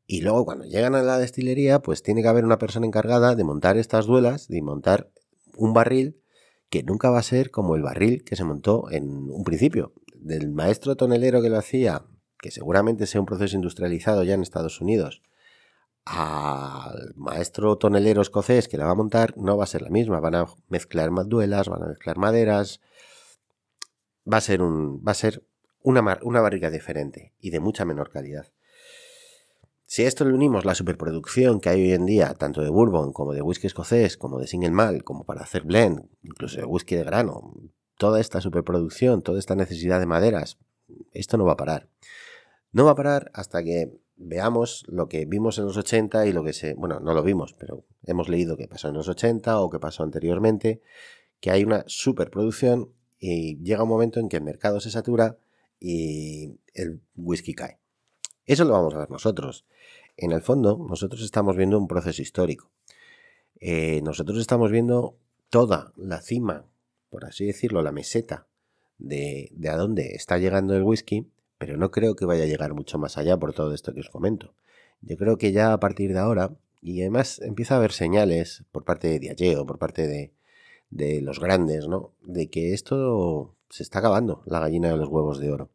Y 0.08 0.22
luego 0.22 0.43
cuando 0.46 0.66
llegan 0.66 0.96
a 0.96 1.04
la 1.04 1.20
destilería, 1.20 1.84
pues 1.84 2.02
tiene 2.02 2.24
que 2.24 2.30
haber 2.30 2.46
una 2.46 2.58
persona 2.58 2.88
encargada 2.88 3.36
de 3.36 3.43
montar 3.43 3.78
estas 3.78 4.08
duelas, 4.08 4.48
de 4.48 4.64
montar 4.64 5.12
un 5.56 5.74
barril 5.74 6.20
que 6.70 6.84
nunca 6.84 7.09
va 7.09 7.20
a 7.20 7.24
ser 7.24 7.51
como 7.51 7.76
el 7.76 7.82
barril 7.82 8.24
que 8.24 8.36
se 8.36 8.43
montó 8.43 8.89
en 8.91 9.30
un 9.32 9.43
principio. 9.43 9.93
Del 10.16 10.49
maestro 10.49 10.95
tonelero 10.95 11.41
que 11.41 11.49
lo 11.49 11.57
hacía, 11.57 12.05
que 12.39 12.51
seguramente 12.51 13.05
sea 13.05 13.22
un 13.22 13.28
proceso 13.28 13.55
industrializado 13.55 14.24
ya 14.24 14.34
en 14.34 14.41
Estados 14.41 14.82
Unidos, 14.82 15.22
al 16.05 17.13
maestro 17.16 17.78
tonelero 17.78 18.22
escocés 18.22 18.68
que 18.68 18.78
la 18.78 18.86
va 18.86 18.91
a 18.91 18.95
montar, 18.95 19.36
no 19.38 19.57
va 19.57 19.63
a 19.63 19.68
ser 19.68 19.82
la 19.82 19.89
misma. 19.89 20.20
Van 20.20 20.36
a 20.36 20.45
mezclar 20.70 21.09
duelas, 21.26 21.68
van 21.68 21.84
a 21.84 21.88
mezclar 21.88 22.18
maderas. 22.18 22.80
Va 24.32 24.38
a 24.38 24.41
ser, 24.41 24.61
un, 24.61 25.03
va 25.05 25.11
a 25.11 25.16
ser 25.16 25.43
una, 25.82 26.20
una 26.24 26.41
barriga 26.41 26.70
diferente 26.70 27.34
y 27.39 27.49
de 27.49 27.59
mucha 27.59 27.86
menor 27.86 28.11
calidad. 28.11 28.47
Si 29.88 30.03
a 30.03 30.07
esto 30.07 30.25
le 30.25 30.33
unimos 30.33 30.65
la 30.65 30.73
superproducción 30.73 31.59
que 31.59 31.69
hay 31.69 31.83
hoy 31.83 31.91
en 31.93 32.07
día, 32.07 32.33
tanto 32.33 32.61
de 32.61 32.69
bourbon 32.69 33.13
como 33.13 33.33
de 33.33 33.43
whisky 33.43 33.67
escocés, 33.67 34.17
como 34.17 34.39
de 34.39 34.47
single 34.47 34.71
malt, 34.71 35.03
como 35.03 35.25
para 35.25 35.41
hacer 35.41 35.63
blend, 35.63 36.09
incluso 36.23 36.59
de 36.59 36.65
whisky 36.65 36.95
de 36.95 37.03
grano, 37.03 37.53
toda 37.97 38.19
esta 38.19 38.41
superproducción, 38.41 39.21
toda 39.21 39.38
esta 39.38 39.55
necesidad 39.55 39.99
de 39.99 40.07
maderas, 40.07 40.57
esto 41.11 41.38
no 41.38 41.45
va 41.45 41.53
a 41.53 41.57
parar. 41.57 41.88
No 42.71 42.86
va 42.86 42.91
a 42.91 42.95
parar 42.95 43.29
hasta 43.33 43.63
que 43.63 43.99
veamos 44.17 44.86
lo 44.88 45.07
que 45.07 45.25
vimos 45.25 45.59
en 45.59 45.65
los 45.65 45.77
80 45.77 46.25
y 46.25 46.33
lo 46.33 46.43
que 46.43 46.53
se, 46.53 46.73
bueno, 46.73 46.99
no 46.99 47.13
lo 47.13 47.21
vimos, 47.21 47.53
pero 47.53 47.86
hemos 48.03 48.27
leído 48.27 48.57
que 48.57 48.67
pasó 48.67 48.88
en 48.88 48.95
los 48.95 49.07
80 49.07 49.59
o 49.59 49.69
que 49.69 49.79
pasó 49.79 50.01
anteriormente, 50.01 50.81
que 51.39 51.51
hay 51.51 51.63
una 51.63 51.83
superproducción 51.86 52.91
y 53.19 53.61
llega 53.61 53.83
un 53.83 53.89
momento 53.89 54.19
en 54.19 54.29
que 54.29 54.38
el 54.38 54.43
mercado 54.43 54.79
se 54.79 54.89
satura 54.89 55.38
y 55.79 56.59
el 56.73 57.01
whisky 57.15 57.53
cae. 57.53 57.79
Eso 58.45 58.63
lo 58.63 58.73
vamos 58.73 58.93
a 58.93 58.99
ver 58.99 59.09
nosotros. 59.09 59.65
En 60.18 60.32
el 60.32 60.41
fondo, 60.41 60.78
nosotros 60.78 61.22
estamos 61.22 61.57
viendo 61.57 61.78
un 61.78 61.88
proceso 61.88 62.22
histórico. 62.22 62.72
Eh, 63.59 64.01
nosotros 64.01 64.39
estamos 64.39 64.72
viendo 64.72 65.18
toda 65.49 65.91
la 65.97 66.22
cima, 66.22 66.66
por 67.09 67.26
así 67.26 67.45
decirlo, 67.45 67.82
la 67.82 67.91
meseta 67.91 68.47
de, 68.97 69.49
de 69.51 69.70
a 69.70 69.76
dónde 69.76 70.16
está 70.16 70.38
llegando 70.38 70.74
el 70.76 70.84
whisky, 70.84 71.28
pero 71.57 71.76
no 71.76 71.91
creo 71.91 72.16
que 72.16 72.26
vaya 72.26 72.43
a 72.43 72.47
llegar 72.47 72.74
mucho 72.74 72.97
más 72.97 73.18
allá 73.18 73.38
por 73.38 73.53
todo 73.53 73.74
esto 73.74 73.93
que 73.93 73.99
os 73.99 74.09
comento. 74.09 74.53
Yo 75.01 75.18
creo 75.18 75.38
que 75.38 75.51
ya 75.51 75.74
a 75.74 75.80
partir 75.82 76.13
de 76.13 76.20
ahora, 76.20 76.55
y 76.82 77.01
además 77.01 77.41
empieza 77.41 77.76
a 77.76 77.78
haber 77.78 77.91
señales 77.91 78.63
por 78.72 78.86
parte 78.86 79.09
de 79.09 79.20
Diageo, 79.20 79.66
por 79.66 79.80
parte 79.80 80.07
de, 80.07 80.32
de 80.91 81.22
los 81.22 81.39
grandes, 81.41 81.88
¿no? 81.89 82.13
De 82.22 82.49
que 82.49 82.74
esto 82.74 83.55
se 83.70 83.84
está 83.84 83.99
acabando, 83.99 84.43
la 84.45 84.61
gallina 84.61 84.89
de 84.89 84.97
los 84.97 85.09
huevos 85.09 85.39
de 85.39 85.51
oro 85.51 85.70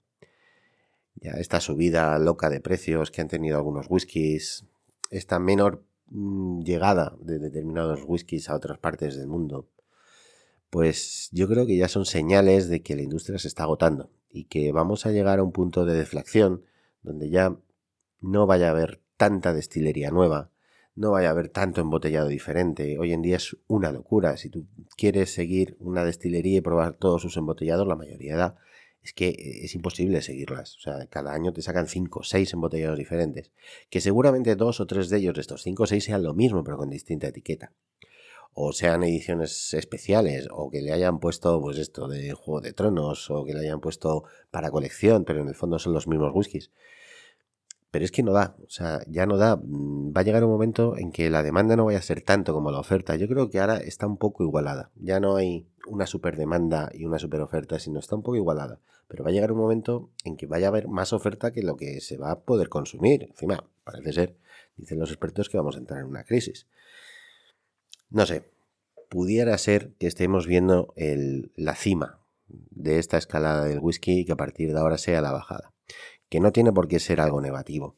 ya 1.21 1.33
esta 1.33 1.61
subida 1.61 2.19
loca 2.19 2.49
de 2.49 2.61
precios 2.61 3.11
que 3.11 3.21
han 3.21 3.29
tenido 3.29 3.57
algunos 3.57 3.87
whiskies, 3.89 4.65
esta 5.11 5.39
menor 5.39 5.85
mm, 6.09 6.63
llegada 6.63 7.17
de 7.21 7.39
determinados 7.39 8.01
whiskies 8.07 8.49
a 8.49 8.55
otras 8.55 8.79
partes 8.79 9.17
del 9.17 9.27
mundo, 9.27 9.69
pues 10.71 11.29
yo 11.33 11.49
creo 11.49 11.67
que 11.67 11.77
ya 11.77 11.89
son 11.89 12.07
señales 12.07 12.69
de 12.69 12.83
que 12.83 12.97
la 12.97 13.03
industria 13.03 13.39
se 13.39 13.49
está 13.49 13.65
agotando 13.65 14.11
y 14.31 14.45
que 14.45 14.73
vamos 14.73 15.05
a 15.05 15.11
llegar 15.11 15.41
a 15.41 15.43
un 15.43 15.53
punto 15.53 15.85
de 15.85 15.95
deflación 15.95 16.65
donde 17.03 17.29
ya 17.29 17.57
no 18.21 18.47
vaya 18.47 18.69
a 18.69 18.71
haber 18.71 19.01
tanta 19.17 19.53
destilería 19.53 20.11
nueva, 20.11 20.51
no 20.95 21.11
vaya 21.11 21.29
a 21.29 21.31
haber 21.33 21.49
tanto 21.49 21.81
embotellado 21.81 22.29
diferente. 22.29 22.99
Hoy 22.99 23.13
en 23.13 23.23
día 23.23 23.37
es 23.37 23.57
una 23.67 23.91
locura. 23.91 24.37
Si 24.37 24.51
tú 24.51 24.67
quieres 24.97 25.33
seguir 25.33 25.77
una 25.81 26.05
destilería 26.05 26.59
y 26.59 26.61
probar 26.61 26.95
todos 26.95 27.23
sus 27.23 27.37
embotellados, 27.37 27.87
la 27.87 27.97
mayoría 27.97 28.37
da 28.37 28.57
es 29.03 29.13
que 29.13 29.29
eh, 29.29 29.65
es 29.65 29.75
imposible 29.75 30.23
seguirlas. 30.23 30.77
O 30.77 30.81
sea, 30.81 31.07
cada 31.07 31.33
año 31.33 31.53
te 31.53 31.63
sacan 31.63 31.87
5 31.87 32.21
o 32.21 32.23
6 32.23 32.53
embotellados 32.53 32.99
diferentes. 32.99 33.51
Que 33.89 34.01
seguramente 34.01 34.57
dos 34.57 34.81
o 34.81 34.87
tres 34.87 35.09
de 35.09 35.19
ellos, 35.19 35.35
de 35.35 35.41
estos 35.41 35.63
5 35.63 35.83
o 35.83 35.87
6, 35.87 36.05
sean 36.05 36.23
lo 36.23 36.35
mismo, 36.35 36.63
pero 36.65 36.77
con 36.77 36.91
distinta 36.91 37.29
etiqueta. 37.29 37.73
O 38.53 38.73
sean 38.73 39.05
ediciones 39.05 39.75
especiales, 39.75 40.49
o 40.51 40.71
que 40.71 40.83
le 40.83 40.93
hayan 40.93 41.21
puesto, 41.21 41.61
pues 41.61 41.79
esto, 41.79 42.09
de 42.09 42.33
Juego 42.33 42.61
de 42.61 42.73
Tronos, 42.73 43.31
o 43.31 43.45
que 43.45 43.55
le 43.55 43.61
hayan 43.61 43.81
puesto 43.81 44.25
para 44.51 44.71
colección, 44.71 45.25
pero 45.25 45.43
en 45.43 45.49
el 45.49 45.55
fondo 45.55 45.79
son 45.79 45.95
los 45.95 46.09
mismos 46.09 46.33
whiskies. 46.35 46.71
Pero 47.91 48.05
es 48.05 48.13
que 48.13 48.23
no 48.23 48.33
da, 48.33 48.57
o 48.65 48.71
sea, 48.71 49.03
ya 49.09 49.27
no 49.27 49.37
da. 49.37 49.57
Mm, 49.57 50.13
va 50.17 50.21
a 50.21 50.25
llegar 50.25 50.45
un 50.45 50.51
momento 50.51 50.97
en 50.97 51.11
que 51.11 51.29
la 51.29 51.43
demanda 51.43 51.75
no 51.77 51.87
vaya 51.87 51.99
a 51.99 52.03
ser 52.03 52.23
tanto 52.23 52.53
como 52.53 52.71
la 52.71 52.79
oferta. 52.79 53.17
Yo 53.17 53.27
creo 53.27 53.51
que 53.51 53.59
ahora 53.59 53.79
está 53.79 54.07
un 54.07 54.17
poco 54.17 54.45
igualada. 54.45 54.91
Ya 54.97 55.19
no 55.19 55.37
hay 55.37 55.67
una 55.87 56.07
super 56.07 56.37
demanda 56.37 56.91
y 56.95 57.05
una 57.05 57.19
super 57.19 57.41
oferta, 57.41 57.79
sino 57.81 57.99
está 57.99 58.15
un 58.15 58.23
poco 58.23 58.37
igualada. 58.37 58.81
Pero 59.09 59.25
va 59.25 59.31
a 59.31 59.33
llegar 59.33 59.51
un 59.51 59.59
momento 59.59 60.11
en 60.25 60.37
que 60.37 60.47
vaya 60.47 60.69
a 60.69 60.69
haber 60.69 60.87
más 60.87 61.13
oferta 61.13 61.53
que 61.53 61.63
lo 61.63 61.77
que 61.77 62.01
se 62.01 62.17
va 62.17 62.31
a 62.31 62.41
poder 62.41 62.69
consumir. 62.69 63.25
Encima, 63.25 63.69
parece 63.83 64.13
ser, 64.13 64.37
dicen 64.77 65.01
los 65.01 65.11
expertos, 65.11 65.49
que 65.49 65.57
vamos 65.57 65.75
a 65.75 65.81
entrar 65.81 66.01
en 66.01 66.07
una 66.07 66.23
crisis. 66.23 66.69
No 68.09 68.25
sé, 68.25 68.45
pudiera 69.09 69.59
ser 69.59 69.95
que 69.99 70.07
estemos 70.07 70.47
viendo 70.47 70.95
la 71.57 71.75
cima 71.75 72.21
de 72.47 73.01
esta 73.01 73.19
escalada 73.19 73.65
del 73.65 73.81
whisky 73.81 74.21
y 74.21 74.25
que 74.25 74.33
a 74.33 74.37
partir 74.37 74.73
de 74.73 74.79
ahora 74.79 74.99
sea 74.99 75.21
la 75.21 75.33
bajada 75.33 75.73
que 76.31 76.41
no 76.41 76.53
tiene 76.53 76.73
por 76.73 76.89
qué 76.89 76.99
ser 77.01 77.21
algo 77.21 77.43
negativo. 77.43 77.97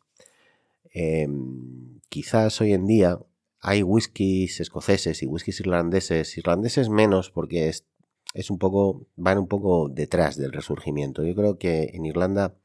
Em, 0.90 2.00
quizás 2.08 2.60
hoy 2.60 2.72
en 2.72 2.86
día 2.86 3.20
hay 3.60 3.82
whiskies 3.82 4.58
escoceses 4.60 5.22
y 5.22 5.26
whiskies 5.26 5.60
irlandeses, 5.60 6.36
irlandeses 6.36 6.88
menos 6.88 7.30
porque 7.30 7.68
es, 7.68 7.86
es 8.34 8.50
un 8.50 8.58
poco, 8.58 9.06
van 9.16 9.38
un 9.38 9.46
poco 9.46 9.88
detrás 9.88 10.36
del 10.36 10.52
resurgimiento. 10.52 11.22
Yo 11.24 11.34
creo 11.34 11.58
que 11.58 11.90
en 11.94 12.06
Irlanda, 12.06 12.56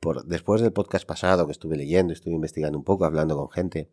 por, 0.00 0.26
después 0.26 0.60
del 0.60 0.72
podcast 0.72 1.06
pasado 1.06 1.46
que 1.46 1.52
estuve 1.52 1.76
leyendo, 1.76 2.12
estuve 2.12 2.34
investigando 2.34 2.76
un 2.76 2.84
poco, 2.84 3.04
hablando 3.04 3.36
con 3.36 3.50
gente, 3.50 3.90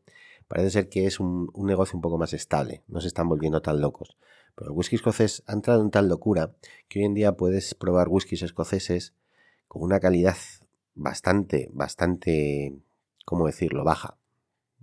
parece 0.48 0.72
ser 0.72 0.90
que 0.90 1.06
es 1.06 1.20
un, 1.20 1.50
un 1.54 1.68
negocio 1.68 1.96
un 1.96 2.02
poco 2.02 2.18
más 2.18 2.34
estable, 2.34 2.84
no 2.88 3.02
se 3.02 3.08
están 3.08 3.30
volviendo 3.30 3.62
tan 3.62 3.82
locos. 3.82 4.18
Pero 4.56 4.72
el 4.72 4.78
whisky 4.78 4.96
escocés 4.96 5.44
ha 5.48 5.54
entrado 5.54 5.82
en 5.82 5.92
tal 5.92 6.08
locura 6.08 6.56
que 6.88 7.00
hoy 7.00 7.06
en 7.06 7.14
día 7.14 7.34
puedes 7.34 7.76
probar 7.76 8.08
whiskies 8.10 8.42
escoceses 8.42 9.14
con 9.76 9.84
una 9.84 10.00
calidad 10.00 10.38
bastante, 10.94 11.70
bastante, 11.74 12.74
¿cómo 13.26 13.46
decirlo?, 13.46 13.84
baja. 13.84 14.18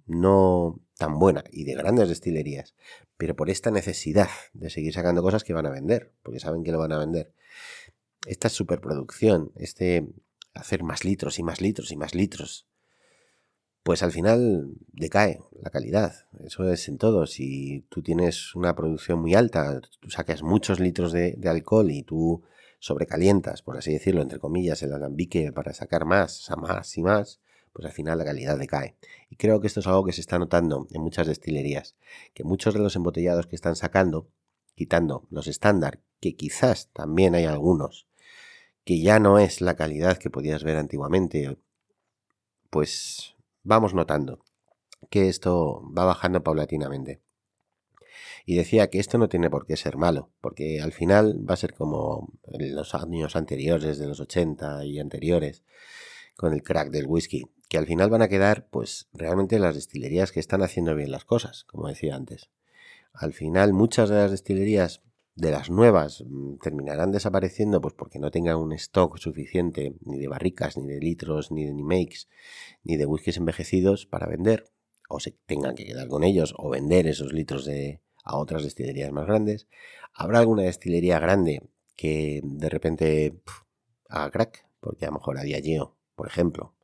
No 0.04 0.80
tan 0.98 1.18
buena 1.18 1.44
y 1.50 1.64
de 1.64 1.74
grandes 1.74 2.10
destilerías, 2.10 2.74
pero 3.16 3.34
por 3.34 3.48
esta 3.48 3.70
necesidad 3.70 4.28
de 4.52 4.68
seguir 4.68 4.92
sacando 4.92 5.22
cosas 5.22 5.44
que 5.44 5.54
van 5.54 5.64
a 5.64 5.70
vender, 5.70 6.12
porque 6.22 6.40
saben 6.40 6.62
que 6.62 6.72
lo 6.72 6.78
van 6.78 6.92
a 6.92 6.98
vender. 6.98 7.32
Esta 8.26 8.50
superproducción, 8.50 9.50
este 9.56 10.06
hacer 10.52 10.82
más 10.82 11.06
litros 11.06 11.38
y 11.38 11.42
más 11.42 11.62
litros 11.62 11.90
y 11.90 11.96
más 11.96 12.14
litros, 12.14 12.66
pues 13.84 14.02
al 14.02 14.12
final 14.12 14.74
decae 14.92 15.40
la 15.58 15.70
calidad. 15.70 16.26
Eso 16.44 16.70
es 16.70 16.86
en 16.88 16.98
todo. 16.98 17.26
Si 17.26 17.86
tú 17.88 18.02
tienes 18.02 18.54
una 18.54 18.76
producción 18.76 19.20
muy 19.20 19.34
alta, 19.34 19.80
tú 20.00 20.10
sacas 20.10 20.42
muchos 20.42 20.80
litros 20.80 21.12
de, 21.12 21.32
de 21.38 21.48
alcohol 21.48 21.90
y 21.90 22.02
tú 22.02 22.42
sobrecalientas, 22.82 23.62
por 23.62 23.78
así 23.78 23.92
decirlo, 23.92 24.22
entre 24.22 24.40
comillas, 24.40 24.82
el 24.82 24.92
alambique 24.92 25.52
para 25.52 25.72
sacar 25.72 26.04
más, 26.04 26.50
más 26.56 26.98
y 26.98 27.02
más, 27.04 27.40
pues 27.72 27.86
al 27.86 27.92
final 27.92 28.18
la 28.18 28.24
calidad 28.24 28.58
decae. 28.58 28.96
Y 29.30 29.36
creo 29.36 29.60
que 29.60 29.68
esto 29.68 29.78
es 29.78 29.86
algo 29.86 30.04
que 30.04 30.12
se 30.12 30.20
está 30.20 30.36
notando 30.40 30.88
en 30.90 31.00
muchas 31.00 31.28
destilerías, 31.28 31.94
que 32.34 32.42
muchos 32.42 32.74
de 32.74 32.80
los 32.80 32.96
embotellados 32.96 33.46
que 33.46 33.54
están 33.54 33.76
sacando, 33.76 34.26
quitando 34.74 35.28
los 35.30 35.46
estándar, 35.46 36.00
que 36.18 36.34
quizás 36.34 36.88
también 36.92 37.36
hay 37.36 37.44
algunos, 37.44 38.08
que 38.84 39.00
ya 39.00 39.20
no 39.20 39.38
es 39.38 39.60
la 39.60 39.76
calidad 39.76 40.18
que 40.18 40.28
podías 40.28 40.64
ver 40.64 40.76
antiguamente, 40.76 41.56
pues 42.68 43.36
vamos 43.62 43.94
notando 43.94 44.42
que 45.08 45.28
esto 45.28 45.88
va 45.96 46.04
bajando 46.04 46.42
paulatinamente. 46.42 47.20
Y 48.44 48.56
decía 48.56 48.90
que 48.90 48.98
esto 48.98 49.18
no 49.18 49.28
tiene 49.28 49.50
por 49.50 49.66
qué 49.66 49.76
ser 49.76 49.96
malo, 49.96 50.30
porque 50.40 50.80
al 50.80 50.92
final 50.92 51.48
va 51.48 51.54
a 51.54 51.58
ser 51.58 51.74
como 51.74 52.32
en 52.44 52.74
los 52.74 52.94
años 52.94 53.36
anteriores, 53.36 53.98
de 53.98 54.06
los 54.06 54.20
80 54.20 54.84
y 54.84 54.98
anteriores, 54.98 55.62
con 56.36 56.52
el 56.52 56.62
crack 56.62 56.90
del 56.90 57.06
whisky, 57.06 57.44
que 57.68 57.78
al 57.78 57.86
final 57.86 58.10
van 58.10 58.22
a 58.22 58.28
quedar 58.28 58.68
pues 58.68 59.08
realmente 59.12 59.58
las 59.58 59.74
destilerías 59.74 60.32
que 60.32 60.40
están 60.40 60.62
haciendo 60.62 60.94
bien 60.94 61.10
las 61.10 61.24
cosas, 61.24 61.64
como 61.64 61.88
decía 61.88 62.16
antes. 62.16 62.50
Al 63.12 63.32
final 63.32 63.72
muchas 63.72 64.08
de 64.08 64.16
las 64.16 64.30
destilerías 64.30 65.02
de 65.34 65.50
las 65.50 65.70
nuevas 65.70 66.22
mm, 66.26 66.56
terminarán 66.58 67.12
desapareciendo 67.12 67.80
pues 67.80 67.94
porque 67.94 68.18
no 68.18 68.30
tengan 68.30 68.56
un 68.56 68.72
stock 68.72 69.18
suficiente 69.18 69.94
ni 70.04 70.18
de 70.18 70.28
barricas, 70.28 70.76
ni 70.76 70.86
de 70.86 71.00
litros, 71.00 71.50
ni 71.50 71.64
de 71.64 71.72
ni 71.72 71.82
makes, 71.82 72.26
ni 72.82 72.96
de 72.96 73.06
whiskies 73.06 73.38
envejecidos 73.38 74.06
para 74.06 74.26
vender, 74.26 74.64
o 75.08 75.20
se 75.20 75.30
tengan 75.46 75.74
que 75.74 75.84
quedar 75.84 76.08
con 76.08 76.24
ellos, 76.24 76.54
o 76.58 76.70
vender 76.70 77.06
esos 77.06 77.32
litros 77.32 77.64
de, 77.64 78.00
a 78.22 78.36
otras 78.36 78.62
destilerías 78.62 79.12
más 79.12 79.26
grandes. 79.26 79.66
Habrá 80.14 80.40
alguna 80.40 80.62
destilería 80.62 81.18
grande 81.18 81.62
que 81.96 82.40
de 82.42 82.68
repente 82.68 83.34
haga 84.08 84.30
crack, 84.30 84.66
porque 84.80 85.04
a 85.04 85.08
lo 85.08 85.14
mejor 85.14 85.38
a 85.38 85.42
Diageo, 85.42 85.96
por 86.14 86.26
ejemplo, 86.26 86.74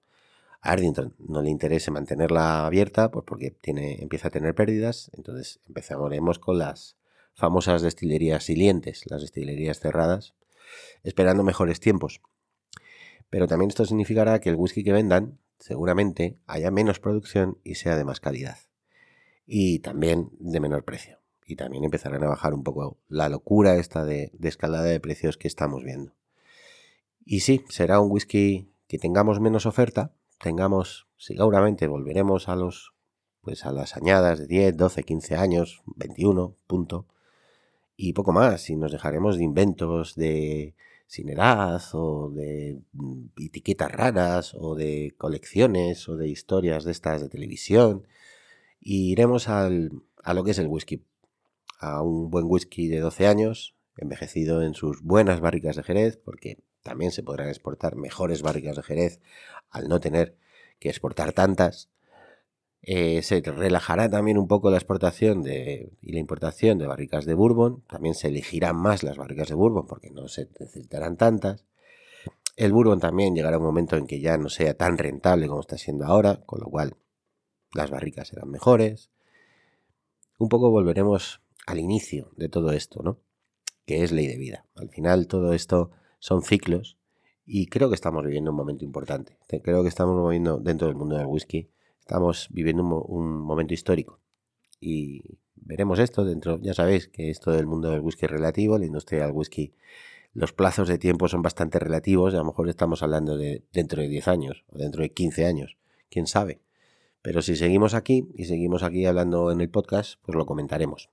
A 0.60 0.72
Ardington 0.72 1.14
no 1.18 1.42
le 1.42 1.50
interese 1.50 1.90
mantenerla 1.90 2.66
abierta, 2.66 3.10
pues 3.10 3.24
porque 3.24 3.50
tiene, 3.50 4.02
empieza 4.02 4.28
a 4.28 4.30
tener 4.30 4.54
pérdidas. 4.54 5.10
Entonces 5.14 5.60
empezaremos 5.66 6.38
con 6.38 6.58
las 6.58 6.96
famosas 7.32 7.82
destilerías 7.82 8.44
silientes, 8.44 9.04
las 9.08 9.22
destilerías 9.22 9.78
cerradas, 9.78 10.34
esperando 11.04 11.44
mejores 11.44 11.78
tiempos. 11.80 12.20
Pero 13.30 13.46
también 13.46 13.68
esto 13.68 13.84
significará 13.84 14.40
que 14.40 14.48
el 14.48 14.56
whisky 14.56 14.82
que 14.82 14.92
vendan 14.92 15.38
seguramente 15.58 16.38
haya 16.46 16.70
menos 16.70 16.98
producción 16.98 17.58
y 17.62 17.76
sea 17.76 17.96
de 17.96 18.04
más 18.04 18.20
calidad. 18.20 18.58
Y 19.46 19.78
también 19.80 20.30
de 20.38 20.60
menor 20.60 20.84
precio. 20.84 21.18
Y 21.48 21.56
también 21.56 21.82
empezarán 21.82 22.22
a 22.22 22.28
bajar 22.28 22.54
un 22.54 22.62
poco 22.62 22.98
la 23.08 23.28
locura 23.28 23.76
esta 23.76 24.04
de, 24.04 24.30
de 24.34 24.48
escalada 24.48 24.84
de 24.84 25.00
precios 25.00 25.36
que 25.36 25.48
estamos 25.48 25.82
viendo. 25.82 26.12
Y 27.24 27.40
sí, 27.40 27.64
será 27.68 27.98
un 27.98 28.12
whisky 28.12 28.70
que 28.86 28.98
tengamos 28.98 29.40
menos 29.40 29.66
oferta, 29.66 30.12
tengamos, 30.40 31.08
seguramente 31.16 31.88
volveremos 31.88 32.48
a 32.48 32.54
los 32.54 32.94
pues 33.48 33.64
a 33.64 33.72
las 33.72 33.96
añadas 33.96 34.40
de 34.40 34.46
10, 34.46 34.76
12, 34.76 35.04
15 35.04 35.36
años, 35.36 35.82
21, 35.96 36.54
punto. 36.66 37.06
Y 37.96 38.12
poco 38.12 38.32
más, 38.32 38.68
y 38.68 38.76
nos 38.76 38.92
dejaremos 38.92 39.38
de 39.38 39.44
inventos 39.44 40.14
de 40.16 40.74
sin 41.06 41.30
edad 41.30 41.80
o 41.94 42.30
de 42.30 42.82
mm, 42.92 43.24
etiquetas 43.38 43.90
raras 43.90 44.54
o 44.54 44.74
de 44.74 45.14
colecciones 45.16 46.10
o 46.10 46.16
de 46.16 46.28
historias 46.28 46.84
de 46.84 46.92
estas 46.92 47.22
de 47.22 47.30
televisión. 47.30 48.06
Y 48.80 49.12
iremos 49.12 49.48
al, 49.48 49.92
a 50.22 50.34
lo 50.34 50.44
que 50.44 50.50
es 50.50 50.58
el 50.58 50.66
whisky. 50.66 51.02
A 51.78 52.02
un 52.02 52.30
buen 52.30 52.46
whisky 52.46 52.88
de 52.88 53.00
12 53.00 53.26
años, 53.26 53.76
envejecido 53.96 54.62
en 54.62 54.74
sus 54.74 55.02
buenas 55.02 55.40
barricas 55.40 55.76
de 55.76 55.82
Jerez, 55.82 56.16
porque 56.16 56.58
también 56.82 57.12
se 57.12 57.22
podrán 57.22 57.48
exportar 57.48 57.96
mejores 57.96 58.42
barricas 58.42 58.76
de 58.76 58.82
Jerez 58.82 59.20
al 59.70 59.88
no 59.88 60.00
tener 60.00 60.36
que 60.78 60.88
exportar 60.88 61.32
tantas. 61.32 61.90
Eh, 62.82 63.22
se 63.22 63.40
relajará 63.40 64.08
también 64.08 64.38
un 64.38 64.48
poco 64.48 64.70
la 64.70 64.76
exportación 64.76 65.42
de, 65.42 65.92
y 66.00 66.12
la 66.12 66.20
importación 66.20 66.78
de 66.78 66.86
barricas 66.86 67.26
de 67.26 67.34
Bourbon. 67.34 67.82
También 67.88 68.14
se 68.14 68.28
elegirán 68.28 68.76
más 68.76 69.02
las 69.02 69.16
barricas 69.16 69.48
de 69.48 69.54
Bourbon 69.54 69.86
porque 69.86 70.10
no 70.10 70.28
se 70.28 70.48
necesitarán 70.58 71.16
tantas. 71.16 71.66
El 72.56 72.72
Bourbon 72.72 72.98
también 72.98 73.34
llegará 73.34 73.58
un 73.58 73.64
momento 73.64 73.96
en 73.96 74.06
que 74.06 74.20
ya 74.20 74.36
no 74.36 74.48
sea 74.48 74.74
tan 74.74 74.98
rentable 74.98 75.46
como 75.46 75.60
está 75.60 75.78
siendo 75.78 76.06
ahora, 76.06 76.42
con 76.44 76.60
lo 76.60 76.66
cual 76.66 76.96
las 77.74 77.90
barricas 77.90 78.28
serán 78.28 78.50
mejores. 78.50 79.10
Un 80.38 80.48
poco 80.48 80.70
volveremos 80.70 81.40
al 81.70 81.78
inicio 81.78 82.32
de 82.36 82.48
todo 82.48 82.72
esto, 82.72 83.02
¿no? 83.02 83.20
Que 83.86 84.02
es 84.02 84.12
ley 84.12 84.26
de 84.26 84.36
vida. 84.36 84.66
Al 84.74 84.88
final 84.90 85.26
todo 85.26 85.52
esto 85.52 85.90
son 86.18 86.42
ciclos 86.42 86.98
y 87.44 87.66
creo 87.66 87.88
que 87.88 87.94
estamos 87.94 88.24
viviendo 88.24 88.50
un 88.50 88.56
momento 88.56 88.84
importante. 88.84 89.38
Creo 89.62 89.82
que 89.82 89.88
estamos 89.88 90.16
moviendo 90.16 90.58
dentro 90.58 90.88
del 90.88 90.96
mundo 90.96 91.16
del 91.16 91.26
whisky 91.26 91.70
Estamos 92.08 92.48
viviendo 92.50 92.82
un, 92.82 93.38
momento 93.42 93.74
histórico 93.74 94.18
y 94.80 95.20
veremos 95.56 95.98
esto 95.98 96.24
dentro, 96.24 96.58
ya 96.58 96.72
sabéis 96.72 97.06
que 97.06 97.28
esto 97.28 97.50
del 97.50 97.66
mundo 97.66 97.90
del 97.90 98.00
whisky 98.00 98.24
es 98.24 98.30
relativo, 98.30 98.78
la 98.78 98.86
industria 98.86 99.26
del 99.26 99.32
whisky, 99.32 99.74
los 100.32 100.54
plazos 100.54 100.88
de 100.88 100.96
tiempo 100.96 101.28
son 101.28 101.42
bastante 101.42 101.78
relativos, 101.78 102.32
a 102.32 102.38
lo 102.38 102.46
mejor 102.46 102.70
estamos 102.70 103.02
hablando 103.02 103.36
de 103.36 103.62
dentro 103.74 104.00
de 104.00 104.08
10 104.08 104.26
años 104.28 104.64
o 104.68 104.78
dentro 104.78 105.02
de 105.02 105.12
15 105.12 105.44
años, 105.44 105.76
quién 106.08 106.26
sabe. 106.26 106.62
Pero 107.20 107.42
si 107.42 107.56
seguimos 107.56 107.92
aquí 107.92 108.26
y 108.34 108.46
seguimos 108.46 108.82
aquí 108.82 109.04
hablando 109.04 109.52
en 109.52 109.60
el 109.60 109.68
podcast, 109.68 110.18
pues 110.22 110.34
lo 110.34 110.46
comentaremos. 110.46 111.10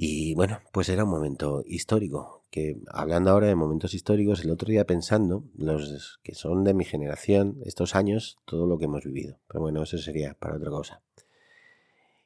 Y 0.00 0.36
bueno, 0.36 0.60
pues 0.70 0.88
era 0.90 1.02
un 1.02 1.10
momento 1.10 1.64
histórico, 1.66 2.44
que 2.52 2.80
hablando 2.86 3.32
ahora 3.32 3.48
de 3.48 3.56
momentos 3.56 3.94
históricos, 3.94 4.44
el 4.44 4.52
otro 4.52 4.68
día 4.68 4.86
pensando, 4.86 5.42
los 5.56 6.20
que 6.22 6.36
son 6.36 6.62
de 6.62 6.72
mi 6.72 6.84
generación, 6.84 7.58
estos 7.64 7.96
años, 7.96 8.38
todo 8.44 8.68
lo 8.68 8.78
que 8.78 8.84
hemos 8.84 9.02
vivido. 9.02 9.40
Pero 9.48 9.60
bueno, 9.60 9.82
eso 9.82 9.98
sería 9.98 10.34
para 10.34 10.54
otra 10.54 10.70
cosa. 10.70 11.02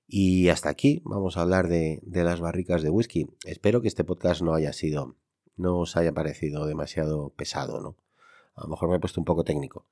Y 0.06 0.50
hasta 0.50 0.68
aquí 0.68 1.00
vamos 1.06 1.38
a 1.38 1.40
hablar 1.40 1.68
de, 1.68 2.00
de 2.02 2.24
las 2.24 2.40
barricas 2.40 2.82
de 2.82 2.90
whisky. 2.90 3.30
Espero 3.46 3.80
que 3.80 3.88
este 3.88 4.04
podcast 4.04 4.42
no 4.42 4.52
haya 4.52 4.74
sido, 4.74 5.16
no 5.56 5.78
os 5.78 5.96
haya 5.96 6.12
parecido 6.12 6.66
demasiado 6.66 7.30
pesado, 7.30 7.80
¿no? 7.80 7.96
A 8.54 8.64
lo 8.64 8.68
mejor 8.68 8.90
me 8.90 8.96
he 8.96 9.00
puesto 9.00 9.18
un 9.18 9.24
poco 9.24 9.44
técnico 9.44 9.86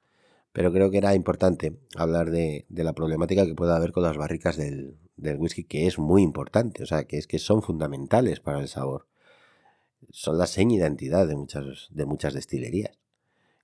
pero 0.52 0.72
creo 0.72 0.90
que 0.90 0.98
era 0.98 1.14
importante 1.14 1.78
hablar 1.96 2.30
de, 2.30 2.66
la 2.70 2.92
problemática 2.92 3.46
que 3.46 3.54
puede 3.54 3.74
haber 3.74 3.92
con 3.92 4.02
las 4.02 4.16
barricas 4.16 4.56
del, 4.56 4.98
whisky, 5.16 5.64
que 5.64 5.86
es 5.86 5.98
muy 5.98 6.22
importante, 6.22 6.82
o 6.82 6.86
sea, 6.86 7.04
que 7.04 7.18
es 7.18 7.26
que 7.26 7.38
son 7.38 7.62
fundamentales 7.62 8.40
para 8.40 8.60
el 8.60 8.68
sabor. 8.68 9.06
Son 10.10 10.38
la 10.38 10.46
seña 10.46 10.70
de 10.70 10.76
identidad 10.76 11.28
de 11.28 11.36
muchas, 11.36 11.88
de 11.90 12.06
muchas 12.06 12.34
destilerías. 12.34 12.98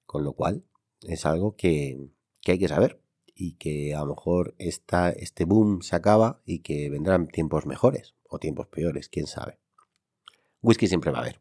Con 0.05 0.23
lo 0.23 0.35
cual, 0.35 0.65
es 1.03 1.27
algo 1.27 1.57
que, 1.57 2.11
hay 2.47 2.59
que 2.59 2.69
saber 2.69 3.01
y 3.35 3.55
que 3.55 3.95
a 3.95 4.01
lo 4.01 4.15
mejor 4.15 4.55
esta, 4.59 5.11
este 5.11 5.45
boom 5.45 5.83
se 5.83 5.97
acaba 5.97 6.41
y 6.45 6.61
que 6.61 6.89
vendrán 6.91 7.27
tiempos 7.27 7.67
mejores 7.67 8.15
o 8.29 8.39
tiempos 8.39 8.69
peores, 8.69 9.09
quién 9.09 9.27
sabe. 9.27 9.59
Whisky 10.63 10.87
siempre 10.87 11.11
va 11.11 11.19
a 11.19 11.23
haber. 11.23 11.41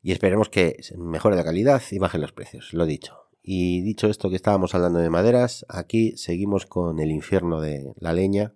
Y 0.00 0.12
esperemos 0.12 0.48
que 0.48 0.76
mejore 0.96 1.34
la 1.34 1.44
calidad 1.44 1.82
y 1.90 1.98
bajen 1.98 2.20
los 2.20 2.32
precios, 2.32 2.72
lo 2.72 2.86
dicho. 2.86 3.27
Y 3.42 3.80
dicho 3.82 4.08
esto 4.08 4.30
que 4.30 4.36
estábamos 4.36 4.74
hablando 4.74 4.98
de 4.98 5.10
maderas, 5.10 5.64
aquí 5.68 6.16
seguimos 6.16 6.66
con 6.66 6.98
el 7.00 7.10
infierno 7.10 7.60
de 7.60 7.92
la 7.98 8.12
leña. 8.12 8.54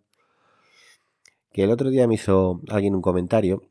Que 1.53 1.65
el 1.65 1.71
otro 1.71 1.91
día 1.91 2.07
me 2.07 2.15
hizo 2.15 2.61
alguien 2.69 2.95
un 2.95 3.03
comentario 3.03 3.63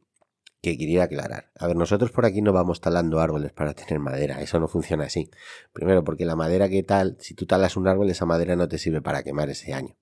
que 0.61 0.77
quería 0.77 1.03
aclarar. 1.03 1.51
A 1.57 1.67
ver, 1.67 1.75
nosotros 1.75 2.11
por 2.11 2.25
aquí 2.25 2.41
no 2.41 2.53
vamos 2.53 2.81
talando 2.81 3.19
árboles 3.19 3.51
para 3.51 3.73
tener 3.73 3.99
madera, 3.99 4.41
eso 4.41 4.59
no 4.59 4.67
funciona 4.67 5.05
así. 5.05 5.29
Primero, 5.73 6.03
porque 6.03 6.25
la 6.25 6.35
madera 6.35 6.69
que 6.69 6.83
tal, 6.83 7.17
si 7.19 7.33
tú 7.33 7.45
talas 7.45 7.75
un 7.75 7.87
árbol, 7.87 8.09
esa 8.09 8.25
madera 8.25 8.55
no 8.55 8.67
te 8.67 8.77
sirve 8.77 9.01
para 9.01 9.23
quemar 9.23 9.49
ese 9.49 9.73
año. 9.73 9.97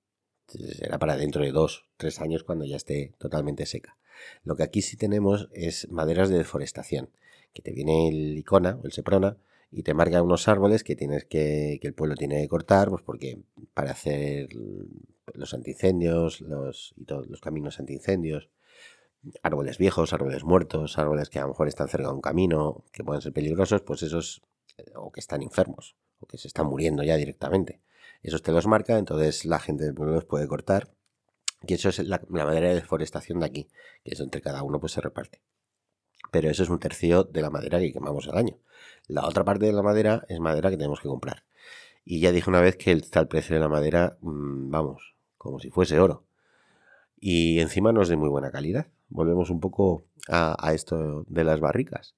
será 0.48 1.00
para 1.00 1.16
dentro 1.16 1.44
de 1.44 1.52
dos, 1.52 1.88
tres 1.98 2.20
años 2.20 2.44
cuando 2.44 2.66
ya 2.66 2.76
esté 2.76 3.14
totalmente 3.20 3.66
seca. 3.66 3.98
Lo 4.44 4.56
que 4.56 4.64
aquí 4.64 4.82
sí 4.82 4.98
tenemos 4.98 5.48
es 5.54 5.90
maderas 5.90 6.30
de 6.30 6.38
deforestación, 6.38 7.10
que 7.54 7.62
te 7.62 7.72
viene 7.72 8.10
el 8.10 8.38
icona 8.38 8.78
o 8.82 8.86
el 8.86 8.92
seprona, 8.92 9.38
y 9.72 9.84
te 9.84 9.94
marca 9.94 10.22
unos 10.22 10.48
árboles 10.48 10.84
que 10.84 10.96
tienes 10.96 11.26
que, 11.26 11.78
que 11.82 11.88
el 11.88 11.94
pueblo 11.94 12.16
tiene 12.16 12.42
que 12.42 12.48
cortar, 12.48 12.90
pues 12.90 13.04
porque 13.04 13.44
para 13.74 13.92
hacer 13.92 14.50
los 15.34 15.54
antiincendios, 15.54 16.42
los, 16.42 16.94
y 16.98 17.06
todos 17.06 17.28
los 17.28 17.40
caminos 17.40 17.80
antiincendios, 17.80 18.50
árboles 19.44 19.78
viejos, 19.78 20.14
árboles 20.14 20.44
muertos, 20.44 20.98
árboles 20.98 21.30
que 21.30 21.40
a 21.40 21.44
lo 21.44 21.50
mejor 21.50 21.68
están 21.68 21.88
cerca 21.88 22.08
de 22.08 22.14
un 22.14 22.22
camino, 22.22 22.84
que 22.92 23.04
pueden 23.04 23.22
ser 23.22 23.34
peligrosos, 23.34 23.82
pues 23.82 24.02
esos, 24.02 24.42
eh, 24.78 24.92
o 24.96 25.12
que 25.12 25.20
están 25.20 25.44
enfermos, 25.44 25.96
o 26.20 26.26
que 26.26 26.38
se 26.38 26.48
están 26.48 26.66
muriendo 26.66 27.04
ya 27.04 27.16
directamente. 27.18 27.82
Esos 28.24 28.42
te 28.42 28.52
los 28.52 28.66
marca, 28.66 28.98
entonces 28.98 29.46
la 29.46 29.60
gente 29.60 29.84
del 29.84 29.94
pueblo 29.94 30.16
los 30.16 30.26
puede 30.26 30.48
cortar. 30.48 30.92
Y 31.68 31.74
eso 31.74 31.90
es 31.90 32.00
la, 32.00 32.22
la 32.30 32.46
madera 32.46 32.70
de 32.70 32.76
deforestación 32.76 33.42
de 33.42 33.46
aquí, 33.46 33.70
que 34.04 34.14
es 34.14 34.20
entre 34.20 34.42
cada 34.42 34.64
uno 34.64 34.80
pues 34.80 34.94
se 34.94 35.02
reparte 35.02 35.42
pero 36.32 36.50
eso 36.50 36.64
es 36.64 36.70
un 36.70 36.80
tercio 36.80 37.24
de 37.24 37.42
la 37.42 37.50
madera 37.50 37.80
que 37.80 37.92
quemamos 37.92 38.28
al 38.28 38.38
año. 38.38 38.60
La 39.10 39.26
otra 39.26 39.44
parte 39.44 39.66
de 39.66 39.74
la 39.74 39.82
madera 39.82 40.24
es 40.30 40.40
madera 40.40 40.70
que 40.70 40.78
tenemos 40.78 41.02
que 41.02 41.08
comprar. 41.08 41.44
Y 42.06 42.20
ya 42.20 42.32
dije 42.32 42.48
una 42.48 42.62
vez 42.62 42.78
que 42.78 42.92
está 42.92 43.20
el 43.20 43.28
precio 43.28 43.56
de 43.56 43.60
la 43.60 43.68
madera, 43.68 44.18
mm, 44.22 44.70
vamos, 44.70 45.16
como 45.36 45.60
si 45.60 45.72
fuese 45.72 46.00
oro. 46.00 46.24
Y 47.20 47.60
encima 47.60 47.92
no 47.92 48.04
es 48.04 48.10
de 48.10 48.18
muy 48.18 48.30
buena 48.30 48.52
calidad. 48.52 48.86
Volvemos 49.10 49.50
un 49.50 49.60
poco 49.60 50.06
a, 50.28 50.74
esto 50.76 51.26
de 51.28 51.44
las 51.44 51.60
barricas. 51.60 52.14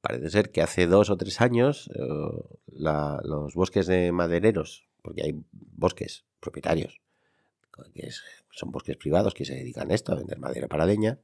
Parece 0.00 0.30
ser 0.30 0.52
que 0.52 0.62
hace 0.62 0.86
dos 0.86 1.10
o 1.10 1.16
tres 1.16 1.40
años 1.40 1.90
eh, 1.92 2.00
los 2.68 3.54
bosques 3.54 3.88
de 3.88 4.12
madereros, 4.12 4.86
porque 5.02 5.22
hay 5.24 5.44
bosques 5.50 6.24
propietarios, 6.38 7.00
que 7.94 8.10
son 8.50 8.70
bosques 8.70 8.96
privados 8.96 9.34
que 9.34 9.44
se 9.44 9.54
dedican 9.54 9.90
a 9.90 9.94
esto, 9.94 10.12
a 10.12 10.16
vender 10.16 10.38
madera 10.38 10.68
para 10.68 10.86
leña, 10.86 11.18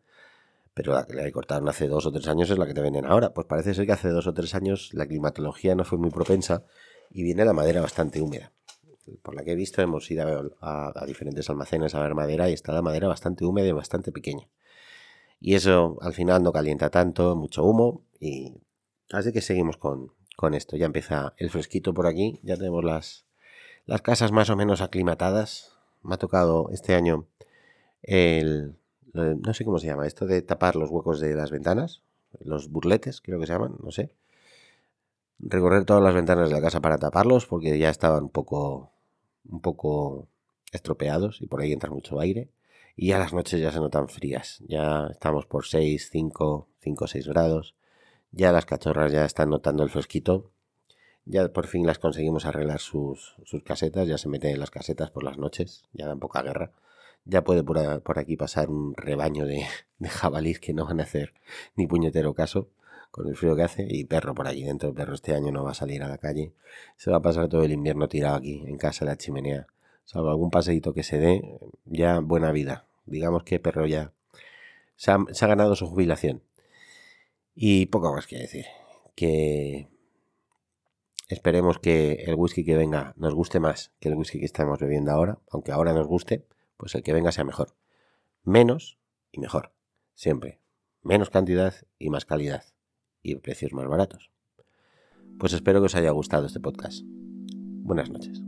pero 0.79 0.93
la 0.93 1.05
que 1.09 1.12
le 1.12 1.33
cortaron 1.33 1.68
hace 1.68 1.89
dos 1.89 2.07
o 2.07 2.12
tres 2.12 2.29
años 2.29 2.49
es 2.51 2.57
la 2.57 2.64
que 2.64 2.72
te 2.72 2.81
venden 2.81 3.05
ahora. 3.05 3.35
Pues 3.35 3.49
parece 3.49 3.74
ser 3.74 3.85
que 3.85 3.91
hace 3.91 4.11
dos 4.11 4.29
o 4.29 4.33
tres 4.33 4.55
años 4.55 4.91
la 4.93 5.07
climatología 5.07 5.74
no 5.74 5.85
fue 5.85 5.99
muy 5.99 6.11
propensa 6.11 6.62
y 7.11 7.24
viene 7.24 7.45
la 7.45 7.53
madera 7.53 7.81
bastante 7.81 8.22
húmeda. 8.22 8.53
Por 9.22 9.35
la 9.35 9.43
que 9.43 9.53
he 9.53 9.55
visto, 9.57 9.83
hemos 9.83 10.09
ido 10.09 10.55
a, 10.61 11.05
diferentes 11.05 11.51
almacenes 11.51 11.97
a 11.97 12.01
ver 12.01 12.14
madera 12.14 12.49
y 12.49 12.53
está 12.53 12.72
la 12.72 12.81
madera 12.81 13.09
bastante 13.09 13.45
húmeda 13.45 13.66
y 13.66 13.72
bastante 13.72 14.12
pequeña. 14.12 14.47
Y 15.41 15.57
eso 15.57 15.99
al 16.01 16.14
final 16.14 16.45
no 16.45 16.53
calienta 16.53 16.91
tanto, 16.91 17.35
mucho 17.35 17.64
humo 17.64 18.05
y 18.20 18.55
así 19.11 19.33
que 19.33 19.41
seguimos 19.41 19.79
con, 19.79 20.12
con 20.37 20.55
esto. 20.55 20.76
Ya 20.76 20.87
empieza 20.87 21.35
el 21.39 21.51
fresquito 21.51 21.93
por 21.93 22.07
aquí, 22.07 22.39
ya 22.45 22.57
tenemos 22.57 22.85
las, 22.85 23.26
las 23.85 24.01
casas 24.01 24.31
más 24.31 24.49
o 24.49 24.55
menos 24.55 24.81
aclimatadas. 24.81 25.72
Me 26.05 26.14
ha 26.14 26.18
tocado 26.18 26.70
este 26.70 26.95
año 26.95 27.26
el, 28.03 28.76
no 29.13 29.55
sé 29.55 29.65
cómo 29.65 29.79
se 29.79 29.87
llama, 29.87 30.07
esto 30.07 30.27
de 30.27 30.43
tapar 30.43 30.77
los 30.77 30.91
huecos 30.91 31.21
de 31.21 31.35
las 31.35 31.51
ventanas, 31.51 32.03
los 32.41 32.69
burletes 32.69 33.21
creo 33.21 33.41
que 33.41 33.47
se 33.47 33.53
llaman, 33.53 33.77
no 33.83 33.91
sé. 33.91 34.11
Recorrer 35.41 35.85
todas 35.85 36.03
las 36.03 36.15
ventanas 36.15 36.49
de 36.49 36.55
la 36.55 36.61
casa 36.61 36.81
para 36.81 36.99
taparlos 36.99 37.47
porque 37.47 37.79
ya 37.79 37.91
estaban 37.91 38.25
un 38.25 38.31
poco, 38.31 38.93
un 39.49 39.61
poco 39.61 40.29
estropeados 40.73 41.41
y 41.41 41.47
por 41.47 41.61
ahí 41.61 41.73
entra 41.73 41.91
mucho 41.91 42.21
aire. 42.21 42.51
Y 42.97 43.09
ya 43.09 43.19
las 43.19 43.33
noches 43.33 43.61
ya 43.61 43.71
se 43.71 43.79
notan 43.79 44.09
frías, 44.09 44.61
ya 44.67 45.07
estamos 45.11 45.47
por 45.47 45.67
6, 45.67 46.09
5, 46.11 46.69
5, 46.81 47.07
6 47.07 47.29
grados. 47.29 47.77
Ya 48.33 48.53
las 48.53 48.67
cachorras 48.67 49.13
ya 49.13 49.25
están 49.25 49.51
notando 49.51 49.85
el 49.85 49.91
fresquito. 49.91 50.51
Ya 51.25 51.49
por 51.53 51.67
fin 51.67 51.87
las 51.87 51.99
conseguimos 51.99 52.45
arreglar 52.47 52.81
sus, 52.81 53.37
sus 53.45 53.63
casetas, 53.63 54.09
ya 54.09 54.19
se 54.19 54.29
meten 54.29 54.51
en 54.53 54.61
las 54.61 54.71
casetas 54.71 55.11
por 55.11 55.23
las 55.23 55.39
noches, 55.39 55.85
ya 55.93 56.07
dan 56.07 56.19
poca 56.19 56.43
guerra. 56.43 56.73
Ya 57.25 57.45
puede 57.45 57.62
por, 57.62 58.19
aquí 58.19 58.37
pasar 58.37 58.71
un 58.71 58.95
rebaño 58.97 59.47
de, 59.47 59.66
de 59.99 60.09
jabalís 60.09 60.61
que 60.61 60.73
no 60.73 60.87
van 60.87 61.01
a 61.01 61.05
hacer 61.05 61.35
ni 61.77 61.87
puñetero 61.87 62.35
caso 62.35 62.71
con 63.11 63.29
el 63.29 63.37
frío 63.37 63.57
que 63.57 63.62
hace 63.62 63.87
y 63.89 64.05
perro 64.05 64.35
por 64.35 64.47
aquí 64.47 64.64
dentro. 64.64 64.95
Perro 64.95 65.14
este 65.14 65.35
año 65.35 65.53
no 65.53 65.64
va 65.64 65.73
a 65.73 65.75
salir 65.75 66.03
a 66.03 66.09
la 66.09 66.19
calle. 66.19 66.53
Se 66.97 67.11
va 67.11 67.19
a 67.19 67.23
pasar 67.23 67.49
todo 67.49 67.64
el 67.64 67.73
invierno 67.73 68.09
tirado 68.09 68.37
aquí, 68.37 68.62
en 68.66 68.77
casa, 68.77 69.05
en 69.05 69.09
la 69.11 69.16
chimenea. 69.16 69.66
Salvo 70.05 70.31
algún 70.31 70.51
paseíto 70.51 70.95
que 70.95 71.03
se 71.03 71.19
dé, 71.19 71.59
ya 71.85 72.21
buena 72.21 72.53
vida. 72.53 72.87
Digamos 73.07 73.43
que 73.43 73.61
perro 73.61 73.87
ya 73.87 74.12
se 74.97 75.11
ha, 75.11 75.19
se 75.33 75.45
ha 75.45 75.49
ganado 75.49 75.75
su 75.77 75.87
jubilación. 75.87 76.43
Y 77.55 77.87
poco 77.87 78.12
más 78.12 78.27
que 78.27 78.39
decir. 78.39 78.66
Que 79.14 79.89
esperemos 81.29 81.79
que 81.79 82.25
el 82.27 82.37
whisky 82.37 82.64
que 82.64 82.77
venga 82.77 83.14
nos 83.16 83.35
guste 83.35 83.61
más 83.61 83.91
que 84.01 84.09
el 84.09 84.14
whisky 84.14 84.39
que 84.39 84.47
estamos 84.47 84.79
bebiendo 84.79 85.11
ahora. 85.11 85.39
Aunque 85.51 85.73
ahora 85.73 85.93
nos 85.93 86.07
guste, 86.07 86.45
pues 86.79 86.95
el 86.95 87.03
que 87.03 87.12
venga 87.12 87.33
sea 87.33 87.45
mejor. 87.45 87.76
Menos 88.43 88.99
y 89.31 89.41
mejor. 89.41 89.74
Siempre. 90.14 90.61
Menos 91.03 91.29
cantidad 91.29 91.74
y 91.99 92.09
más 92.09 92.24
calidad 92.24 92.64
y 93.22 93.35
precios 93.37 93.74
más 93.74 93.87
baratos. 93.87 94.31
Pues 95.39 95.53
espero 95.53 95.81
que 95.81 95.87
os 95.87 95.95
haya 95.95 96.11
gustado 96.11 96.47
este 96.47 96.61
podcast. 96.61 97.03
Buenas 97.05 98.11
noches. 98.11 98.48